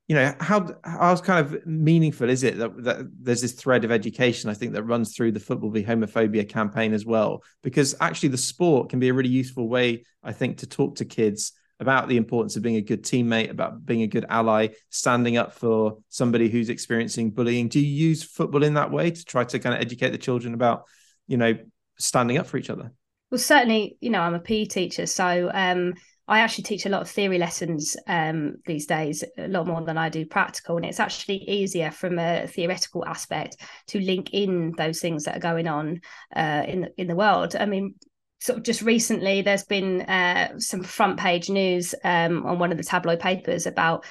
You 0.08 0.16
know, 0.18 0.36
how 0.42 0.60
how 0.84 1.16
kind 1.16 1.40
of 1.46 1.66
meaningful 1.66 2.30
is 2.30 2.44
it 2.44 2.58
that, 2.58 2.84
that 2.84 2.98
there's 3.26 3.42
this 3.42 3.54
thread 3.54 3.86
of 3.86 3.92
education? 3.92 4.50
I 4.50 4.54
think 4.54 4.74
that 4.74 4.84
runs 4.84 5.16
through 5.16 5.32
the 5.32 5.40
football 5.40 5.72
v 5.72 5.84
homophobia 5.84 6.46
campaign 6.50 6.92
as 6.94 7.06
well, 7.06 7.44
because 7.64 7.96
actually 8.02 8.30
the 8.30 8.38
sport 8.52 8.90
can 8.90 9.00
be 9.00 9.10
a 9.10 9.14
really 9.14 9.30
useful 9.30 9.70
way, 9.70 10.04
I 10.22 10.34
think, 10.34 10.58
to 10.58 10.68
talk 10.68 10.96
to 10.98 11.06
kids 11.06 11.54
about 11.80 12.10
the 12.10 12.18
importance 12.18 12.58
of 12.58 12.62
being 12.62 12.76
a 12.76 12.88
good 12.92 13.04
teammate, 13.04 13.50
about 13.50 13.86
being 13.86 14.04
a 14.04 14.08
good 14.16 14.26
ally, 14.30 14.68
standing 14.90 15.38
up 15.38 15.54
for 15.54 15.98
somebody 16.10 16.50
who's 16.50 16.70
experiencing 16.70 17.32
bullying. 17.32 17.70
Do 17.70 17.80
you 17.80 18.08
use 18.10 18.22
football 18.22 18.64
in 18.64 18.74
that 18.74 18.92
way 18.92 19.12
to 19.12 19.26
try 19.26 19.46
to 19.46 19.60
kind 19.60 19.74
of 19.76 19.82
educate 19.82 20.12
the 20.12 20.18
children 20.28 20.54
about, 20.54 20.84
you 21.28 21.38
know, 21.38 21.54
standing 21.98 22.38
up 22.38 22.48
for 22.48 22.58
each 22.58 22.70
other? 22.70 22.92
Well, 23.32 23.40
certainly, 23.40 23.98
you 24.02 24.10
know, 24.10 24.20
I'm 24.20 24.34
a 24.34 24.40
PE 24.40 24.66
teacher, 24.66 25.06
so 25.06 25.50
um, 25.54 25.94
I 26.28 26.40
actually 26.40 26.66
teach 26.66 26.86
a 26.86 26.90
lot 26.90 27.02
of 27.02 27.10
theory 27.10 27.38
lessons 27.38 27.96
um, 28.06 28.56
these 28.66 28.86
days, 28.86 29.24
a 29.38 29.48
lot 29.48 29.68
more 29.68 29.82
than 29.82 29.98
I 29.98 30.10
do 30.10 30.26
practical. 30.26 30.76
And 30.76 30.86
it's 30.86 31.00
actually 31.00 31.38
easier 31.50 31.92
from 31.92 32.20
a 32.20 32.46
theoretical 32.48 33.06
aspect 33.06 33.56
to 33.88 34.02
link 34.02 34.32
in 34.34 34.74
those 34.78 35.00
things 35.00 35.24
that 35.24 35.38
are 35.38 35.40
going 35.40 35.68
on 35.68 36.02
uh, 36.36 36.64
in 36.68 36.82
the, 36.82 36.90
in 36.98 37.08
the 37.08 37.16
world. 37.16 37.56
I 37.56 37.66
mean, 37.66 37.96
sort 38.42 38.60
of 38.60 38.66
just 38.66 38.82
recently, 38.82 39.42
there's 39.42 39.64
been 39.64 40.02
uh, 40.02 40.60
some 40.60 40.84
front 40.84 41.18
page 41.18 41.50
news 41.50 41.96
um, 42.04 42.46
on 42.46 42.60
one 42.60 42.74
of 42.74 42.78
the 42.78 42.84
tabloid 42.84 43.22
papers 43.22 43.66
about 43.66 44.04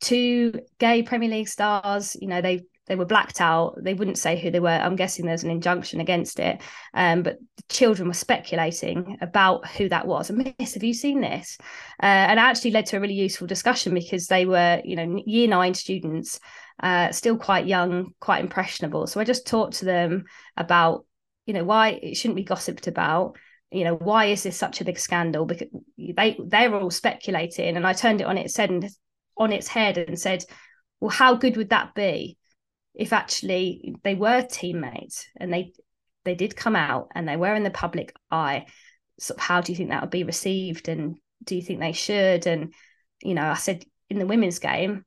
two 0.00 0.52
gay 0.80 1.04
Premier 1.04 1.28
League 1.28 1.48
stars. 1.48 2.16
You 2.20 2.26
know, 2.26 2.40
they 2.40 2.62
they 2.86 2.96
were 2.96 3.04
blacked 3.04 3.40
out. 3.40 3.78
They 3.82 3.94
wouldn't 3.94 4.18
say 4.18 4.38
who 4.38 4.50
they 4.50 4.60
were. 4.60 4.68
I'm 4.68 4.96
guessing 4.96 5.24
there's 5.24 5.44
an 5.44 5.50
injunction 5.50 6.00
against 6.00 6.38
it. 6.38 6.60
Um, 6.92 7.22
but 7.22 7.38
the 7.56 7.62
children 7.68 8.08
were 8.08 8.14
speculating 8.14 9.16
about 9.20 9.66
who 9.68 9.88
that 9.88 10.06
was. 10.06 10.28
And 10.28 10.54
Miss, 10.58 10.74
have 10.74 10.84
you 10.84 10.92
seen 10.92 11.20
this? 11.20 11.56
Uh, 12.02 12.06
and 12.06 12.38
it 12.38 12.42
actually 12.42 12.72
led 12.72 12.86
to 12.86 12.98
a 12.98 13.00
really 13.00 13.14
useful 13.14 13.46
discussion 13.46 13.94
because 13.94 14.26
they 14.26 14.44
were, 14.44 14.82
you 14.84 14.96
know, 14.96 15.22
year 15.24 15.48
nine 15.48 15.74
students, 15.74 16.40
uh, 16.82 17.10
still 17.10 17.38
quite 17.38 17.66
young, 17.66 18.10
quite 18.20 18.42
impressionable. 18.42 19.06
So 19.06 19.20
I 19.20 19.24
just 19.24 19.46
talked 19.46 19.74
to 19.74 19.86
them 19.86 20.24
about, 20.56 21.06
you 21.46 21.54
know, 21.54 21.64
why 21.64 21.90
it 22.02 22.16
shouldn't 22.16 22.36
be 22.36 22.44
gossiped 22.44 22.86
about 22.86 23.36
you 23.70 23.82
know 23.82 23.96
why 23.96 24.26
is 24.26 24.44
this 24.44 24.56
such 24.56 24.80
a 24.80 24.84
big 24.84 24.98
scandal 24.98 25.46
because 25.46 25.66
they 25.98 26.38
they 26.40 26.68
were 26.68 26.78
all 26.78 26.90
speculating 26.90 27.76
and 27.76 27.84
i 27.84 27.92
turned 27.92 28.20
it 28.20 28.26
on 28.26 28.38
its 28.38 28.56
head 28.56 28.70
and 28.70 28.88
on 29.36 29.52
its 29.52 29.66
head 29.66 29.98
and 29.98 30.16
said 30.16 30.44
well 31.00 31.10
how 31.10 31.34
good 31.34 31.56
would 31.56 31.70
that 31.70 31.92
be 31.92 32.38
if 32.94 33.12
actually 33.12 33.96
they 34.04 34.14
were 34.14 34.42
teammates 34.42 35.26
and 35.36 35.52
they 35.52 35.72
they 36.24 36.34
did 36.34 36.56
come 36.56 36.76
out 36.76 37.08
and 37.14 37.28
they 37.28 37.36
were 37.36 37.54
in 37.54 37.64
the 37.64 37.70
public 37.70 38.14
eye 38.30 38.66
sort 39.18 39.38
of 39.38 39.44
how 39.44 39.60
do 39.60 39.72
you 39.72 39.76
think 39.76 39.90
that 39.90 40.00
would 40.00 40.10
be 40.10 40.24
received 40.24 40.88
and 40.88 41.16
do 41.42 41.54
you 41.56 41.62
think 41.62 41.80
they 41.80 41.92
should? 41.92 42.46
And 42.46 42.72
you 43.22 43.34
know 43.34 43.44
i 43.48 43.54
said 43.54 43.84
in 44.10 44.18
the 44.18 44.26
women's 44.26 44.58
game 44.58 45.04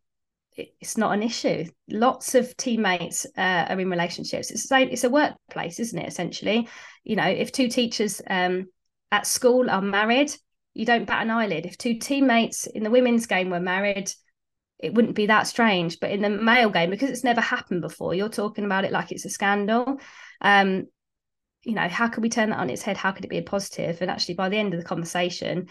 it's 0.55 0.97
not 0.97 1.13
an 1.13 1.21
issue. 1.21 1.65
Lots 1.87 2.33
of 2.33 2.57
teammates 2.57 3.27
uh, 3.37 3.67
are 3.69 3.79
in 3.79 3.91
relationships. 3.91 4.49
It's 4.49 4.71
a, 4.71 4.81
it's 4.81 5.03
a 5.03 5.09
workplace 5.09 5.79
isn't 5.79 5.99
it 5.99 6.07
essentially? 6.07 6.67
You 7.03 7.15
know 7.15 7.27
if 7.27 7.51
two 7.51 7.69
teachers 7.69 8.21
um, 8.27 8.67
at 9.11 9.27
school 9.27 9.69
are 9.69 9.81
married 9.81 10.31
you 10.77 10.85
don't 10.85 11.05
bat 11.05 11.23
an 11.23 11.31
eyelid. 11.31 11.65
If 11.65 11.77
two 11.77 11.95
teammates 11.95 12.67
in 12.67 12.83
the 12.83 12.91
women's 12.91 13.25
game 13.25 13.49
were 13.49 13.59
married 13.59 14.11
it 14.79 14.93
wouldn't 14.93 15.15
be 15.15 15.27
that 15.27 15.47
strange. 15.47 15.99
But 15.99 16.11
in 16.11 16.21
the 16.21 16.29
male 16.29 16.69
game, 16.69 16.89
because 16.89 17.09
it's 17.09 17.23
never 17.23 17.41
happened 17.41 17.81
before, 17.81 18.13
you're 18.13 18.29
talking 18.29 18.65
about 18.65 18.85
it 18.85 18.91
like 18.91 19.11
it's 19.11 19.25
a 19.25 19.29
scandal. 19.29 19.99
Um, 20.41 20.87
you 21.63 21.73
know, 21.73 21.87
how 21.87 22.07
could 22.07 22.23
we 22.23 22.29
turn 22.29 22.51
that 22.51 22.59
on 22.59 22.69
its 22.69 22.81
head? 22.81 22.97
How 22.97 23.11
could 23.11 23.25
it 23.25 23.29
be 23.29 23.39
a 23.39 23.43
positive? 23.43 24.01
And 24.01 24.11
actually, 24.11 24.35
by 24.35 24.49
the 24.49 24.57
end 24.57 24.73
of 24.73 24.79
the 24.79 24.85
conversation, 24.85 25.67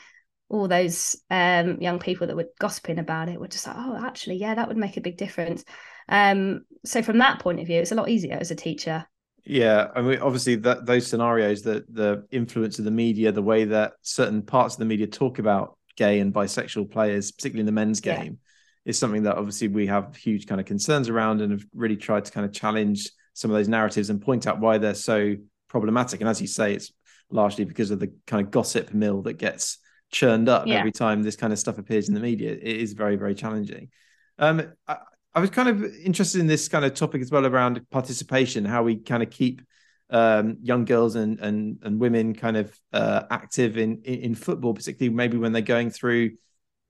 all 0.48 0.68
those 0.68 1.16
um, 1.30 1.80
young 1.80 1.98
people 1.98 2.26
that 2.26 2.36
were 2.36 2.50
gossiping 2.60 2.98
about 2.98 3.28
it 3.28 3.40
were 3.40 3.48
just 3.48 3.66
like, 3.66 3.76
oh, 3.78 4.04
actually, 4.04 4.36
yeah, 4.36 4.54
that 4.54 4.68
would 4.68 4.76
make 4.76 4.96
a 4.96 5.00
big 5.00 5.16
difference. 5.16 5.64
Um, 6.08 6.64
so 6.84 7.02
from 7.02 7.18
that 7.18 7.40
point 7.40 7.60
of 7.60 7.66
view, 7.66 7.80
it's 7.80 7.92
a 7.92 7.96
lot 7.96 8.08
easier 8.08 8.34
as 8.34 8.50
a 8.50 8.56
teacher. 8.56 9.06
Yeah, 9.44 9.88
I 9.94 10.02
mean, 10.02 10.18
obviously, 10.18 10.56
that 10.56 10.86
those 10.86 11.06
scenarios, 11.06 11.62
that 11.62 11.92
the 11.92 12.26
influence 12.32 12.78
of 12.78 12.84
the 12.84 12.90
media, 12.90 13.30
the 13.30 13.42
way 13.42 13.64
that 13.64 13.94
certain 14.02 14.42
parts 14.42 14.74
of 14.74 14.80
the 14.80 14.84
media 14.84 15.06
talk 15.06 15.38
about 15.38 15.78
gay 15.96 16.18
and 16.20 16.34
bisexual 16.34 16.90
players, 16.90 17.30
particularly 17.30 17.60
in 17.60 17.66
the 17.66 17.72
men's 17.72 18.00
game, 18.00 18.38
is 18.86 18.98
something 18.98 19.24
that 19.24 19.36
obviously 19.36 19.68
we 19.68 19.86
have 19.88 20.16
huge 20.16 20.46
kind 20.46 20.60
of 20.60 20.66
concerns 20.66 21.08
around 21.08 21.42
and 21.42 21.52
have 21.52 21.66
really 21.74 21.96
tried 21.96 22.24
to 22.24 22.30
kind 22.32 22.46
of 22.46 22.52
challenge 22.52 23.10
some 23.34 23.50
of 23.50 23.56
those 23.56 23.68
narratives 23.68 24.08
and 24.08 24.22
point 24.22 24.46
out 24.46 24.60
why 24.60 24.78
they're 24.78 24.94
so 24.94 25.34
problematic. 25.68 26.20
And 26.20 26.30
as 26.30 26.40
you 26.40 26.46
say, 26.46 26.72
it's 26.72 26.92
largely 27.28 27.64
because 27.64 27.90
of 27.90 27.98
the 27.98 28.14
kind 28.26 28.46
of 28.46 28.52
gossip 28.52 28.94
mill 28.94 29.22
that 29.22 29.34
gets 29.34 29.78
churned 30.12 30.48
up 30.48 30.68
yeah. 30.68 30.76
every 30.76 30.92
time 30.92 31.24
this 31.24 31.34
kind 31.34 31.52
of 31.52 31.58
stuff 31.58 31.78
appears 31.78 32.08
in 32.08 32.14
the 32.14 32.20
media. 32.20 32.52
It 32.52 32.62
is 32.62 32.92
very, 32.92 33.16
very 33.16 33.34
challenging. 33.34 33.90
Um, 34.38 34.72
I, 34.86 34.98
I, 35.34 35.40
was 35.40 35.50
kind 35.50 35.68
of 35.68 35.84
interested 35.84 36.40
in 36.40 36.46
this 36.46 36.68
kind 36.68 36.84
of 36.84 36.94
topic 36.94 37.20
as 37.22 37.30
well 37.30 37.44
around 37.44 37.84
participation, 37.90 38.64
how 38.64 38.84
we 38.84 38.96
kind 38.96 39.22
of 39.22 39.30
keep 39.30 39.62
um, 40.10 40.58
young 40.62 40.84
girls 40.84 41.16
and 41.16 41.40
and 41.40 41.78
and 41.82 41.98
women 41.98 42.34
kind 42.34 42.56
of 42.56 42.78
uh, 42.92 43.24
active 43.30 43.76
in, 43.76 44.02
in 44.04 44.20
in 44.20 44.34
football, 44.34 44.74
particularly 44.74 45.14
maybe 45.14 45.36
when 45.36 45.52
they're 45.52 45.62
going 45.62 45.90
through 45.90 46.32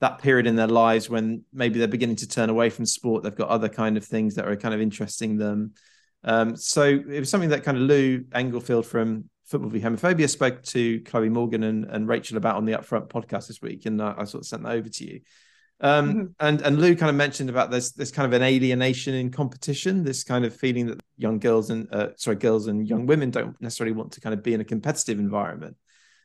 that 0.00 0.18
period 0.18 0.46
in 0.46 0.56
their 0.56 0.66
lives 0.66 1.08
when 1.08 1.42
maybe 1.52 1.78
they're 1.78 1.88
beginning 1.88 2.16
to 2.16 2.28
turn 2.28 2.50
away 2.50 2.70
from 2.70 2.84
sport. 2.84 3.22
They've 3.22 3.34
got 3.34 3.48
other 3.48 3.68
kind 3.68 3.96
of 3.96 4.04
things 4.04 4.34
that 4.34 4.46
are 4.46 4.56
kind 4.56 4.74
of 4.74 4.80
interesting 4.80 5.38
them. 5.38 5.72
Um, 6.24 6.56
so 6.56 6.84
it 6.84 7.18
was 7.20 7.30
something 7.30 7.50
that 7.50 7.64
kind 7.64 7.76
of 7.76 7.84
Lou 7.84 8.24
Englefield 8.34 8.84
from 8.84 9.30
Football 9.46 9.70
v 9.70 9.80
Homophobia 9.80 10.28
spoke 10.28 10.62
to 10.64 11.00
Chloe 11.00 11.28
Morgan 11.28 11.62
and, 11.62 11.84
and 11.84 12.08
Rachel 12.08 12.36
about 12.36 12.56
on 12.56 12.64
the 12.64 12.72
Upfront 12.72 13.08
podcast 13.08 13.46
this 13.46 13.62
week, 13.62 13.86
and 13.86 14.02
I, 14.02 14.14
I 14.18 14.24
sort 14.24 14.42
of 14.42 14.46
sent 14.46 14.64
that 14.64 14.72
over 14.72 14.88
to 14.88 15.04
you. 15.04 15.20
Um, 15.80 16.08
mm-hmm. 16.08 16.24
And 16.40 16.62
and 16.62 16.80
Lou 16.80 16.96
kind 16.96 17.10
of 17.10 17.16
mentioned 17.16 17.48
about 17.48 17.70
this 17.70 17.92
this 17.92 18.10
kind 18.10 18.26
of 18.26 18.32
an 18.32 18.42
alienation 18.42 19.14
in 19.14 19.30
competition, 19.30 20.02
this 20.02 20.24
kind 20.24 20.44
of 20.44 20.54
feeling 20.56 20.86
that 20.86 21.00
young 21.16 21.38
girls 21.38 21.70
and 21.70 21.86
uh, 21.94 22.08
sorry 22.16 22.36
girls 22.36 22.66
and 22.66 22.88
young 22.88 23.06
women 23.06 23.30
don't 23.30 23.60
necessarily 23.60 23.94
want 23.94 24.12
to 24.12 24.20
kind 24.20 24.34
of 24.34 24.42
be 24.42 24.54
in 24.54 24.60
a 24.60 24.64
competitive 24.64 25.20
environment. 25.20 25.76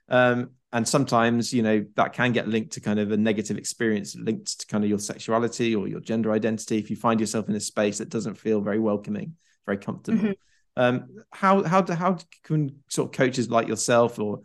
Um, 0.10 0.52
and 0.74 0.88
sometimes, 0.88 1.54
you 1.54 1.64
know, 1.64 1.86
that 1.95 2.14
can 2.14 2.32
get 2.32 2.47
linked 2.47 2.74
to 2.74 2.82
kind 2.82 2.99
of 2.99 3.12
a 3.12 3.18
negative 3.18 3.58
experience 3.58 4.16
linked 4.16 4.62
to 4.62 4.68
kind 4.68 4.84
of 4.84 4.89
your 4.89 4.99
sexuality 4.99 5.76
or 5.76 5.88
your 5.88 5.99
gender 5.99 6.32
identity. 6.32 6.78
If 6.78 6.89
you 6.89 6.95
find 6.95 7.20
yourself 7.20 7.49
in 7.49 7.56
a 7.56 7.60
space 7.60 7.97
that 7.97 8.10
doesn't 8.10 8.36
feel 8.36 8.62
very 8.62 8.80
welcoming, 8.80 9.36
very 9.66 9.78
comfortable. 9.78 10.20
Mm-hmm. 10.20 10.32
Um, 10.78 11.08
how 11.32 11.64
how 11.64 11.82
do, 11.82 11.93
how 11.93 12.18
can 12.43 12.78
sort 12.88 13.10
of 13.10 13.18
coaches 13.18 13.49
like 13.49 13.68
yourself, 13.68 14.18
or 14.20 14.39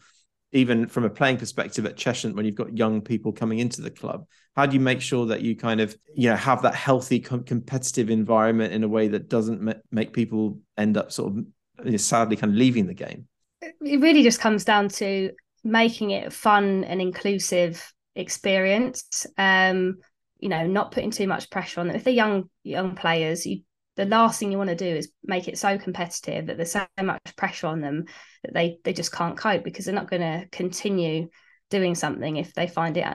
even 0.51 0.89
from 0.89 1.05
a 1.05 1.11
playing 1.11 1.37
perspective 1.37 1.87
at 1.87 1.97
Cheshunt, 1.97 2.35
when 2.35 2.45
you've 2.45 2.57
got 2.57 2.77
young 2.77 3.01
people 3.01 3.33
coming 3.33 3.61
into 3.61 3.81
the 3.81 3.91
club, 3.93 4.27
how 4.57 4.67
do 4.67 4.75
you 4.75 4.81
make 4.81 5.01
sure 5.01 5.27
that 5.27 5.43
you 5.43 5.55
kind 5.55 5.81
of 5.81 5.97
you 6.17 6.29
know 6.29 6.37
have 6.37 6.63
that 6.63 6.75
healthy 6.75 7.21
com- 7.21 7.45
competitive 7.45 8.11
environment 8.11 8.73
in 8.73 8.83
a 8.83 8.89
way 8.89 9.07
that 9.07 9.29
doesn't 9.29 9.61
ma- 9.61 9.75
make 9.93 10.13
people 10.13 10.59
end 10.77 10.97
up 10.97 11.13
sort 11.13 11.33
of 11.33 11.45
you 11.85 11.93
know, 11.93 11.97
sadly 11.97 12.37
kind 12.37 12.53
of 12.53 12.59
leaving 12.59 12.89
the 12.89 12.95
game? 12.95 13.29
It 13.63 14.01
really 14.01 14.25
just 14.25 14.41
comes 14.41 14.65
down 14.65 14.89
to 14.89 15.31
making 15.67 16.11
it 16.11 16.33
fun 16.33 16.85
and 16.85 17.01
inclusive 17.01 17.93
experience. 18.14 19.27
Um, 19.37 19.97
you 20.39 20.49
know, 20.49 20.67
not 20.67 20.93
putting 20.93 21.11
too 21.11 21.27
much 21.27 21.51
pressure 21.51 21.81
on 21.81 21.89
them. 21.89 21.97
If 21.97 22.05
they're 22.05 22.12
young 22.12 22.49
young 22.62 22.95
players, 22.95 23.47
you 23.47 23.62
the 23.97 24.05
last 24.05 24.39
thing 24.39 24.53
you 24.53 24.59
want 24.59 24.71
to 24.71 24.77
do 24.77 24.87
is 24.87 25.11
make 25.25 25.49
it 25.49 25.59
so 25.59 25.79
competitive 25.79 26.47
that 26.47 26.57
there's 26.57 26.73
so 26.73 26.87
much 27.03 27.35
pressure 27.37 27.67
on 27.67 27.81
them 27.81 28.05
that 28.45 28.53
they 28.55 28.79
they 28.85 28.93
just 28.93 29.12
can't 29.12 29.39
cope 29.39 29.64
because 29.64 29.85
they're 29.87 29.95
not 29.95 30.11
going 30.11 30.23
to 30.23 30.47
continue 30.53 31.29
doing 31.71 31.95
something 31.95 32.37
if 32.37 32.53
they 32.55 32.69
find 32.69 32.97
it 32.97 33.07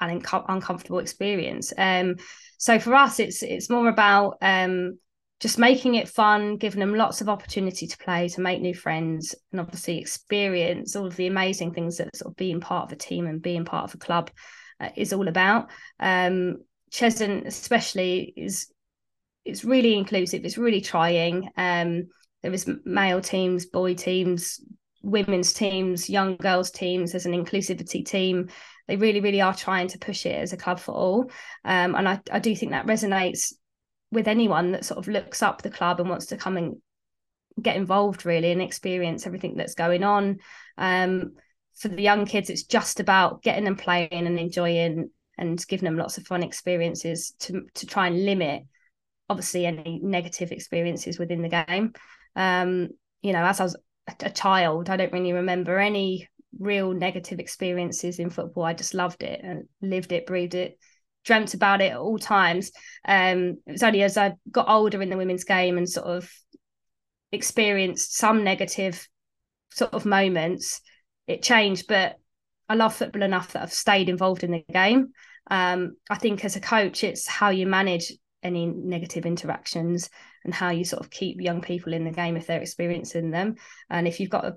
an 0.00 0.20
inco- 0.20 0.44
uncomfortable 0.48 0.98
experience. 0.98 1.72
Um, 1.76 2.16
so 2.58 2.78
for 2.78 2.94
us, 2.94 3.18
it's 3.18 3.42
it's 3.42 3.70
more 3.70 3.88
about 3.88 4.36
um, 4.42 4.98
just 5.40 5.58
making 5.58 5.94
it 5.94 6.08
fun, 6.08 6.56
giving 6.56 6.80
them 6.80 6.94
lots 6.94 7.20
of 7.20 7.28
opportunity 7.28 7.86
to 7.86 7.98
play, 7.98 8.28
to 8.28 8.40
make 8.40 8.60
new 8.60 8.74
friends, 8.74 9.34
and 9.52 9.60
obviously 9.60 9.98
experience 9.98 10.96
all 10.96 11.06
of 11.06 11.16
the 11.16 11.28
amazing 11.28 11.72
things 11.72 11.98
that 11.98 12.14
sort 12.16 12.32
of 12.32 12.36
being 12.36 12.60
part 12.60 12.86
of 12.86 12.92
a 12.92 12.96
team 12.96 13.26
and 13.26 13.40
being 13.40 13.64
part 13.64 13.84
of 13.84 13.94
a 13.94 13.98
club 13.98 14.30
uh, 14.80 14.88
is 14.96 15.12
all 15.12 15.28
about. 15.28 15.70
Um, 16.00 16.58
Cheshunt, 16.90 17.46
especially, 17.46 18.32
is 18.36 18.72
it's 19.44 19.64
really 19.64 19.94
inclusive. 19.94 20.44
It's 20.44 20.58
really 20.58 20.80
trying. 20.80 21.48
Um, 21.56 22.08
there 22.42 22.52
is 22.52 22.68
male 22.84 23.20
teams, 23.20 23.66
boy 23.66 23.94
teams, 23.94 24.60
women's 25.02 25.52
teams, 25.52 26.10
young 26.10 26.36
girls 26.36 26.70
teams. 26.70 27.12
There's 27.12 27.26
an 27.26 27.32
inclusivity 27.32 28.04
team. 28.04 28.48
They 28.86 28.96
really, 28.96 29.20
really 29.20 29.40
are 29.40 29.54
trying 29.54 29.88
to 29.88 29.98
push 29.98 30.26
it 30.26 30.34
as 30.34 30.52
a 30.52 30.56
club 30.56 30.80
for 30.80 30.92
all. 30.92 31.30
Um, 31.64 31.94
and 31.94 32.08
I, 32.08 32.20
I 32.30 32.38
do 32.38 32.56
think 32.56 32.72
that 32.72 32.86
resonates 32.86 33.52
with 34.10 34.28
anyone 34.28 34.72
that 34.72 34.84
sort 34.84 34.98
of 34.98 35.08
looks 35.08 35.42
up 35.42 35.62
the 35.62 35.70
club 35.70 36.00
and 36.00 36.08
wants 36.08 36.26
to 36.26 36.36
come 36.36 36.56
and 36.56 36.76
get 37.60 37.76
involved 37.76 38.24
really 38.24 38.52
and 38.52 38.62
experience 38.62 39.26
everything 39.26 39.56
that's 39.56 39.74
going 39.74 40.04
on. 40.04 40.38
Um, 40.76 41.32
for 41.76 41.88
the 41.88 42.02
young 42.02 42.26
kids, 42.26 42.50
it's 42.50 42.64
just 42.64 43.00
about 43.00 43.42
getting 43.42 43.64
them 43.64 43.76
playing 43.76 44.08
and 44.12 44.38
enjoying 44.38 45.10
and 45.36 45.66
giving 45.68 45.84
them 45.84 45.96
lots 45.96 46.18
of 46.18 46.26
fun 46.26 46.42
experiences 46.42 47.34
to 47.38 47.62
to 47.74 47.86
try 47.86 48.08
and 48.08 48.24
limit 48.24 48.64
obviously 49.28 49.66
any 49.66 50.00
negative 50.02 50.50
experiences 50.52 51.18
within 51.18 51.42
the 51.42 51.64
game. 51.66 51.92
Um, 52.34 52.88
you 53.22 53.32
know, 53.32 53.44
as 53.44 53.60
I 53.60 53.64
was 53.64 53.76
a 54.20 54.30
child, 54.30 54.88
I 54.88 54.96
don't 54.96 55.12
really 55.12 55.32
remember 55.34 55.78
any 55.78 56.28
real 56.58 56.92
negative 56.92 57.38
experiences 57.38 58.18
in 58.18 58.30
football. 58.30 58.64
I 58.64 58.72
just 58.72 58.94
loved 58.94 59.22
it 59.22 59.40
and 59.42 59.64
lived 59.82 60.12
it, 60.12 60.26
breathed 60.26 60.54
it, 60.54 60.78
dreamt 61.28 61.52
about 61.52 61.82
it 61.82 61.92
at 61.92 61.98
all 61.98 62.18
times. 62.18 62.72
Um, 63.06 63.58
it 63.66 63.72
was 63.72 63.82
only 63.82 64.02
as 64.02 64.16
I 64.16 64.32
got 64.50 64.68
older 64.68 65.02
in 65.02 65.10
the 65.10 65.16
women's 65.18 65.44
game 65.44 65.76
and 65.76 65.86
sort 65.88 66.06
of 66.06 66.30
experienced 67.30 68.16
some 68.16 68.42
negative 68.42 69.06
sort 69.70 69.92
of 69.92 70.06
moments, 70.06 70.80
it 71.26 71.42
changed. 71.42 71.86
But 71.86 72.16
I 72.66 72.76
love 72.76 72.94
football 72.94 73.22
enough 73.22 73.52
that 73.52 73.62
I've 73.62 73.72
stayed 73.72 74.08
involved 74.08 74.42
in 74.42 74.52
the 74.52 74.64
game. 74.72 75.08
Um, 75.50 75.96
I 76.08 76.16
think 76.16 76.46
as 76.46 76.56
a 76.56 76.60
coach, 76.60 77.04
it's 77.04 77.28
how 77.28 77.50
you 77.50 77.66
manage 77.66 78.10
any 78.42 78.64
negative 78.64 79.26
interactions 79.26 80.08
and 80.44 80.54
how 80.54 80.70
you 80.70 80.84
sort 80.84 81.04
of 81.04 81.10
keep 81.10 81.42
young 81.42 81.60
people 81.60 81.92
in 81.92 82.04
the 82.04 82.10
game 82.10 82.38
if 82.38 82.46
they're 82.46 82.62
experiencing 82.62 83.30
them. 83.30 83.56
And 83.90 84.08
if 84.08 84.18
you've 84.18 84.30
got 84.30 84.46
a, 84.46 84.54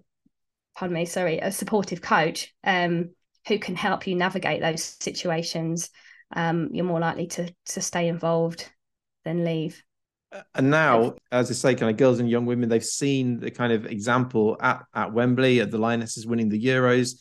pardon 0.77 0.95
me, 0.95 1.05
sorry, 1.05 1.39
a 1.39 1.51
supportive 1.51 2.01
coach 2.01 2.53
um, 2.63 3.09
who 3.49 3.59
can 3.59 3.75
help 3.75 4.07
you 4.07 4.15
navigate 4.15 4.61
those 4.61 4.95
situations, 5.01 5.89
um, 6.33 6.69
you're 6.71 6.85
more 6.85 6.99
likely 6.99 7.27
to 7.27 7.53
to 7.67 7.81
stay 7.81 8.07
involved 8.07 8.69
than 9.25 9.43
leave. 9.45 9.83
And 10.55 10.71
now, 10.71 11.15
as 11.31 11.51
I 11.51 11.53
say, 11.53 11.75
kind 11.75 11.91
of 11.91 11.97
girls 11.97 12.19
and 12.19 12.29
young 12.29 12.45
women, 12.45 12.69
they've 12.69 12.83
seen 12.83 13.39
the 13.39 13.51
kind 13.51 13.73
of 13.73 13.85
example 13.85 14.55
at, 14.61 14.85
at 14.95 15.11
Wembley, 15.11 15.59
at 15.59 15.71
the 15.71 15.77
Lionesses 15.77 16.25
winning 16.25 16.47
the 16.47 16.63
Euros 16.63 17.15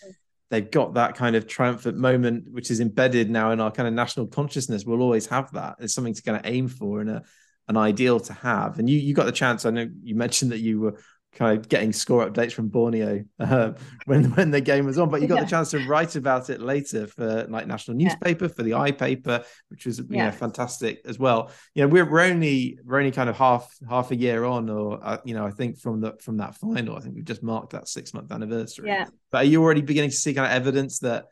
they've 0.50 0.70
got 0.70 0.94
that 0.94 1.14
kind 1.14 1.36
of 1.36 1.46
triumphant 1.46 1.96
moment, 1.96 2.50
which 2.50 2.70
is 2.70 2.80
embedded 2.80 3.30
now 3.30 3.52
in 3.52 3.60
our 3.60 3.70
kind 3.70 3.86
of 3.88 3.94
national 3.94 4.26
consciousness. 4.26 4.84
We'll 4.84 5.02
always 5.02 5.26
have 5.26 5.50
that. 5.52 5.76
It's 5.78 5.94
something 5.94 6.14
to 6.14 6.22
kind 6.22 6.36
of 6.36 6.42
aim 6.44 6.68
for 6.68 7.00
and 7.00 7.10
a, 7.10 7.22
an 7.68 7.76
ideal 7.76 8.20
to 8.20 8.32
have. 8.34 8.78
And 8.78 8.90
you 8.90 8.98
you 8.98 9.14
got 9.14 9.26
the 9.26 9.32
chance. 9.32 9.64
I 9.64 9.70
know 9.70 9.88
you 10.02 10.16
mentioned 10.16 10.50
that 10.50 10.58
you 10.58 10.80
were 10.80 11.00
kind 11.32 11.56
of 11.56 11.68
getting 11.68 11.92
score 11.92 12.28
updates 12.28 12.52
from 12.52 12.68
Borneo 12.68 13.24
uh, 13.38 13.72
when 14.06 14.24
when 14.32 14.50
the 14.50 14.60
game 14.60 14.86
was 14.86 14.98
on. 14.98 15.08
But 15.10 15.22
you 15.22 15.28
got 15.28 15.36
yeah. 15.36 15.44
the 15.44 15.50
chance 15.50 15.70
to 15.70 15.86
write 15.86 16.16
about 16.16 16.50
it 16.50 16.60
later 16.60 17.06
for 17.06 17.46
like 17.48 17.66
national 17.66 17.96
newspaper 17.96 18.46
yeah. 18.46 18.50
for 18.50 18.62
the 18.62 18.74
i 18.74 18.90
paper, 18.90 19.44
which 19.68 19.86
was 19.86 19.98
you 19.98 20.06
yeah. 20.10 20.26
know 20.26 20.32
fantastic 20.32 21.00
as 21.04 21.18
well. 21.18 21.50
You 21.74 21.82
know 21.82 21.88
we're, 21.88 22.08
we're 22.08 22.22
only 22.22 22.78
we're 22.84 22.98
only 22.98 23.12
kind 23.12 23.30
of 23.30 23.36
half 23.36 23.72
half 23.88 24.10
a 24.10 24.16
year 24.16 24.44
on, 24.44 24.68
or 24.68 24.98
uh, 25.02 25.18
you 25.24 25.34
know 25.34 25.46
I 25.46 25.50
think 25.50 25.78
from 25.78 26.00
the 26.00 26.14
from 26.20 26.38
that 26.38 26.56
final, 26.56 26.96
I 26.96 27.00
think 27.00 27.14
we've 27.14 27.24
just 27.24 27.42
marked 27.42 27.72
that 27.72 27.88
six 27.88 28.12
month 28.12 28.32
anniversary. 28.32 28.88
Yeah. 28.88 29.06
But 29.30 29.38
are 29.38 29.48
you 29.48 29.62
already 29.62 29.82
beginning 29.82 30.10
to 30.10 30.16
see 30.16 30.34
kind 30.34 30.46
of 30.46 30.52
evidence 30.52 30.98
that 31.00 31.26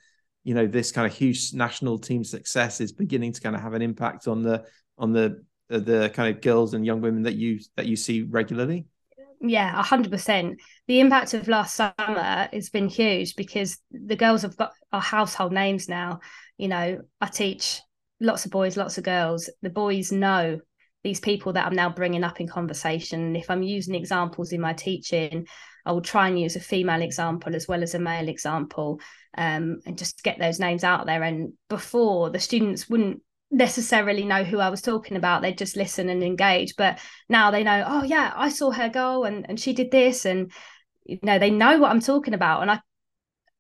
you 0.44 0.54
know 0.54 0.66
this 0.66 0.92
kind 0.92 1.06
of 1.06 1.16
huge 1.16 1.52
national 1.52 1.98
team 1.98 2.22
success 2.24 2.80
is 2.80 2.92
beginning 2.92 3.32
to 3.32 3.40
kind 3.40 3.56
of 3.56 3.62
have 3.62 3.74
an 3.74 3.82
impact 3.82 4.28
on 4.28 4.42
the 4.42 4.64
on 4.96 5.12
the 5.12 5.42
the 5.68 6.10
kind 6.14 6.34
of 6.34 6.40
girls 6.40 6.72
and 6.74 6.86
young 6.86 7.00
women 7.00 7.24
that 7.24 7.34
you 7.34 7.58
that 7.76 7.86
you 7.86 7.96
see 7.96 8.22
regularly? 8.22 8.86
Yeah, 9.40 9.82
hundred 9.82 10.10
percent. 10.10 10.60
The 10.86 11.00
impact 11.00 11.34
of 11.34 11.48
last 11.48 11.74
summer 11.74 12.48
has 12.52 12.70
been 12.70 12.88
huge 12.88 13.36
because 13.36 13.78
the 13.90 14.16
girls 14.16 14.42
have 14.42 14.56
got 14.56 14.72
our 14.92 15.00
household 15.00 15.52
names 15.52 15.88
now. 15.88 16.20
You 16.56 16.68
know, 16.68 17.00
I 17.20 17.26
teach 17.26 17.80
lots 18.20 18.44
of 18.44 18.50
boys, 18.50 18.76
lots 18.76 18.98
of 18.98 19.04
girls. 19.04 19.48
The 19.62 19.70
boys 19.70 20.10
know 20.10 20.60
these 21.04 21.20
people 21.20 21.52
that 21.52 21.66
I'm 21.66 21.76
now 21.76 21.90
bringing 21.90 22.24
up 22.24 22.40
in 22.40 22.48
conversation. 22.48 23.36
If 23.36 23.50
I'm 23.50 23.62
using 23.62 23.94
examples 23.94 24.52
in 24.52 24.60
my 24.60 24.72
teaching, 24.72 25.46
I 25.86 25.92
will 25.92 26.02
try 26.02 26.28
and 26.28 26.38
use 26.38 26.56
a 26.56 26.60
female 26.60 27.02
example 27.02 27.54
as 27.54 27.68
well 27.68 27.82
as 27.82 27.94
a 27.94 27.98
male 27.98 28.28
example, 28.28 29.00
um, 29.36 29.80
and 29.86 29.96
just 29.96 30.22
get 30.22 30.38
those 30.38 30.58
names 30.58 30.84
out 30.84 31.06
there. 31.06 31.22
And 31.22 31.52
before 31.68 32.30
the 32.30 32.40
students 32.40 32.88
wouldn't 32.90 33.22
necessarily 33.50 34.24
know 34.24 34.44
who 34.44 34.58
I 34.58 34.68
was 34.68 34.82
talking 34.82 35.16
about. 35.16 35.42
They'd 35.42 35.58
just 35.58 35.76
listen 35.76 36.08
and 36.08 36.22
engage. 36.22 36.76
But 36.76 36.98
now 37.28 37.50
they 37.50 37.64
know, 37.64 37.84
oh 37.86 38.02
yeah, 38.02 38.32
I 38.36 38.50
saw 38.50 38.70
her 38.70 38.88
go 38.88 39.24
and, 39.24 39.46
and 39.48 39.58
she 39.58 39.72
did 39.72 39.90
this. 39.90 40.24
And 40.24 40.52
you 41.04 41.18
know, 41.22 41.38
they 41.38 41.50
know 41.50 41.78
what 41.78 41.90
I'm 41.90 42.00
talking 42.00 42.34
about. 42.34 42.62
And 42.62 42.70
I 42.70 42.80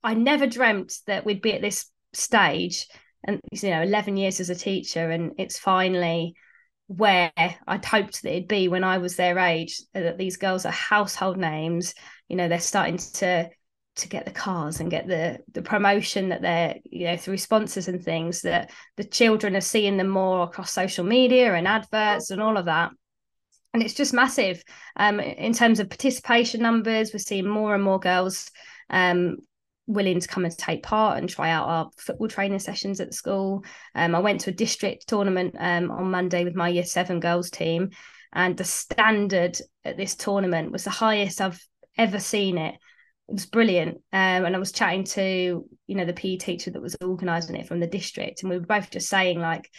I 0.02 0.14
never 0.14 0.46
dreamt 0.46 0.94
that 1.06 1.24
we'd 1.24 1.42
be 1.42 1.54
at 1.54 1.60
this 1.60 1.86
stage 2.12 2.86
and 3.24 3.40
you 3.50 3.70
know, 3.70 3.82
11 3.82 4.16
years 4.16 4.40
as 4.40 4.50
a 4.50 4.54
teacher, 4.54 5.10
and 5.10 5.32
it's 5.38 5.58
finally 5.58 6.34
where 6.86 7.32
I'd 7.36 7.84
hoped 7.84 8.22
that 8.22 8.30
it'd 8.30 8.48
be 8.48 8.68
when 8.68 8.84
I 8.84 8.98
was 8.98 9.16
their 9.16 9.38
age, 9.38 9.82
that 9.92 10.18
these 10.18 10.36
girls 10.36 10.64
are 10.64 10.72
household 10.72 11.36
names. 11.36 11.94
You 12.28 12.36
know, 12.36 12.48
they're 12.48 12.60
starting 12.60 12.96
to 12.96 13.50
to 13.98 14.08
get 14.08 14.24
the 14.24 14.30
cars 14.30 14.80
and 14.80 14.90
get 14.90 15.06
the 15.06 15.38
the 15.52 15.62
promotion 15.62 16.28
that 16.30 16.42
they're 16.42 16.76
you 16.84 17.06
know 17.06 17.16
through 17.16 17.36
sponsors 17.36 17.88
and 17.88 18.02
things 18.02 18.42
that 18.42 18.70
the 18.96 19.04
children 19.04 19.56
are 19.56 19.60
seeing 19.60 19.96
them 19.96 20.08
more 20.08 20.44
across 20.44 20.72
social 20.72 21.04
media 21.04 21.54
and 21.54 21.68
adverts 21.68 22.30
and 22.30 22.40
all 22.40 22.56
of 22.56 22.66
that. 22.66 22.90
And 23.74 23.82
it's 23.82 23.94
just 23.94 24.14
massive 24.14 24.62
um, 24.96 25.20
in 25.20 25.52
terms 25.52 25.78
of 25.78 25.90
participation 25.90 26.62
numbers. 26.62 27.12
We're 27.12 27.18
seeing 27.18 27.46
more 27.46 27.74
and 27.74 27.84
more 27.84 28.00
girls 28.00 28.50
um, 28.88 29.36
willing 29.88 30.20
to 30.20 30.28
come 30.28 30.44
and 30.44 30.56
take 30.56 30.82
part 30.82 31.18
and 31.18 31.28
try 31.28 31.50
out 31.50 31.68
our 31.68 31.90
football 31.96 32.28
training 32.28 32.58
sessions 32.60 33.00
at 33.00 33.14
school. 33.14 33.64
Um, 33.94 34.14
i 34.14 34.18
went 34.20 34.42
to 34.42 34.50
a 34.50 34.54
district 34.54 35.08
tournament 35.08 35.56
um, 35.58 35.90
on 35.90 36.10
monday 36.10 36.44
with 36.44 36.54
my 36.54 36.68
year 36.68 36.84
seven 36.84 37.20
girls 37.20 37.50
team 37.50 37.90
and 38.32 38.56
the 38.56 38.64
standard 38.64 39.58
at 39.84 39.96
this 39.96 40.14
tournament 40.14 40.70
was 40.70 40.84
the 40.84 40.90
highest 40.90 41.40
i've 41.40 41.66
ever 41.96 42.20
seen 42.20 42.58
it 42.58 42.74
it 43.28 43.32
was 43.32 43.46
brilliant. 43.46 43.96
Um, 44.12 44.44
and 44.44 44.56
I 44.56 44.58
was 44.58 44.72
chatting 44.72 45.04
to, 45.04 45.64
you 45.86 45.94
know, 45.94 46.04
the 46.04 46.12
PE 46.12 46.36
teacher 46.36 46.70
that 46.70 46.82
was 46.82 46.96
organising 47.02 47.56
it 47.56 47.66
from 47.66 47.80
the 47.80 47.86
district, 47.86 48.42
and 48.42 48.50
we 48.50 48.58
were 48.58 48.66
both 48.66 48.90
just 48.90 49.08
saying, 49.08 49.40
like, 49.40 49.70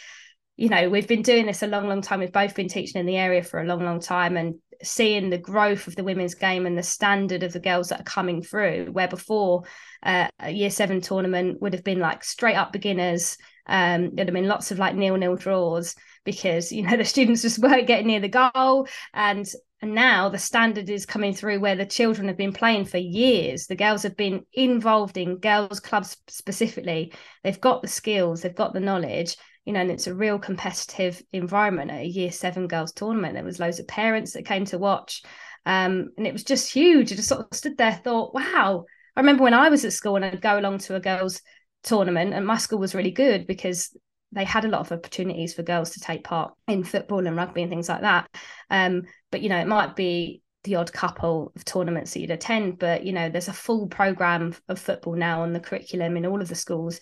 you 0.56 0.68
know, 0.68 0.88
we've 0.88 1.08
been 1.08 1.22
doing 1.22 1.46
this 1.46 1.62
a 1.62 1.66
long, 1.66 1.88
long 1.88 2.02
time. 2.02 2.20
We've 2.20 2.32
both 2.32 2.54
been 2.54 2.68
teaching 2.68 3.00
in 3.00 3.06
the 3.06 3.16
area 3.16 3.42
for 3.42 3.60
a 3.60 3.66
long, 3.66 3.82
long 3.84 4.00
time, 4.00 4.36
and 4.36 4.56
seeing 4.82 5.30
the 5.30 5.38
growth 5.38 5.86
of 5.86 5.96
the 5.96 6.04
women's 6.04 6.34
game 6.34 6.66
and 6.66 6.76
the 6.76 6.82
standard 6.82 7.42
of 7.42 7.52
the 7.52 7.60
girls 7.60 7.88
that 7.88 8.00
are 8.00 8.04
coming 8.04 8.42
through. 8.42 8.88
Where 8.92 9.08
before, 9.08 9.64
uh, 10.02 10.28
a 10.38 10.50
year 10.50 10.70
seven 10.70 11.00
tournament 11.00 11.60
would 11.60 11.72
have 11.72 11.84
been 11.84 11.98
like 11.98 12.22
straight 12.22 12.56
up 12.56 12.72
beginners. 12.72 13.36
Um, 13.66 14.14
there'd 14.14 14.28
have 14.28 14.34
been 14.34 14.48
lots 14.48 14.70
of 14.70 14.78
like 14.78 14.94
nil 14.94 15.16
nil 15.16 15.36
draws 15.36 15.94
because 16.24 16.72
you 16.72 16.82
know 16.82 16.96
the 16.96 17.04
students 17.04 17.42
just 17.42 17.58
weren't 17.58 17.86
getting 17.86 18.06
near 18.06 18.20
the 18.20 18.28
goal 18.28 18.86
and 19.14 19.46
and 19.82 19.94
now 19.94 20.28
the 20.28 20.38
standard 20.38 20.90
is 20.90 21.06
coming 21.06 21.32
through 21.32 21.60
where 21.60 21.76
the 21.76 21.86
children 21.86 22.28
have 22.28 22.36
been 22.36 22.52
playing 22.52 22.84
for 22.84 22.98
years. 22.98 23.66
The 23.66 23.76
girls 23.76 24.02
have 24.02 24.16
been 24.16 24.44
involved 24.52 25.16
in 25.16 25.38
girls' 25.38 25.80
clubs 25.80 26.18
specifically. 26.28 27.14
They've 27.42 27.60
got 27.60 27.80
the 27.80 27.88
skills, 27.88 28.42
they've 28.42 28.54
got 28.54 28.74
the 28.74 28.80
knowledge, 28.80 29.38
you 29.64 29.72
know, 29.72 29.80
and 29.80 29.90
it's 29.90 30.06
a 30.06 30.14
real 30.14 30.38
competitive 30.38 31.22
environment 31.32 31.90
at 31.90 32.02
a 32.02 32.06
year 32.06 32.30
seven 32.30 32.66
girls 32.66 32.92
tournament. 32.92 33.34
There 33.34 33.44
was 33.44 33.58
loads 33.58 33.78
of 33.78 33.88
parents 33.88 34.34
that 34.34 34.44
came 34.44 34.66
to 34.66 34.78
watch. 34.78 35.22
Um, 35.64 36.10
and 36.16 36.26
it 36.26 36.32
was 36.32 36.44
just 36.44 36.72
huge. 36.72 37.12
I 37.12 37.16
just 37.16 37.28
sort 37.28 37.40
of 37.40 37.56
stood 37.56 37.78
there, 37.78 37.92
thought, 37.92 38.34
wow. 38.34 38.84
I 39.16 39.20
remember 39.20 39.42
when 39.44 39.54
I 39.54 39.70
was 39.70 39.84
at 39.84 39.92
school 39.92 40.16
and 40.16 40.24
I'd 40.24 40.42
go 40.42 40.58
along 40.58 40.78
to 40.78 40.96
a 40.96 41.00
girls' 41.00 41.40
tournament, 41.82 42.34
and 42.34 42.46
my 42.46 42.58
school 42.58 42.78
was 42.78 42.94
really 42.94 43.10
good 43.10 43.46
because 43.46 43.96
they 44.32 44.44
had 44.44 44.64
a 44.64 44.68
lot 44.68 44.80
of 44.80 44.92
opportunities 44.92 45.54
for 45.54 45.62
girls 45.62 45.90
to 45.90 46.00
take 46.00 46.24
part 46.24 46.52
in 46.68 46.84
football 46.84 47.26
and 47.26 47.36
rugby 47.36 47.62
and 47.62 47.70
things 47.70 47.88
like 47.88 48.02
that. 48.02 48.28
Um, 48.70 49.02
but 49.30 49.42
you 49.42 49.48
know, 49.48 49.58
it 49.58 49.66
might 49.66 49.96
be 49.96 50.42
the 50.64 50.76
odd 50.76 50.92
couple 50.92 51.52
of 51.56 51.64
tournaments 51.64 52.12
that 52.12 52.20
you'd 52.20 52.30
attend, 52.30 52.78
but 52.78 53.04
you 53.04 53.12
know, 53.12 53.28
there's 53.28 53.48
a 53.48 53.52
full 53.52 53.88
program 53.88 54.54
of 54.68 54.78
football 54.78 55.14
now 55.14 55.42
on 55.42 55.52
the 55.52 55.60
curriculum 55.60 56.16
in 56.16 56.26
all 56.26 56.40
of 56.40 56.48
the 56.48 56.54
schools. 56.54 57.00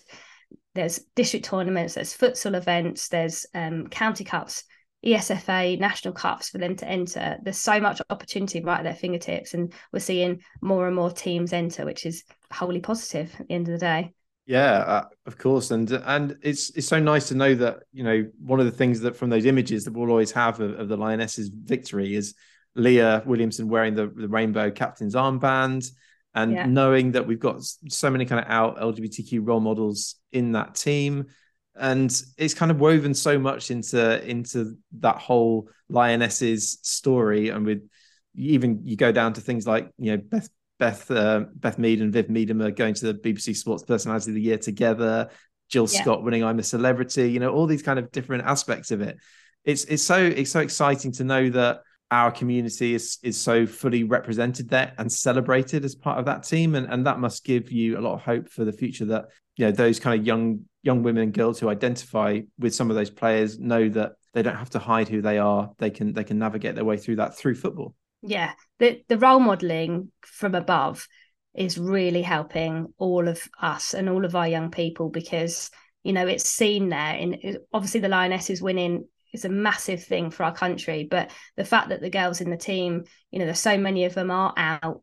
There's 0.75 0.99
district 1.15 1.45
tournaments, 1.45 1.95
there's 1.95 2.15
futsal 2.15 2.55
events, 2.55 3.09
there's 3.09 3.45
um, 3.53 3.87
county 3.87 4.23
cups, 4.23 4.63
ESFA, 5.05 5.79
national 5.79 6.13
cups 6.13 6.49
for 6.49 6.57
them 6.57 6.75
to 6.77 6.87
enter. 6.87 7.37
There's 7.41 7.57
so 7.57 7.79
much 7.79 8.01
opportunity 8.09 8.61
right 8.61 8.79
at 8.79 8.83
their 8.83 8.95
fingertips, 8.95 9.53
and 9.53 9.73
we're 9.91 9.99
seeing 9.99 10.41
more 10.61 10.87
and 10.87 10.95
more 10.95 11.11
teams 11.11 11.53
enter, 11.53 11.85
which 11.85 12.05
is 12.05 12.23
wholly 12.51 12.79
positive 12.79 13.33
at 13.39 13.47
the 13.47 13.53
end 13.53 13.67
of 13.67 13.73
the 13.73 13.85
day. 13.85 14.13
Yeah, 14.49 14.77
uh, 14.77 15.05
of 15.27 15.37
course, 15.37 15.69
and 15.69 15.91
and 15.91 16.35
it's 16.41 16.71
it's 16.71 16.87
so 16.87 16.99
nice 16.99 17.27
to 17.27 17.35
know 17.35 17.53
that 17.53 17.83
you 17.93 18.03
know 18.03 18.25
one 18.43 18.59
of 18.59 18.65
the 18.65 18.71
things 18.71 18.99
that 19.01 19.15
from 19.15 19.29
those 19.29 19.45
images 19.45 19.85
that 19.85 19.93
we'll 19.93 20.09
always 20.09 20.31
have 20.31 20.59
of, 20.59 20.79
of 20.79 20.87
the 20.87 20.97
Lionesses' 20.97 21.51
victory 21.53 22.15
is 22.15 22.33
Leah 22.73 23.21
Williamson 23.27 23.69
wearing 23.69 23.93
the, 23.93 24.07
the 24.07 24.27
rainbow 24.27 24.71
captain's 24.71 25.13
armband, 25.13 25.91
and 26.33 26.53
yeah. 26.53 26.65
knowing 26.65 27.11
that 27.11 27.27
we've 27.27 27.39
got 27.39 27.61
so 27.61 28.09
many 28.09 28.25
kind 28.25 28.43
of 28.43 28.49
out 28.49 28.79
LGBTQ 28.79 29.47
role 29.47 29.59
models 29.59 30.15
in 30.31 30.53
that 30.53 30.73
team, 30.73 31.27
and 31.75 32.19
it's 32.35 32.55
kind 32.55 32.71
of 32.71 32.79
woven 32.79 33.13
so 33.13 33.37
much 33.37 33.69
into 33.69 34.27
into 34.27 34.79
that 34.93 35.17
whole 35.17 35.69
Lionesses 35.89 36.79
story, 36.81 37.49
and 37.49 37.67
with 37.67 37.87
even 38.33 38.81
you 38.83 38.95
go 38.95 39.11
down 39.11 39.33
to 39.33 39.41
things 39.41 39.67
like 39.67 39.91
you 39.99 40.17
know 40.17 40.17
Beth 40.17 40.49
Beth 40.79 41.11
uh, 41.11 41.41
Beth 41.55 41.77
Mead 41.77 42.01
and 42.01 42.11
Viv 42.11 42.27
Miedema 42.27 42.67
are 42.67 42.71
going 42.71 42.93
to 42.95 43.11
the 43.11 43.13
BBC 43.13 43.55
Sports 43.55 43.83
Personality 43.83 44.31
of 44.31 44.35
the 44.35 44.41
Year 44.41 44.57
together. 44.57 45.29
Jill 45.69 45.87
yeah. 45.91 46.01
Scott 46.01 46.23
winning 46.23 46.43
I'm 46.43 46.57
a 46.57 46.63
Celebrity. 46.63 47.29
You 47.29 47.39
know 47.39 47.51
all 47.51 47.67
these 47.67 47.83
kind 47.83 47.99
of 47.99 48.11
different 48.11 48.45
aspects 48.45 48.89
of 48.91 49.01
it. 49.01 49.17
It's 49.65 49.83
it's 49.85 50.01
so 50.01 50.17
it's 50.17 50.51
so 50.51 50.61
exciting 50.61 51.11
to 51.13 51.23
know 51.23 51.49
that 51.49 51.81
our 52.11 52.31
community 52.31 52.95
is 52.95 53.19
is 53.21 53.39
so 53.39 53.67
fully 53.67 54.03
represented 54.03 54.69
there 54.69 54.93
and 54.97 55.11
celebrated 55.11 55.83
as 55.85 55.95
part 55.95 56.17
of 56.17 56.25
that 56.25 56.43
team, 56.43 56.75
and 56.75 56.91
and 56.91 57.05
that 57.05 57.19
must 57.19 57.43
give 57.43 57.71
you 57.71 57.99
a 57.99 58.01
lot 58.01 58.13
of 58.13 58.21
hope 58.21 58.49
for 58.49 58.63
the 58.63 58.73
future. 58.73 59.05
That 59.05 59.25
you 59.57 59.65
know 59.65 59.71
those 59.71 59.99
kind 59.99 60.19
of 60.19 60.25
young 60.25 60.61
young 60.81 61.03
women 61.03 61.23
and 61.23 61.33
girls 61.33 61.59
who 61.59 61.67
identify 61.67 62.39
with 62.57 62.73
some 62.73 62.89
of 62.89 62.95
those 62.95 63.09
players 63.09 63.59
know 63.59 63.89
that 63.89 64.13
they 64.33 64.41
don't 64.41 64.55
have 64.55 64.69
to 64.71 64.79
hide 64.79 65.09
who 65.09 65.21
they 65.21 65.39
are. 65.39 65.71
They 65.77 65.89
can 65.89 66.13
they 66.13 66.23
can 66.23 66.39
navigate 66.39 66.75
their 66.75 66.85
way 66.85 66.95
through 66.95 67.17
that 67.17 67.37
through 67.37 67.55
football 67.55 67.95
yeah 68.21 68.51
the 68.79 69.03
the 69.07 69.17
role 69.17 69.39
modeling 69.39 70.11
from 70.21 70.55
above 70.55 71.07
is 71.55 71.77
really 71.77 72.21
helping 72.21 72.93
all 72.97 73.27
of 73.27 73.41
us 73.61 73.93
and 73.93 74.09
all 74.09 74.25
of 74.25 74.35
our 74.35 74.47
young 74.47 74.71
people 74.71 75.09
because 75.09 75.71
you 76.03 76.13
know 76.13 76.27
it's 76.27 76.47
seen 76.47 76.89
there 76.89 77.15
in 77.15 77.57
obviously 77.73 77.99
the 77.99 78.09
Lionesses 78.09 78.61
winning 78.61 79.07
is 79.33 79.45
a 79.45 79.49
massive 79.49 80.03
thing 80.03 80.31
for 80.31 80.43
our 80.43 80.53
country 80.53 81.07
but 81.09 81.31
the 81.55 81.65
fact 81.65 81.89
that 81.89 82.01
the 82.01 82.09
girls 82.09 82.41
in 82.41 82.49
the 82.49 82.57
team 82.57 83.03
you 83.31 83.39
know 83.39 83.45
there's 83.45 83.59
so 83.59 83.77
many 83.77 84.05
of 84.05 84.13
them 84.13 84.31
are 84.31 84.53
out 84.57 85.01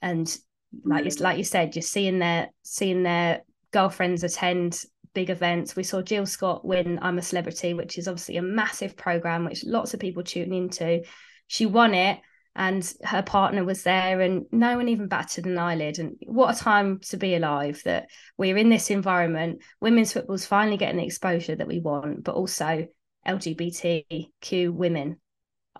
and 0.00 0.38
like 0.84 1.04
you, 1.04 1.10
like 1.20 1.38
you 1.38 1.44
said 1.44 1.74
you're 1.74 1.82
seeing 1.82 2.18
their 2.18 2.48
seeing 2.62 3.02
their 3.02 3.42
girlfriends 3.72 4.22
attend 4.22 4.84
big 5.14 5.30
events. 5.30 5.76
We 5.76 5.82
saw 5.82 6.02
Jill 6.02 6.26
Scott 6.26 6.64
win 6.64 6.98
I'm 7.02 7.18
a 7.18 7.22
celebrity 7.22 7.74
which 7.74 7.98
is 7.98 8.08
obviously 8.08 8.36
a 8.36 8.42
massive 8.42 8.96
program 8.96 9.44
which 9.44 9.64
lots 9.64 9.94
of 9.94 10.00
people 10.00 10.22
tune 10.22 10.52
into. 10.52 11.02
She 11.48 11.66
won 11.66 11.94
it 11.94 12.20
and 12.54 12.92
her 13.02 13.22
partner 13.22 13.64
was 13.64 13.82
there 13.82 14.20
and 14.20 14.44
no 14.52 14.76
one 14.76 14.88
even 14.88 15.08
batted 15.08 15.46
an 15.46 15.58
eyelid 15.58 15.98
and 15.98 16.16
what 16.26 16.54
a 16.54 16.58
time 16.58 16.98
to 16.98 17.16
be 17.16 17.34
alive 17.34 17.80
that 17.84 18.08
we're 18.36 18.56
in 18.56 18.68
this 18.68 18.90
environment 18.90 19.62
women's 19.80 20.12
football's 20.12 20.46
finally 20.46 20.76
getting 20.76 20.98
the 20.98 21.06
exposure 21.06 21.56
that 21.56 21.68
we 21.68 21.80
want 21.80 22.22
but 22.22 22.34
also 22.34 22.86
lgbtq 23.26 24.70
women 24.70 25.16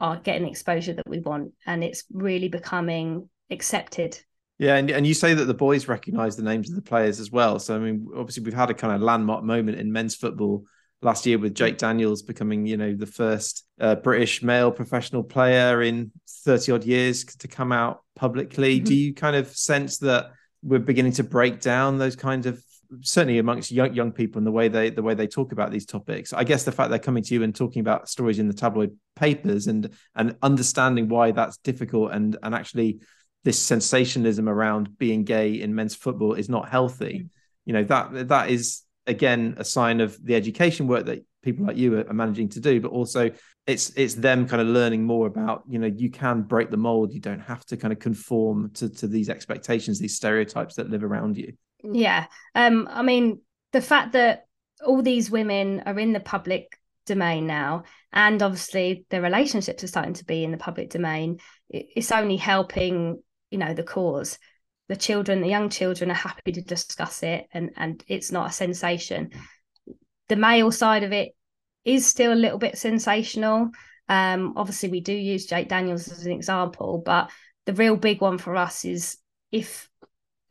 are 0.01 0.19
getting 0.19 0.45
the 0.45 0.51
exposure 0.51 0.95
that 0.95 1.09
we 1.09 1.21
want 1.21 1.53
and 1.67 1.85
it's 1.85 2.05
really 2.11 2.49
becoming 2.49 3.29
accepted 3.51 4.19
yeah, 4.59 4.77
and, 4.77 4.89
and 4.93 5.05
you 5.05 5.13
say 5.13 5.35
that 5.35 5.47
the 5.47 5.55
boys 5.55 5.89
recognise 5.89 6.37
the 6.37 6.45
names 6.45 6.71
of 6.71 6.77
the 6.77 6.83
players 6.83 7.19
as 7.19 7.33
well. 7.33 7.59
So 7.59 7.75
I 7.75 7.81
mean, 7.81 8.07
obviously 8.15 8.45
we've 8.45 8.55
had 8.55 8.71
a 8.71 8.75
kind 8.75 8.95
of 8.95 9.01
landmark 9.01 9.43
moment 9.43 9.81
in 9.81 9.91
men's 9.91 10.15
football 10.15 10.63
last 11.03 11.27
year 11.27 11.39
with 11.39 11.55
Jake 11.55 11.79
Daniels 11.79 12.23
becoming, 12.23 12.65
you 12.67 12.77
know, 12.77 12.95
the 12.95 13.07
first 13.07 13.67
uh, 13.81 13.97
British 13.97 14.43
male 14.43 14.71
professional 14.71 15.23
player 15.23 15.83
in 15.83 16.13
30 16.45 16.73
odd 16.73 16.85
years 16.85 17.25
to 17.25 17.49
come 17.49 17.73
out 17.73 18.03
publicly. 18.15 18.77
Mm-hmm. 18.77 18.85
Do 18.85 18.95
you 18.95 19.15
kind 19.15 19.37
of 19.37 19.49
sense 19.49 19.99
that 19.99 20.31
we're 20.63 20.79
beginning 20.79 21.13
to 21.13 21.25
break 21.25 21.61
down 21.61 21.99
those 21.99 22.17
kinds 22.17 22.47
of 22.47 22.63
certainly 23.01 23.39
amongst 23.39 23.71
young 23.71 23.95
young 23.95 24.13
people 24.13 24.39
and 24.39 24.47
the 24.47 24.53
way 24.53 24.69
they 24.69 24.91
the 24.91 25.03
way 25.03 25.15
they 25.15 25.27
talk 25.27 25.53
about 25.53 25.71
these 25.71 25.87
topics. 25.87 26.33
I 26.33 26.45
guess 26.45 26.65
the 26.65 26.73
fact 26.73 26.91
they're 26.91 26.99
coming 26.99 27.23
to 27.25 27.35
you 27.35 27.43
and 27.43 27.55
talking 27.55 27.81
about 27.81 28.09
stories 28.09 28.39
in 28.39 28.49
the 28.49 28.55
tabloid 28.55 28.97
papers 29.17 29.67
and 29.67 29.91
and 30.15 30.37
understanding 30.43 31.09
why 31.09 31.31
that's 31.33 31.57
difficult 31.59 32.13
and 32.13 32.37
and 32.43 32.55
actually 32.55 33.01
this 33.45 33.59
sensationalism 33.59 34.49
around 34.49 34.99
being 34.99 35.25
gay 35.25 35.61
in 35.61 35.75
men's 35.75 35.95
football 35.95 36.35
is 36.35 36.49
not 36.49 36.69
healthy. 36.69 37.15
Mm-hmm. 37.15 37.27
You 37.65 37.73
know 37.73 37.85
that 37.85 38.29
that 38.29 38.51
is 38.51 38.83
again 39.07 39.55
a 39.59 39.65
sign 39.65 40.01
of 40.01 40.23
the 40.25 40.35
education 40.35 40.87
work 40.87 41.07
that 41.07 41.25
people 41.43 41.67
like 41.67 41.77
you 41.77 41.99
are 41.99 42.13
managing 42.13 42.49
to 42.49 42.61
do 42.61 42.81
but 42.81 42.91
also 42.91 43.31
it's 43.67 43.91
it's 43.91 44.15
them 44.15 44.49
kind 44.49 44.61
of 44.61 44.69
learning 44.69 45.05
more 45.05 45.27
about 45.27 45.63
you 45.69 45.79
know 45.79 45.87
you 45.87 46.11
can 46.11 46.43
break 46.43 46.71
the 46.71 46.77
mold. 46.77 47.13
You 47.13 47.21
don't 47.21 47.41
have 47.41 47.65
to 47.67 47.77
kind 47.77 47.93
of 47.93 48.01
conform 48.01 48.71
to 48.75 48.89
to 48.89 49.07
these 49.07 49.29
expectations 49.29 49.99
these 49.99 50.17
stereotypes 50.17 50.75
that 50.77 50.91
live 50.91 51.05
around 51.05 51.37
you. 51.37 51.53
Yeah. 51.83 52.27
Um 52.55 52.89
i 52.91 53.03
mean 53.03 53.41
the 53.73 53.81
fact 53.81 54.13
that 54.13 54.47
all 54.85 55.03
these 55.03 55.31
women 55.31 55.83
are 55.87 55.99
in 55.99 56.13
the 56.13 56.21
public 56.21 56.79
domain 57.07 57.47
now 57.47 57.85
and 58.13 58.43
obviously 58.43 59.07
their 59.11 59.23
relationships 59.23 59.83
are 59.83 59.89
starting 59.89 60.15
to 60.15 60.25
be 60.25 60.45
in 60.45 60.53
the 60.53 60.57
public 60.57 60.91
domain 60.91 61.41
it's 61.69 62.13
only 62.13 62.37
helping 62.37 63.21
you 63.51 63.59
know 63.59 63.75
the 63.75 63.83
cause 63.83 64.39
the 64.93 64.99
children, 64.99 65.41
the 65.41 65.49
young 65.49 65.71
children 65.71 66.11
are 66.11 66.15
happy 66.15 66.53
to 66.53 66.61
discuss 66.61 67.23
it 67.23 67.49
and, 67.55 67.71
and 67.79 68.05
it's 68.09 68.31
not 68.31 68.51
a 68.51 68.53
sensation. 68.53 69.31
The 70.29 70.37
male 70.37 70.71
side 70.71 71.03
of 71.03 71.13
it 71.13 71.35
is 71.87 72.07
still 72.07 72.31
a 72.31 72.35
little 72.35 72.59
bit 72.59 72.77
sensational. 72.77 73.71
Um, 74.11 74.53
obviously, 74.55 74.91
we 74.91 75.01
do 75.01 75.15
use 75.15 75.47
Jake 75.47 75.71
Daniels 75.71 76.13
as 76.13 76.27
an 76.27 76.33
example, 76.33 77.03
but 77.03 77.31
the 77.65 77.73
real 77.73 77.97
big 77.97 78.21
one 78.21 78.37
for 78.37 78.55
us 78.55 78.85
is 78.85 79.17
if 79.51 79.89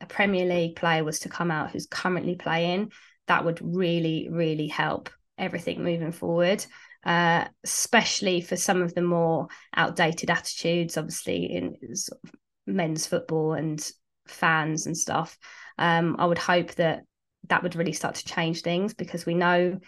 a 0.00 0.06
Premier 0.06 0.44
League 0.44 0.74
player 0.74 1.04
was 1.04 1.20
to 1.20 1.28
come 1.28 1.52
out 1.52 1.70
who's 1.70 1.86
currently 1.86 2.34
playing, 2.34 2.90
that 3.28 3.44
would 3.44 3.60
really, 3.62 4.28
really 4.28 4.66
help 4.66 5.08
everything 5.38 5.84
moving 5.84 6.10
forward. 6.10 6.66
Uh, 7.04 7.46
especially 7.62 8.40
for 8.40 8.56
some 8.56 8.82
of 8.82 8.92
the 8.94 9.02
more 9.02 9.46
outdated 9.76 10.30
attitudes, 10.30 10.96
obviously 10.96 11.44
in 11.44 11.76
sort 11.94 12.18
of 12.24 12.32
men's 12.66 13.06
football 13.06 13.52
and 13.52 13.92
fans 14.26 14.86
and 14.86 14.96
stuff. 14.96 15.38
Um, 15.78 16.16
I 16.18 16.26
would 16.26 16.38
hope 16.38 16.74
that 16.74 17.02
that 17.48 17.62
would 17.62 17.76
really 17.76 17.92
start 17.92 18.16
to 18.16 18.24
change 18.24 18.62
things 18.62 18.94
because 18.94 19.26
we 19.26 19.34
know 19.34 19.78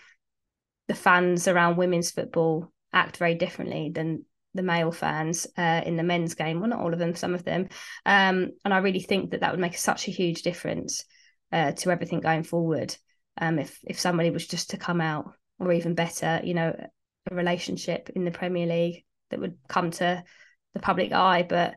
the 0.88 0.94
fans 0.94 1.48
around 1.48 1.76
women's 1.76 2.10
football 2.10 2.72
act 2.92 3.16
very 3.16 3.34
differently 3.34 3.90
than 3.94 4.24
the 4.54 4.62
male 4.62 4.92
fans 4.92 5.46
uh, 5.56 5.82
in 5.84 5.96
the 5.96 6.02
men's 6.02 6.34
game. 6.34 6.60
Well, 6.60 6.70
not 6.70 6.80
all 6.80 6.92
of 6.92 6.98
them, 6.98 7.14
some 7.14 7.34
of 7.34 7.44
them. 7.44 7.68
Um, 8.06 8.50
and 8.64 8.72
I 8.72 8.78
really 8.78 9.00
think 9.00 9.30
that 9.30 9.40
that 9.40 9.50
would 9.50 9.60
make 9.60 9.76
such 9.76 10.08
a 10.08 10.12
huge 10.12 10.42
difference 10.42 11.04
uh, 11.52 11.72
to 11.72 11.90
everything 11.90 12.20
going 12.20 12.44
forward. 12.44 12.96
Um, 13.36 13.58
if 13.58 13.78
if 13.84 13.98
somebody 13.98 14.30
was 14.30 14.46
just 14.46 14.70
to 14.70 14.76
come 14.76 15.00
out, 15.00 15.32
or 15.58 15.72
even 15.72 15.94
better, 15.94 16.40
you 16.44 16.54
know, 16.54 16.74
a 17.30 17.34
relationship 17.34 18.10
in 18.14 18.24
the 18.24 18.30
Premier 18.30 18.66
League 18.66 19.04
that 19.30 19.40
would 19.40 19.56
come 19.68 19.90
to 19.92 20.22
the 20.74 20.80
public 20.80 21.12
eye. 21.12 21.42
But 21.42 21.74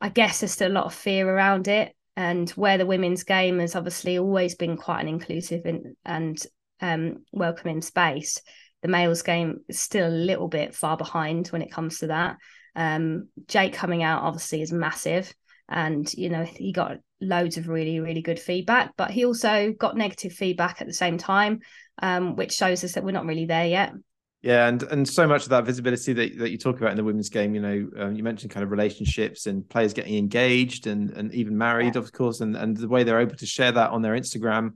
I 0.00 0.08
guess 0.08 0.40
there's 0.40 0.52
still 0.52 0.70
a 0.70 0.72
lot 0.72 0.86
of 0.86 0.94
fear 0.94 1.28
around 1.28 1.68
it. 1.68 1.94
And 2.16 2.48
where 2.50 2.78
the 2.78 2.86
women's 2.86 3.24
game 3.24 3.58
has 3.58 3.74
obviously 3.76 4.18
always 4.18 4.54
been 4.54 4.76
quite 4.76 5.02
an 5.02 5.08
inclusive 5.08 5.66
and, 5.66 5.96
and 6.04 6.38
um, 6.80 7.24
welcoming 7.32 7.82
space, 7.82 8.40
the 8.82 8.88
males 8.88 9.22
game 9.22 9.60
is 9.68 9.80
still 9.80 10.08
a 10.08 10.10
little 10.10 10.48
bit 10.48 10.74
far 10.74 10.96
behind 10.96 11.48
when 11.48 11.62
it 11.62 11.72
comes 11.72 11.98
to 11.98 12.08
that. 12.08 12.36
Um, 12.74 13.28
Jake 13.48 13.72
coming 13.72 14.02
out 14.02 14.22
obviously 14.22 14.62
is 14.62 14.72
massive, 14.72 15.34
and 15.68 16.12
you 16.14 16.28
know 16.28 16.44
he 16.44 16.72
got 16.72 16.98
loads 17.20 17.56
of 17.56 17.68
really 17.68 18.00
really 18.00 18.22
good 18.22 18.38
feedback, 18.38 18.92
but 18.96 19.10
he 19.10 19.24
also 19.24 19.72
got 19.72 19.96
negative 19.96 20.32
feedback 20.32 20.80
at 20.80 20.86
the 20.86 20.92
same 20.92 21.16
time, 21.16 21.60
um, 22.02 22.36
which 22.36 22.52
shows 22.52 22.84
us 22.84 22.92
that 22.92 23.02
we're 23.02 23.12
not 23.12 23.26
really 23.26 23.46
there 23.46 23.66
yet. 23.66 23.92
Yeah, 24.46 24.68
and 24.68 24.80
and 24.84 25.08
so 25.08 25.26
much 25.26 25.42
of 25.42 25.48
that 25.48 25.64
visibility 25.64 26.12
that, 26.12 26.38
that 26.38 26.50
you 26.50 26.56
talk 26.56 26.76
about 26.76 26.92
in 26.92 26.96
the 26.96 27.02
women's 27.02 27.30
game, 27.30 27.52
you 27.52 27.60
know, 27.60 27.88
um, 27.98 28.14
you 28.14 28.22
mentioned 28.22 28.52
kind 28.52 28.62
of 28.62 28.70
relationships 28.70 29.46
and 29.46 29.68
players 29.68 29.92
getting 29.92 30.14
engaged 30.14 30.86
and 30.86 31.10
and 31.10 31.34
even 31.34 31.58
married, 31.58 31.96
yeah. 31.96 32.00
of 32.00 32.12
course, 32.12 32.40
and 32.40 32.56
and 32.56 32.76
the 32.76 32.86
way 32.86 33.02
they're 33.02 33.18
able 33.18 33.34
to 33.34 33.44
share 33.44 33.72
that 33.72 33.90
on 33.90 34.02
their 34.02 34.14
Instagram. 34.14 34.74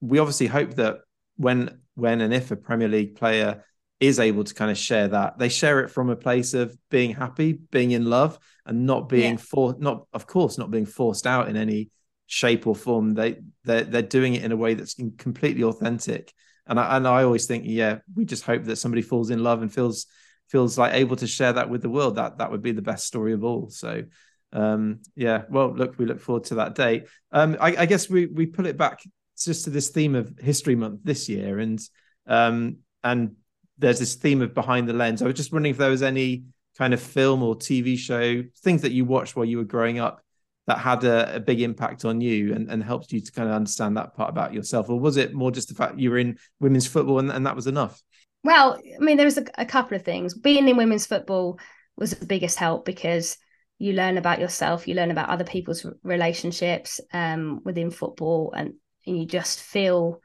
We 0.00 0.18
obviously 0.18 0.46
hope 0.46 0.76
that 0.76 1.00
when 1.36 1.82
when 1.94 2.22
and 2.22 2.32
if 2.32 2.52
a 2.52 2.56
Premier 2.56 2.88
League 2.88 3.14
player 3.14 3.62
is 4.00 4.18
able 4.18 4.44
to 4.44 4.54
kind 4.54 4.70
of 4.70 4.78
share 4.78 5.08
that, 5.08 5.38
they 5.38 5.50
share 5.50 5.80
it 5.80 5.90
from 5.90 6.08
a 6.08 6.16
place 6.16 6.54
of 6.54 6.74
being 6.90 7.12
happy, 7.14 7.52
being 7.52 7.90
in 7.90 8.06
love, 8.06 8.38
and 8.64 8.86
not 8.86 9.10
being 9.10 9.34
yeah. 9.34 9.44
for 9.46 9.76
not 9.78 10.06
of 10.14 10.26
course 10.26 10.56
not 10.56 10.70
being 10.70 10.86
forced 10.86 11.26
out 11.26 11.50
in 11.50 11.58
any 11.58 11.90
shape 12.28 12.66
or 12.66 12.74
form. 12.74 13.12
They 13.12 13.36
they 13.64 13.82
they're 13.82 14.00
doing 14.00 14.36
it 14.36 14.42
in 14.42 14.52
a 14.52 14.56
way 14.56 14.72
that's 14.72 14.94
completely 15.18 15.64
authentic 15.64 16.32
and 16.66 16.78
I, 16.78 16.96
and 16.96 17.06
I 17.06 17.24
always 17.24 17.46
think, 17.46 17.64
yeah, 17.66 17.98
we 18.14 18.24
just 18.24 18.44
hope 18.44 18.64
that 18.64 18.76
somebody 18.76 19.02
falls 19.02 19.30
in 19.30 19.42
love 19.42 19.62
and 19.62 19.72
feels 19.72 20.06
feels 20.48 20.76
like 20.76 20.92
able 20.94 21.16
to 21.16 21.26
share 21.26 21.54
that 21.54 21.70
with 21.70 21.82
the 21.82 21.88
world. 21.88 22.16
That 22.16 22.38
that 22.38 22.50
would 22.50 22.62
be 22.62 22.72
the 22.72 22.82
best 22.82 23.06
story 23.06 23.32
of 23.32 23.44
all. 23.44 23.70
So, 23.70 24.04
um, 24.52 25.00
yeah, 25.16 25.42
well, 25.50 25.74
look, 25.74 25.98
we 25.98 26.06
look 26.06 26.20
forward 26.20 26.44
to 26.44 26.56
that 26.56 26.74
day. 26.74 27.06
Um, 27.32 27.56
I, 27.60 27.76
I 27.76 27.86
guess 27.86 28.08
we 28.08 28.26
we 28.26 28.46
pull 28.46 28.66
it 28.66 28.76
back 28.76 29.00
just 29.38 29.64
to 29.64 29.70
this 29.70 29.88
theme 29.90 30.14
of 30.14 30.32
History 30.38 30.76
Month 30.76 31.00
this 31.02 31.28
year, 31.28 31.58
and 31.58 31.80
um, 32.26 32.78
and 33.02 33.36
there's 33.78 33.98
this 33.98 34.14
theme 34.14 34.42
of 34.42 34.54
behind 34.54 34.88
the 34.88 34.92
lens. 34.92 35.22
I 35.22 35.26
was 35.26 35.34
just 35.34 35.52
wondering 35.52 35.72
if 35.72 35.78
there 35.78 35.90
was 35.90 36.02
any 36.02 36.44
kind 36.78 36.94
of 36.94 37.00
film 37.00 37.42
or 37.42 37.54
TV 37.54 37.98
show 37.98 38.42
things 38.62 38.82
that 38.82 38.92
you 38.92 39.04
watched 39.04 39.36
while 39.36 39.44
you 39.44 39.58
were 39.58 39.64
growing 39.64 39.98
up 39.98 40.21
that 40.66 40.78
had 40.78 41.04
a, 41.04 41.36
a, 41.36 41.40
big 41.40 41.60
impact 41.60 42.04
on 42.04 42.20
you 42.20 42.54
and, 42.54 42.70
and 42.70 42.82
helped 42.82 43.10
you 43.12 43.20
to 43.20 43.32
kind 43.32 43.48
of 43.48 43.54
understand 43.54 43.96
that 43.96 44.14
part 44.14 44.30
about 44.30 44.54
yourself? 44.54 44.88
Or 44.88 44.98
was 44.98 45.16
it 45.16 45.34
more 45.34 45.50
just 45.50 45.68
the 45.68 45.74
fact 45.74 45.98
you 45.98 46.10
were 46.10 46.18
in 46.18 46.38
women's 46.60 46.86
football 46.86 47.18
and, 47.18 47.30
and 47.30 47.44
that 47.46 47.56
was 47.56 47.66
enough? 47.66 48.00
Well, 48.44 48.78
I 48.78 49.02
mean, 49.02 49.16
there 49.16 49.26
was 49.26 49.38
a, 49.38 49.44
a 49.58 49.66
couple 49.66 49.96
of 49.96 50.04
things. 50.04 50.34
Being 50.34 50.68
in 50.68 50.76
women's 50.76 51.06
football 51.06 51.58
was 51.96 52.12
the 52.12 52.26
biggest 52.26 52.58
help 52.58 52.84
because 52.84 53.36
you 53.78 53.92
learn 53.92 54.18
about 54.18 54.38
yourself, 54.38 54.86
you 54.86 54.94
learn 54.94 55.10
about 55.10 55.28
other 55.28 55.44
people's 55.44 55.84
relationships 56.04 57.00
um, 57.12 57.60
within 57.64 57.90
football, 57.90 58.52
and, 58.56 58.74
and 59.06 59.18
you 59.18 59.26
just 59.26 59.60
feel 59.60 60.20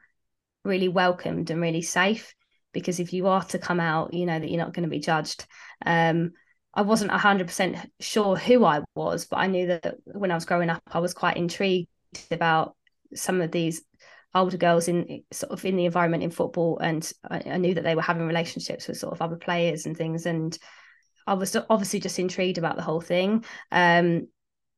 really 0.64 0.88
welcomed 0.88 1.50
and 1.50 1.60
really 1.60 1.82
safe. 1.82 2.34
Because 2.72 3.00
if 3.00 3.12
you 3.12 3.26
are 3.26 3.42
to 3.44 3.58
come 3.58 3.80
out, 3.80 4.14
you 4.14 4.26
know 4.26 4.38
that 4.38 4.48
you're 4.48 4.62
not 4.62 4.74
going 4.74 4.84
to 4.84 4.90
be 4.90 5.00
judged. 5.00 5.46
Um, 5.84 6.32
I 6.74 6.82
wasn't 6.82 7.10
100% 7.10 7.90
sure 8.00 8.36
who 8.36 8.64
I 8.64 8.82
was, 8.94 9.26
but 9.26 9.36
I 9.36 9.46
knew 9.46 9.66
that 9.68 9.96
when 10.04 10.30
I 10.30 10.34
was 10.34 10.44
growing 10.44 10.70
up, 10.70 10.82
I 10.86 11.00
was 11.00 11.14
quite 11.14 11.36
intrigued 11.36 11.88
about 12.30 12.76
some 13.14 13.40
of 13.40 13.50
these 13.50 13.82
older 14.34 14.56
girls 14.56 14.88
in 14.88 15.24
sort 15.32 15.52
of 15.52 15.64
in 15.64 15.76
the 15.76 15.86
environment 15.86 16.22
in 16.22 16.30
football. 16.30 16.78
And 16.78 17.10
I, 17.28 17.42
I 17.46 17.56
knew 17.56 17.74
that 17.74 17.84
they 17.84 17.94
were 17.94 18.02
having 18.02 18.26
relationships 18.26 18.86
with 18.86 18.98
sort 18.98 19.12
of 19.12 19.22
other 19.22 19.36
players 19.36 19.86
and 19.86 19.96
things. 19.96 20.26
And 20.26 20.56
I 21.26 21.34
was 21.34 21.56
obviously 21.68 22.00
just 22.00 22.18
intrigued 22.18 22.58
about 22.58 22.76
the 22.76 22.82
whole 22.82 23.00
thing. 23.00 23.44
Um, 23.72 24.28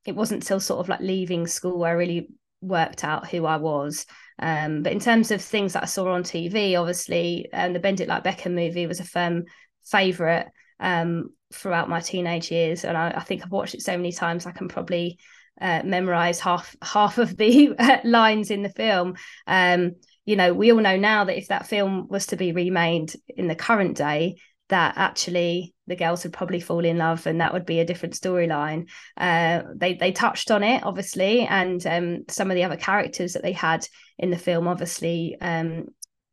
it 0.07 0.15
wasn't 0.15 0.43
till 0.45 0.61
sort 0.61 0.81
of 0.81 0.89
like 0.89 1.01
leaving 1.01 1.47
school 1.47 1.79
where 1.79 1.91
I 1.91 1.95
really 1.95 2.29
worked 2.61 3.05
out 3.05 3.29
who 3.29 3.47
I 3.47 3.57
was. 3.57 4.07
Um, 4.39 4.83
but 4.83 4.93
in 4.93 5.01
terms 5.01 5.31
of 5.31 5.43
things 5.43 5.75
that 5.75 5.83
I 5.83 5.87
saw 5.87 6.13
on 6.13 6.23
TV, 6.23 6.77
obviously, 6.77 7.49
um, 7.53 7.73
the 7.73 7.81
Bend 7.81 8.01
It 8.01 8.09
Like 8.09 8.25
Beckham 8.25 8.55
movie 8.55 8.87
was 8.87 9.01
a 9.01 9.05
firm 9.05 9.45
favourite 9.85 10.47
um, 10.79 11.31
throughout 11.53 11.89
my 11.89 12.01
teenage 12.01 12.51
years, 12.51 12.85
and 12.85 12.97
I, 12.97 13.11
I, 13.11 13.21
think 13.21 13.43
I've 13.43 13.51
watched 13.51 13.75
it 13.75 13.83
so 13.83 13.97
many 13.97 14.13
times 14.13 14.47
I 14.47 14.53
can 14.53 14.69
probably 14.69 15.19
uh, 15.61 15.83
memorize 15.85 16.41
half 16.41 16.75
half 16.83 17.19
of 17.19 17.37
the 17.37 17.75
lines 18.05 18.51
in 18.51 18.63
the 18.63 18.69
film. 18.69 19.17
Um, 19.47 19.93
you 20.25 20.37
know, 20.37 20.53
we 20.55 20.73
all 20.73 20.81
know 20.81 20.97
now 20.97 21.25
that 21.25 21.39
if 21.39 21.49
that 21.49 21.67
film 21.67 22.07
was 22.09 22.27
to 22.27 22.37
be 22.37 22.53
remade 22.53 23.13
in 23.29 23.49
the 23.49 23.55
current 23.55 23.97
day, 23.97 24.37
that 24.71 24.95
actually 24.97 25.75
the 25.87 25.97
girls 25.97 26.23
would 26.23 26.33
probably 26.33 26.61
fall 26.61 26.85
in 26.85 26.97
love 26.97 27.27
and 27.27 27.41
that 27.41 27.53
would 27.53 27.67
be 27.67 27.81
a 27.81 27.85
different 27.85 28.15
storyline 28.15 28.89
uh, 29.17 29.63
they 29.75 29.95
they 29.95 30.13
touched 30.13 30.51
on 30.51 30.63
it 30.63 30.83
obviously 30.85 31.41
and 31.41 31.87
um, 31.87 32.25
some 32.29 32.51
of 32.51 32.55
the 32.55 32.65
other 32.65 32.77
characters 32.77 33.35
that 33.35 33.43
they 33.43 33.53
had 33.53 33.87
in 34.19 34.31
the 34.31 34.39
film 34.39 34.67
obviously 34.67 35.37
um, 35.41 35.87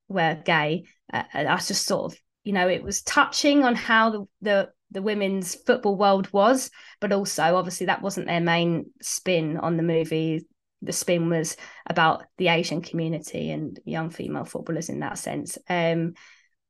were 0.07 0.39
gay 0.45 0.84
uh, 1.11 1.24
that's 1.34 1.68
just 1.68 1.86
sort 1.86 2.13
of 2.13 2.20
you 2.43 2.53
know 2.53 2.70
it 2.70 2.84
was 2.84 3.01
touching 3.01 3.63
on 3.63 3.76
how 3.76 4.09
the, 4.11 4.26
the 4.41 4.70
the 4.92 5.02
women's 5.02 5.56
football 5.56 5.96
world 5.96 6.32
was 6.32 6.70
but 7.00 7.12
also 7.12 7.56
obviously 7.56 7.86
that 7.88 8.02
wasn't 8.02 8.28
their 8.28 8.42
main 8.42 8.86
spin 9.02 9.58
on 9.58 9.78
the 9.78 9.84
movie 9.84 10.46
the 10.82 10.94
spin 10.94 11.30
was 11.30 11.58
about 11.88 12.24
the 12.38 12.48
asian 12.48 12.82
community 12.82 13.52
and 13.52 13.80
young 13.86 14.10
female 14.10 14.46
footballers 14.46 14.90
in 14.90 15.00
that 15.00 15.18
sense 15.18 15.58
um, 15.70 16.14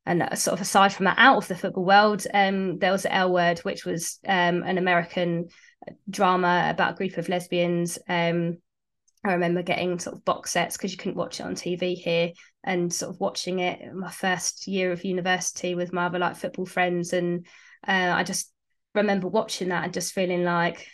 and 0.06 0.24
sort 0.40 0.54
of 0.54 0.62
aside 0.62 0.94
from 0.94 1.06
that 1.06 1.20
out 1.20 1.38
of 1.38 1.48
the 1.48 1.56
football 1.56 1.86
world 1.86 2.26
um, 2.34 2.80
there 2.80 2.92
was 2.92 3.06
l 3.10 3.32
word 3.32 3.60
which 3.60 3.86
was 3.86 4.20
um, 4.28 4.64
an 4.64 4.78
american 4.78 5.48
drama 6.10 6.68
about 6.70 6.94
a 6.94 6.98
group 6.98 7.18
of 7.18 7.30
lesbians 7.30 8.00
um, 8.10 8.58
I 9.28 9.34
remember 9.34 9.62
getting 9.62 10.00
sort 10.00 10.16
of 10.16 10.26
box 10.26 10.52
sets 10.52 10.78
because 10.78 10.92
you 10.92 10.98
couldn't 10.98 11.18
watch 11.18 11.40
it 11.40 11.46
on 11.46 11.56
TV 11.56 11.96
here 11.96 12.32
and 12.64 12.94
sort 12.94 13.14
of 13.14 13.20
watching 13.20 13.60
it 13.60 13.94
my 13.94 14.12
first 14.12 14.68
year 14.68 14.92
of 14.92 15.04
university 15.04 15.76
with 15.76 15.92
my 15.92 16.06
other 16.06 16.20
like 16.20 16.36
football 16.38 16.66
friends. 16.66 17.14
And 17.14 17.46
uh, 17.86 18.14
I 18.16 18.24
just 18.24 18.52
remember 18.96 19.28
watching 19.28 19.70
that 19.70 19.84
and 19.84 19.94
just 19.94 20.14
feeling 20.14 20.44
like 20.44 20.88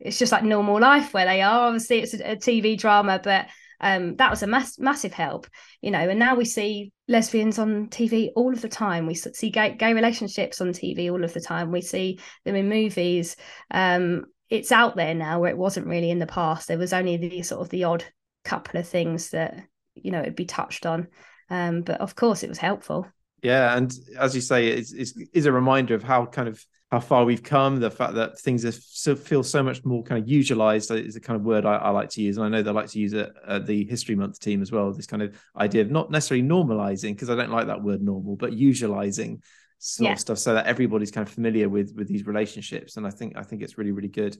it's 0.00 0.18
just 0.18 0.32
like 0.32 0.44
normal 0.44 0.80
life 0.80 1.14
where 1.14 1.26
they 1.26 1.42
are. 1.42 1.66
Obviously, 1.66 2.00
it's 2.00 2.14
a, 2.14 2.32
a 2.32 2.36
TV 2.36 2.78
drama, 2.78 3.20
but 3.22 3.46
um, 3.80 4.16
that 4.16 4.30
was 4.30 4.42
a 4.42 4.46
mass, 4.46 4.78
massive 4.78 5.12
help, 5.12 5.46
you 5.80 5.90
know. 5.90 6.08
And 6.08 6.18
now 6.18 6.34
we 6.34 6.44
see 6.44 6.92
lesbians 7.08 7.58
on 7.58 7.88
TV 7.88 8.30
all 8.34 8.52
of 8.52 8.62
the 8.62 8.68
time. 8.68 9.06
We 9.06 9.14
see 9.14 9.50
gay, 9.50 9.74
gay 9.74 9.94
relationships 9.94 10.60
on 10.60 10.68
TV 10.68 11.10
all 11.10 11.24
of 11.24 11.34
the 11.34 11.40
time. 11.40 11.70
We 11.70 11.80
see 11.80 12.18
them 12.44 12.54
in 12.54 12.68
movies. 12.68 13.36
Um, 13.70 14.26
it's 14.50 14.72
out 14.72 14.96
there 14.96 15.14
now 15.14 15.40
where 15.40 15.50
it 15.50 15.58
wasn't 15.58 15.86
really 15.86 16.10
in 16.10 16.18
the 16.18 16.26
past. 16.26 16.68
There 16.68 16.78
was 16.78 16.92
only 16.92 17.16
the 17.16 17.42
sort 17.42 17.62
of 17.62 17.70
the 17.70 17.84
odd 17.84 18.04
couple 18.44 18.78
of 18.78 18.86
things 18.86 19.30
that 19.30 19.64
you 19.94 20.10
know 20.10 20.20
it'd 20.20 20.36
be 20.36 20.44
touched 20.44 20.86
on, 20.86 21.08
um, 21.50 21.82
but 21.82 22.00
of 22.00 22.14
course 22.14 22.42
it 22.42 22.48
was 22.48 22.58
helpful. 22.58 23.06
Yeah, 23.44 23.76
and 23.76 23.92
as 24.18 24.34
you 24.34 24.40
say, 24.40 24.68
it's, 24.68 24.92
it's, 24.92 25.12
it's 25.32 25.46
a 25.46 25.52
reminder 25.52 25.94
of 25.94 26.02
how 26.02 26.24
kind 26.24 26.48
of 26.48 26.64
how 26.90 26.98
far 26.98 27.26
we've 27.26 27.42
come. 27.42 27.78
The 27.78 27.90
fact 27.90 28.14
that 28.14 28.38
things 28.38 28.64
are 28.64 28.72
so, 28.72 29.14
feel 29.14 29.42
so 29.42 29.62
much 29.62 29.84
more 29.84 30.02
kind 30.02 30.22
of 30.22 30.28
usualized 30.28 30.90
is 30.90 31.14
a 31.14 31.20
kind 31.20 31.38
of 31.38 31.44
word 31.44 31.66
I, 31.66 31.74
I 31.76 31.90
like 31.90 32.08
to 32.10 32.22
use, 32.22 32.38
and 32.38 32.46
I 32.46 32.48
know 32.48 32.62
they 32.62 32.70
like 32.70 32.88
to 32.90 32.98
use 32.98 33.12
it 33.12 33.30
at 33.46 33.66
the 33.66 33.84
History 33.84 34.14
Month 34.14 34.40
team 34.40 34.62
as 34.62 34.72
well. 34.72 34.90
This 34.92 35.06
kind 35.06 35.22
of 35.22 35.38
idea 35.56 35.82
of 35.82 35.90
not 35.90 36.10
necessarily 36.10 36.46
normalizing, 36.46 37.12
because 37.12 37.28
I 37.28 37.36
don't 37.36 37.50
like 37.50 37.66
that 37.66 37.82
word 37.82 38.02
normal, 38.02 38.34
but 38.34 38.52
usualizing 38.52 39.42
sort 39.78 40.06
yeah. 40.06 40.12
of 40.12 40.20
stuff 40.20 40.38
so 40.38 40.54
that 40.54 40.66
everybody's 40.66 41.10
kind 41.10 41.28
of 41.28 41.34
familiar 41.34 41.68
with 41.68 41.92
with 41.94 42.08
these 42.08 42.26
relationships 42.26 42.96
and 42.96 43.06
i 43.06 43.10
think 43.10 43.36
i 43.36 43.42
think 43.42 43.60
it's 43.60 43.76
really 43.76 43.92
really 43.92 44.08
good 44.08 44.34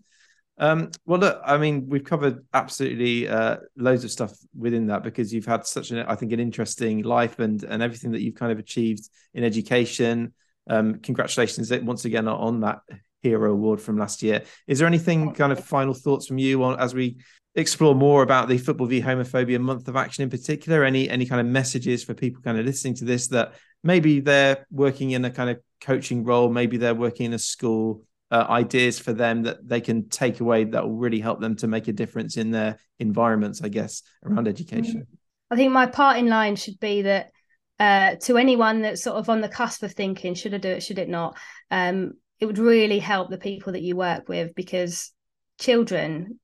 um, 0.59 0.91
well 1.05 1.19
look 1.19 1.41
i 1.45 1.57
mean 1.57 1.89
we've 1.89 2.05
covered 2.05 2.45
absolutely 2.55 3.29
uh, 3.29 3.57
loads 3.77 4.05
of 4.05 4.11
stuff 4.11 4.33
within 4.57 4.87
that 4.87 5.03
because 5.03 5.33
you've 5.33 5.47
had 5.47 5.67
such 5.67 5.91
an 5.91 5.99
i 6.07 6.15
think 6.15 6.33
an 6.33 6.41
interesting 6.41 7.03
life 7.03 7.39
and 7.41 7.65
and 7.65 7.83
everything 7.83 8.13
that 8.13 8.21
you've 8.21 8.37
kind 8.37 8.53
of 8.53 8.59
achieved 8.59 9.09
in 9.35 9.45
education. 9.45 10.33
Um, 10.69 11.01
congratulations 11.01 11.71
once 11.83 12.07
again 12.07 12.27
on 12.27 12.61
that 12.61 12.79
hero 13.21 13.53
award 13.53 13.81
from 13.81 13.99
last 13.99 14.23
year. 14.23 14.43
Is 14.67 14.79
there 14.79 14.89
anything 14.89 15.35
kind 15.35 15.53
of 15.53 15.63
final 15.63 15.93
thoughts 15.93 16.27
from 16.27 16.39
you 16.39 16.63
on 16.63 16.79
as 16.81 16.95
we 16.95 17.19
explore 17.55 17.95
more 17.95 18.23
about 18.23 18.49
the 18.49 18.59
football 18.59 18.87
v 18.87 19.01
homophobia 19.01 19.61
month 19.61 19.89
of 19.89 19.97
action 19.97 20.23
in 20.23 20.31
particular? 20.31 20.85
Any 20.85 21.11
any 21.11 21.27
kind 21.27 21.41
of 21.41 21.47
messages 21.47 22.03
for 22.03 22.15
people 22.15 22.43
kind 22.43 22.59
of 22.59 22.65
listening 22.65 22.95
to 22.95 23.05
this 23.05 23.29
that 23.29 23.55
maybe 23.83 24.21
they're 24.21 24.67
working 24.71 25.11
in 25.11 25.25
a 25.25 25.31
kind 25.31 25.51
of 25.51 25.61
coaching 25.83 26.25
role, 26.25 26.49
maybe 26.49 26.79
they're 26.79 26.95
working 26.95 27.27
in 27.27 27.35
a 27.35 27.39
school, 27.39 28.03
uh, 28.35 28.47
ideas 28.51 28.99
for 28.99 29.13
them 29.13 29.45
that 29.45 29.67
they 29.67 29.81
can 29.81 30.09
take 30.09 30.41
away 30.41 30.65
that 30.65 30.83
will 30.83 30.97
really 30.97 31.21
help 31.21 31.41
them 31.41 31.55
to 31.55 31.69
make 31.69 31.87
a 31.87 31.93
difference 31.93 32.37
in 32.37 32.51
their 32.51 32.77
environments, 32.99 33.63
I 33.63 33.69
guess, 33.69 34.03
around 34.25 34.49
education. 34.49 35.03
Mm-hmm. 35.03 35.53
I 35.53 35.57
think 35.57 35.71
my 35.71 35.87
part 35.87 36.17
in 36.17 36.27
line 36.27 36.57
should 36.57 36.81
be 36.81 37.03
that 37.03 37.31
uh, 37.79 38.17
to 38.23 38.37
anyone 38.37 38.83
that's 38.83 39.05
sort 39.05 39.19
of 39.19 39.29
on 39.31 39.41
the 39.41 39.49
cusp 39.49 39.85
of 39.85 39.93
thinking, 39.93 40.35
should 40.35 40.53
I 40.53 40.59
do 40.59 40.71
it, 40.71 40.83
should 40.83 40.99
it 40.99 41.09
not? 41.09 41.39
Um, 41.71 42.15
it 42.41 42.47
would 42.47 42.59
really 42.59 42.99
help 42.99 43.31
the 43.31 43.39
people 43.39 43.75
that 43.75 43.83
you 43.83 43.95
work 43.95 44.29
with 44.29 44.53
because 44.57 45.13
children, 45.61 46.41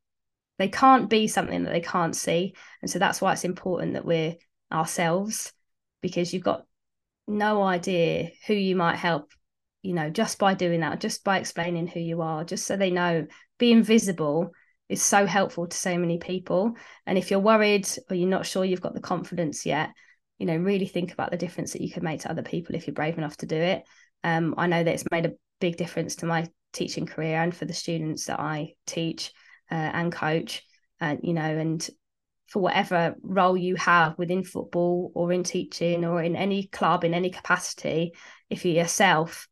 they 0.60 0.68
can't 0.68 1.10
be 1.10 1.26
something 1.26 1.64
that 1.64 1.72
they 1.72 1.80
can't 1.80 2.14
see. 2.14 2.54
And 2.82 2.88
so 2.88 3.00
that's 3.00 3.20
why 3.20 3.32
it's 3.32 3.44
important 3.44 3.94
that 3.94 4.04
we're 4.04 4.36
ourselves 4.70 5.52
because 6.02 6.32
you've 6.32 6.44
got 6.44 6.66
no 7.26 7.62
idea 7.64 8.30
who 8.46 8.54
you 8.54 8.76
might 8.76 8.96
help 8.96 9.32
you 9.82 9.94
know 9.94 10.10
just 10.10 10.38
by 10.38 10.54
doing 10.54 10.80
that 10.80 11.00
just 11.00 11.24
by 11.24 11.38
explaining 11.38 11.86
who 11.86 12.00
you 12.00 12.20
are 12.22 12.44
just 12.44 12.66
so 12.66 12.76
they 12.76 12.90
know 12.90 13.26
being 13.58 13.82
visible 13.82 14.50
is 14.88 15.00
so 15.00 15.24
helpful 15.24 15.68
to 15.68 15.76
so 15.76 15.96
many 15.96 16.18
people. 16.18 16.74
And 17.06 17.16
if 17.16 17.30
you're 17.30 17.38
worried 17.38 17.88
or 18.10 18.16
you're 18.16 18.28
not 18.28 18.44
sure 18.44 18.64
you've 18.64 18.80
got 18.80 18.92
the 18.92 19.00
confidence 19.00 19.64
yet 19.64 19.90
you 20.40 20.46
know 20.46 20.56
really 20.56 20.86
think 20.86 21.12
about 21.12 21.30
the 21.30 21.36
difference 21.36 21.74
that 21.74 21.82
you 21.82 21.92
can 21.92 22.02
make 22.02 22.22
to 22.22 22.30
other 22.30 22.42
people 22.42 22.74
if 22.74 22.86
you're 22.86 22.94
brave 22.94 23.18
enough 23.18 23.36
to 23.36 23.46
do 23.46 23.56
it. 23.56 23.84
Um, 24.24 24.54
i 24.58 24.66
know 24.66 24.82
that 24.82 24.92
it's 24.92 25.10
made 25.10 25.26
a 25.26 25.34
big 25.60 25.76
difference 25.76 26.16
to 26.16 26.26
my 26.26 26.48
teaching 26.72 27.06
career 27.06 27.40
and 27.40 27.54
for 27.54 27.64
the 27.64 27.74
students 27.74 28.26
that 28.26 28.40
i 28.40 28.74
teach 28.86 29.32
uh, 29.70 29.74
and 29.74 30.12
coach 30.12 30.62
and 31.00 31.20
you 31.22 31.34
know 31.34 31.42
and 31.42 31.88
for 32.48 32.60
whatever 32.60 33.14
role 33.22 33.56
you 33.56 33.76
have 33.76 34.18
within 34.18 34.42
football 34.42 35.12
or 35.14 35.32
in 35.32 35.44
teaching 35.44 36.04
or 36.04 36.22
in 36.22 36.36
any 36.36 36.66
club 36.66 37.04
in 37.04 37.14
any 37.14 37.30
capacity 37.30 38.12
if 38.48 38.64
you're 38.64 38.74
yourself 38.74 39.48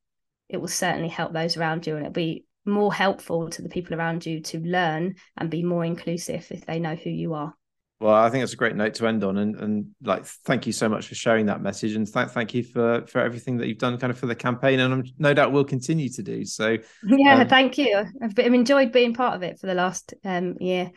it 0.49 0.59
will 0.59 0.69
certainly 0.69 1.09
help 1.09 1.33
those 1.33 1.57
around 1.57 1.87
you 1.87 1.97
and 1.97 2.05
it'll 2.05 2.13
be 2.13 2.45
more 2.65 2.93
helpful 2.93 3.49
to 3.49 3.63
the 3.63 3.69
people 3.69 3.95
around 3.95 4.27
you 4.27 4.41
to 4.41 4.59
learn 4.61 5.15
and 5.37 5.51
be 5.51 5.63
more 5.63 5.85
inclusive 5.85 6.47
if 6.51 6.67
they 6.67 6.79
know 6.79 6.95
who 6.95 7.11
you 7.11 7.33
are 7.33 7.55
well 8.01 8.15
i 8.15 8.29
think 8.29 8.45
it's 8.45 8.53
a 8.53 8.57
great 8.57 8.77
note 8.77 8.93
to 8.93 9.07
end 9.07 9.25
on 9.25 9.39
and, 9.39 9.57
and 9.57 9.87
like 10.03 10.25
thank 10.45 10.67
you 10.67 10.73
so 10.73 10.89
much 10.89 11.09
for 11.09 11.15
sharing 11.15 11.47
that 11.47 11.63
message 11.63 11.95
and 11.95 12.13
th- 12.13 12.29
thank 12.29 12.53
you 12.53 12.63
for 12.63 13.07
for 13.07 13.21
everything 13.21 13.57
that 13.57 13.69
you've 13.69 13.79
done 13.79 13.97
kind 13.97 14.11
of 14.11 14.19
for 14.19 14.27
the 14.27 14.35
campaign 14.35 14.81
and 14.81 14.93
i'm 14.93 15.05
no 15.19 15.33
doubt 15.33 15.51
will 15.51 15.65
continue 15.65 16.11
to 16.11 16.23
do 16.23 16.45
so 16.45 16.77
yeah 17.05 17.41
um, 17.41 17.49
thank 17.49 17.79
you 17.79 18.05
i've, 18.23 18.39
I've 18.39 18.55
enjoyed 18.55 18.93
being 18.93 19.15
part 19.15 19.35
of 19.35 19.43
it 19.43 19.59
for 19.59 19.67
the 19.67 19.75
last 19.75 20.13
um, 20.25 20.57
year 20.61 20.93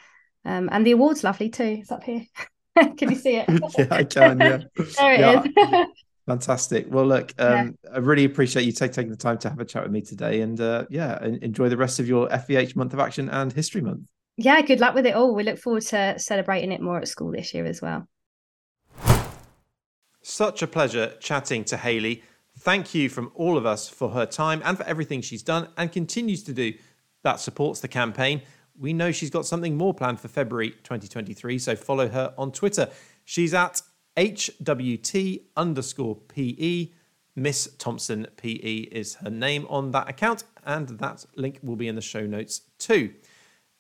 um, 0.45 0.70
and 0.72 0.86
the 0.86 0.91
award's 0.91 1.24
lovely 1.24 1.49
too. 1.49 1.78
It's 1.82 1.91
up 1.91 2.04
here. 2.04 2.26
can 2.97 3.10
you 3.10 3.16
see 3.16 3.38
it? 3.38 3.45
yeah, 3.78 3.88
I 3.91 4.04
can. 4.04 4.39
Yeah. 4.39 4.58
there 4.97 5.14
it 5.14 5.20
yeah. 5.20 5.84
is. 5.84 5.88
Fantastic. 6.28 6.86
Well, 6.89 7.05
look, 7.05 7.34
um, 7.39 7.78
yeah. 7.84 7.91
I 7.95 7.97
really 7.97 8.26
appreciate 8.26 8.63
you 8.63 8.72
take, 8.72 8.91
taking 8.91 9.11
the 9.11 9.17
time 9.17 9.38
to 9.39 9.49
have 9.49 9.59
a 9.59 9.65
chat 9.65 9.84
with 9.84 9.91
me 9.91 10.01
today, 10.01 10.41
and 10.41 10.59
uh, 10.61 10.86
yeah, 10.89 11.24
enjoy 11.24 11.69
the 11.69 11.78
rest 11.78 11.99
of 11.99 12.07
your 12.07 12.30
FVH 12.30 12.76
Month 12.76 12.93
of 12.93 12.99
Action 12.99 13.30
and 13.30 13.51
History 13.51 13.82
Month. 13.82 14.07
Yeah, 14.38 14.61
good 14.61 14.80
luck 14.80 14.93
with 14.93 15.05
it 15.05 15.15
all. 15.15 15.36
We 15.36 15.43
look 15.43 15.59
forward 15.59 15.84
to 15.88 16.17
celebrating 16.17 16.72
it 16.72 16.82
more 16.82 16.99
at 16.99 17.07
school 17.07 17.32
this 17.32 17.53
year 17.53 17.65
as 17.65 17.82
well. 17.82 18.07
Such 20.22 20.61
a 20.61 20.67
pleasure 20.67 21.13
chatting 21.19 21.63
to 21.65 21.78
Hayley. 21.78 22.24
Thank 22.59 22.93
you 22.93 23.09
from 23.09 23.32
all 23.34 23.57
of 23.57 23.65
us 23.65 23.89
for 23.89 24.09
her 24.09 24.26
time 24.26 24.61
and 24.63 24.78
for 24.78 24.84
everything 24.84 25.22
she's 25.22 25.41
done 25.41 25.69
and 25.78 25.91
continues 25.91 26.43
to 26.43 26.53
do 26.53 26.74
that 27.24 27.39
supports 27.39 27.80
the 27.80 27.88
campaign. 27.88 28.41
we 28.80 28.93
know 28.93 29.11
she's 29.11 29.30
got 29.30 29.45
something 29.45 29.78
more 29.78 29.93
planned 29.93 30.19
for 30.19 30.28
February 30.28 30.72
2023, 30.72 31.59
so 31.59 31.76
follow 31.76 32.07
her 32.07 32.34
on 32.38 32.51
Twitter. 32.51 32.89
She's 33.26 33.53
at 33.53 33.82
HWT 34.18 35.41
underscore 35.55 36.16
PE. 36.16 36.89
Miss 37.36 37.70
Thompson 37.78 38.28
PE 38.36 38.74
is 38.91 39.16
her 39.16 39.30
name 39.30 39.66
on 39.70 39.91
that 39.91 40.09
account, 40.09 40.43
and 40.66 40.89
that 40.99 41.26
link 41.36 41.59
will 41.64 41.78
be 41.78 41.88
in 41.88 41.95
the 41.95 42.01
show 42.01 42.26
notes 42.26 42.62
too. 42.78 43.14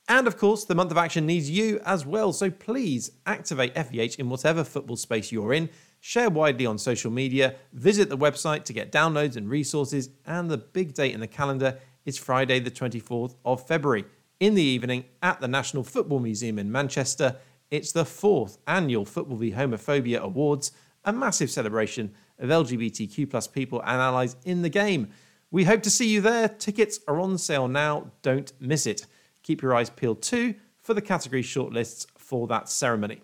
And 0.07 0.27
of 0.27 0.37
course, 0.37 0.65
the 0.65 0.75
month 0.75 0.91
of 0.91 0.97
action 0.97 1.25
needs 1.25 1.49
you 1.49 1.79
as 1.85 2.05
well, 2.05 2.33
so 2.33 2.49
please 2.49 3.11
activate 3.25 3.75
FVH 3.75 4.19
in 4.19 4.29
whatever 4.29 4.63
football 4.63 4.95
space 4.95 5.31
you're 5.31 5.53
in. 5.53 5.69
Share 5.99 6.29
widely 6.29 6.65
on 6.65 6.77
social 6.77 7.11
media, 7.11 7.55
visit 7.73 8.09
the 8.09 8.17
website 8.17 8.63
to 8.65 8.73
get 8.73 8.91
downloads 8.91 9.35
and 9.35 9.49
resources, 9.49 10.09
and 10.25 10.49
the 10.49 10.57
big 10.57 10.93
date 10.93 11.13
in 11.13 11.19
the 11.19 11.27
calendar 11.27 11.77
is 12.05 12.17
Friday, 12.17 12.59
the 12.59 12.71
24th 12.71 13.35
of 13.45 13.67
February. 13.67 14.05
In 14.39 14.55
the 14.55 14.63
evening 14.63 15.05
at 15.21 15.39
the 15.39 15.47
National 15.47 15.83
Football 15.83 16.19
Museum 16.19 16.57
in 16.57 16.71
Manchester, 16.71 17.35
it's 17.71 17.93
the 17.93 18.05
fourth 18.05 18.57
annual 18.67 19.05
Football 19.05 19.37
v 19.37 19.51
Homophobia 19.51 20.19
Awards, 20.19 20.73
a 21.05 21.13
massive 21.13 21.49
celebration 21.49 22.13
of 22.37 22.49
LGBTQ 22.49 23.29
plus 23.29 23.47
people 23.47 23.81
and 23.81 24.01
allies 24.01 24.35
in 24.43 24.61
the 24.61 24.69
game. 24.69 25.09
We 25.49 25.63
hope 25.63 25.81
to 25.83 25.89
see 25.89 26.09
you 26.09 26.21
there. 26.21 26.49
Tickets 26.49 26.99
are 27.07 27.19
on 27.19 27.37
sale 27.37 27.67
now. 27.67 28.11
Don't 28.21 28.51
miss 28.59 28.85
it. 28.85 29.05
Keep 29.43 29.61
your 29.61 29.73
eyes 29.73 29.89
peeled 29.89 30.21
too 30.21 30.55
for 30.79 30.93
the 30.93 31.01
category 31.01 31.43
shortlists 31.43 32.05
for 32.17 32.47
that 32.47 32.69
ceremony. 32.69 33.21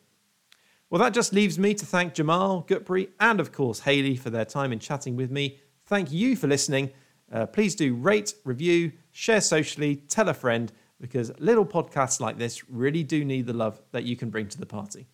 Well, 0.89 1.02
that 1.02 1.14
just 1.14 1.34
leaves 1.34 1.60
me 1.60 1.74
to 1.74 1.86
thank 1.86 2.14
Jamal, 2.14 2.64
Gurpreet, 2.64 3.10
and 3.20 3.41
of 3.41 3.52
course 3.52 3.82
Hayley 3.82 4.16
for 4.16 4.30
their 4.30 4.45
time 4.45 4.72
in 4.72 4.80
chatting 4.80 5.18
with 5.18 5.30
me. 5.30 5.60
Thank 5.86 6.12
you 6.12 6.38
for 6.38 6.48
listening. 6.48 6.91
Uh, 7.32 7.45
please 7.45 7.76
do 7.76 7.93
rate, 7.93 8.34
review, 8.45 8.93
share 9.12 9.41
socially, 9.41 9.98
tell 9.98 10.30
a 10.30 10.34
friend, 10.34 10.72
because 11.00 11.32
little 11.39 11.66
podcasts 11.66 12.20
like 12.20 12.38
this 12.38 12.70
really 12.70 13.04
do 13.04 13.24
need 13.24 13.45
the 13.45 13.54
love 13.54 13.82
that 13.91 14.04
you 14.04 14.16
can 14.16 14.30
bring 14.30 14.48
to 14.50 14.60
the 14.60 14.66
party. 14.66 15.08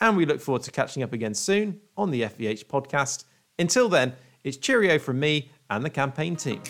And 0.00 0.16
we 0.16 0.26
look 0.26 0.40
forward 0.40 0.62
to 0.62 0.70
catching 0.70 1.02
up 1.02 1.12
again 1.12 1.34
soon 1.34 1.80
on 1.96 2.10
the 2.10 2.22
FVH 2.22 2.66
podcast. 2.66 3.24
Until 3.58 3.88
then, 3.88 4.14
it's 4.44 4.56
cheerio 4.56 4.98
from 4.98 5.18
me 5.18 5.50
and 5.70 5.84
the 5.84 5.90
campaign 5.90 6.36
team. 6.36 6.62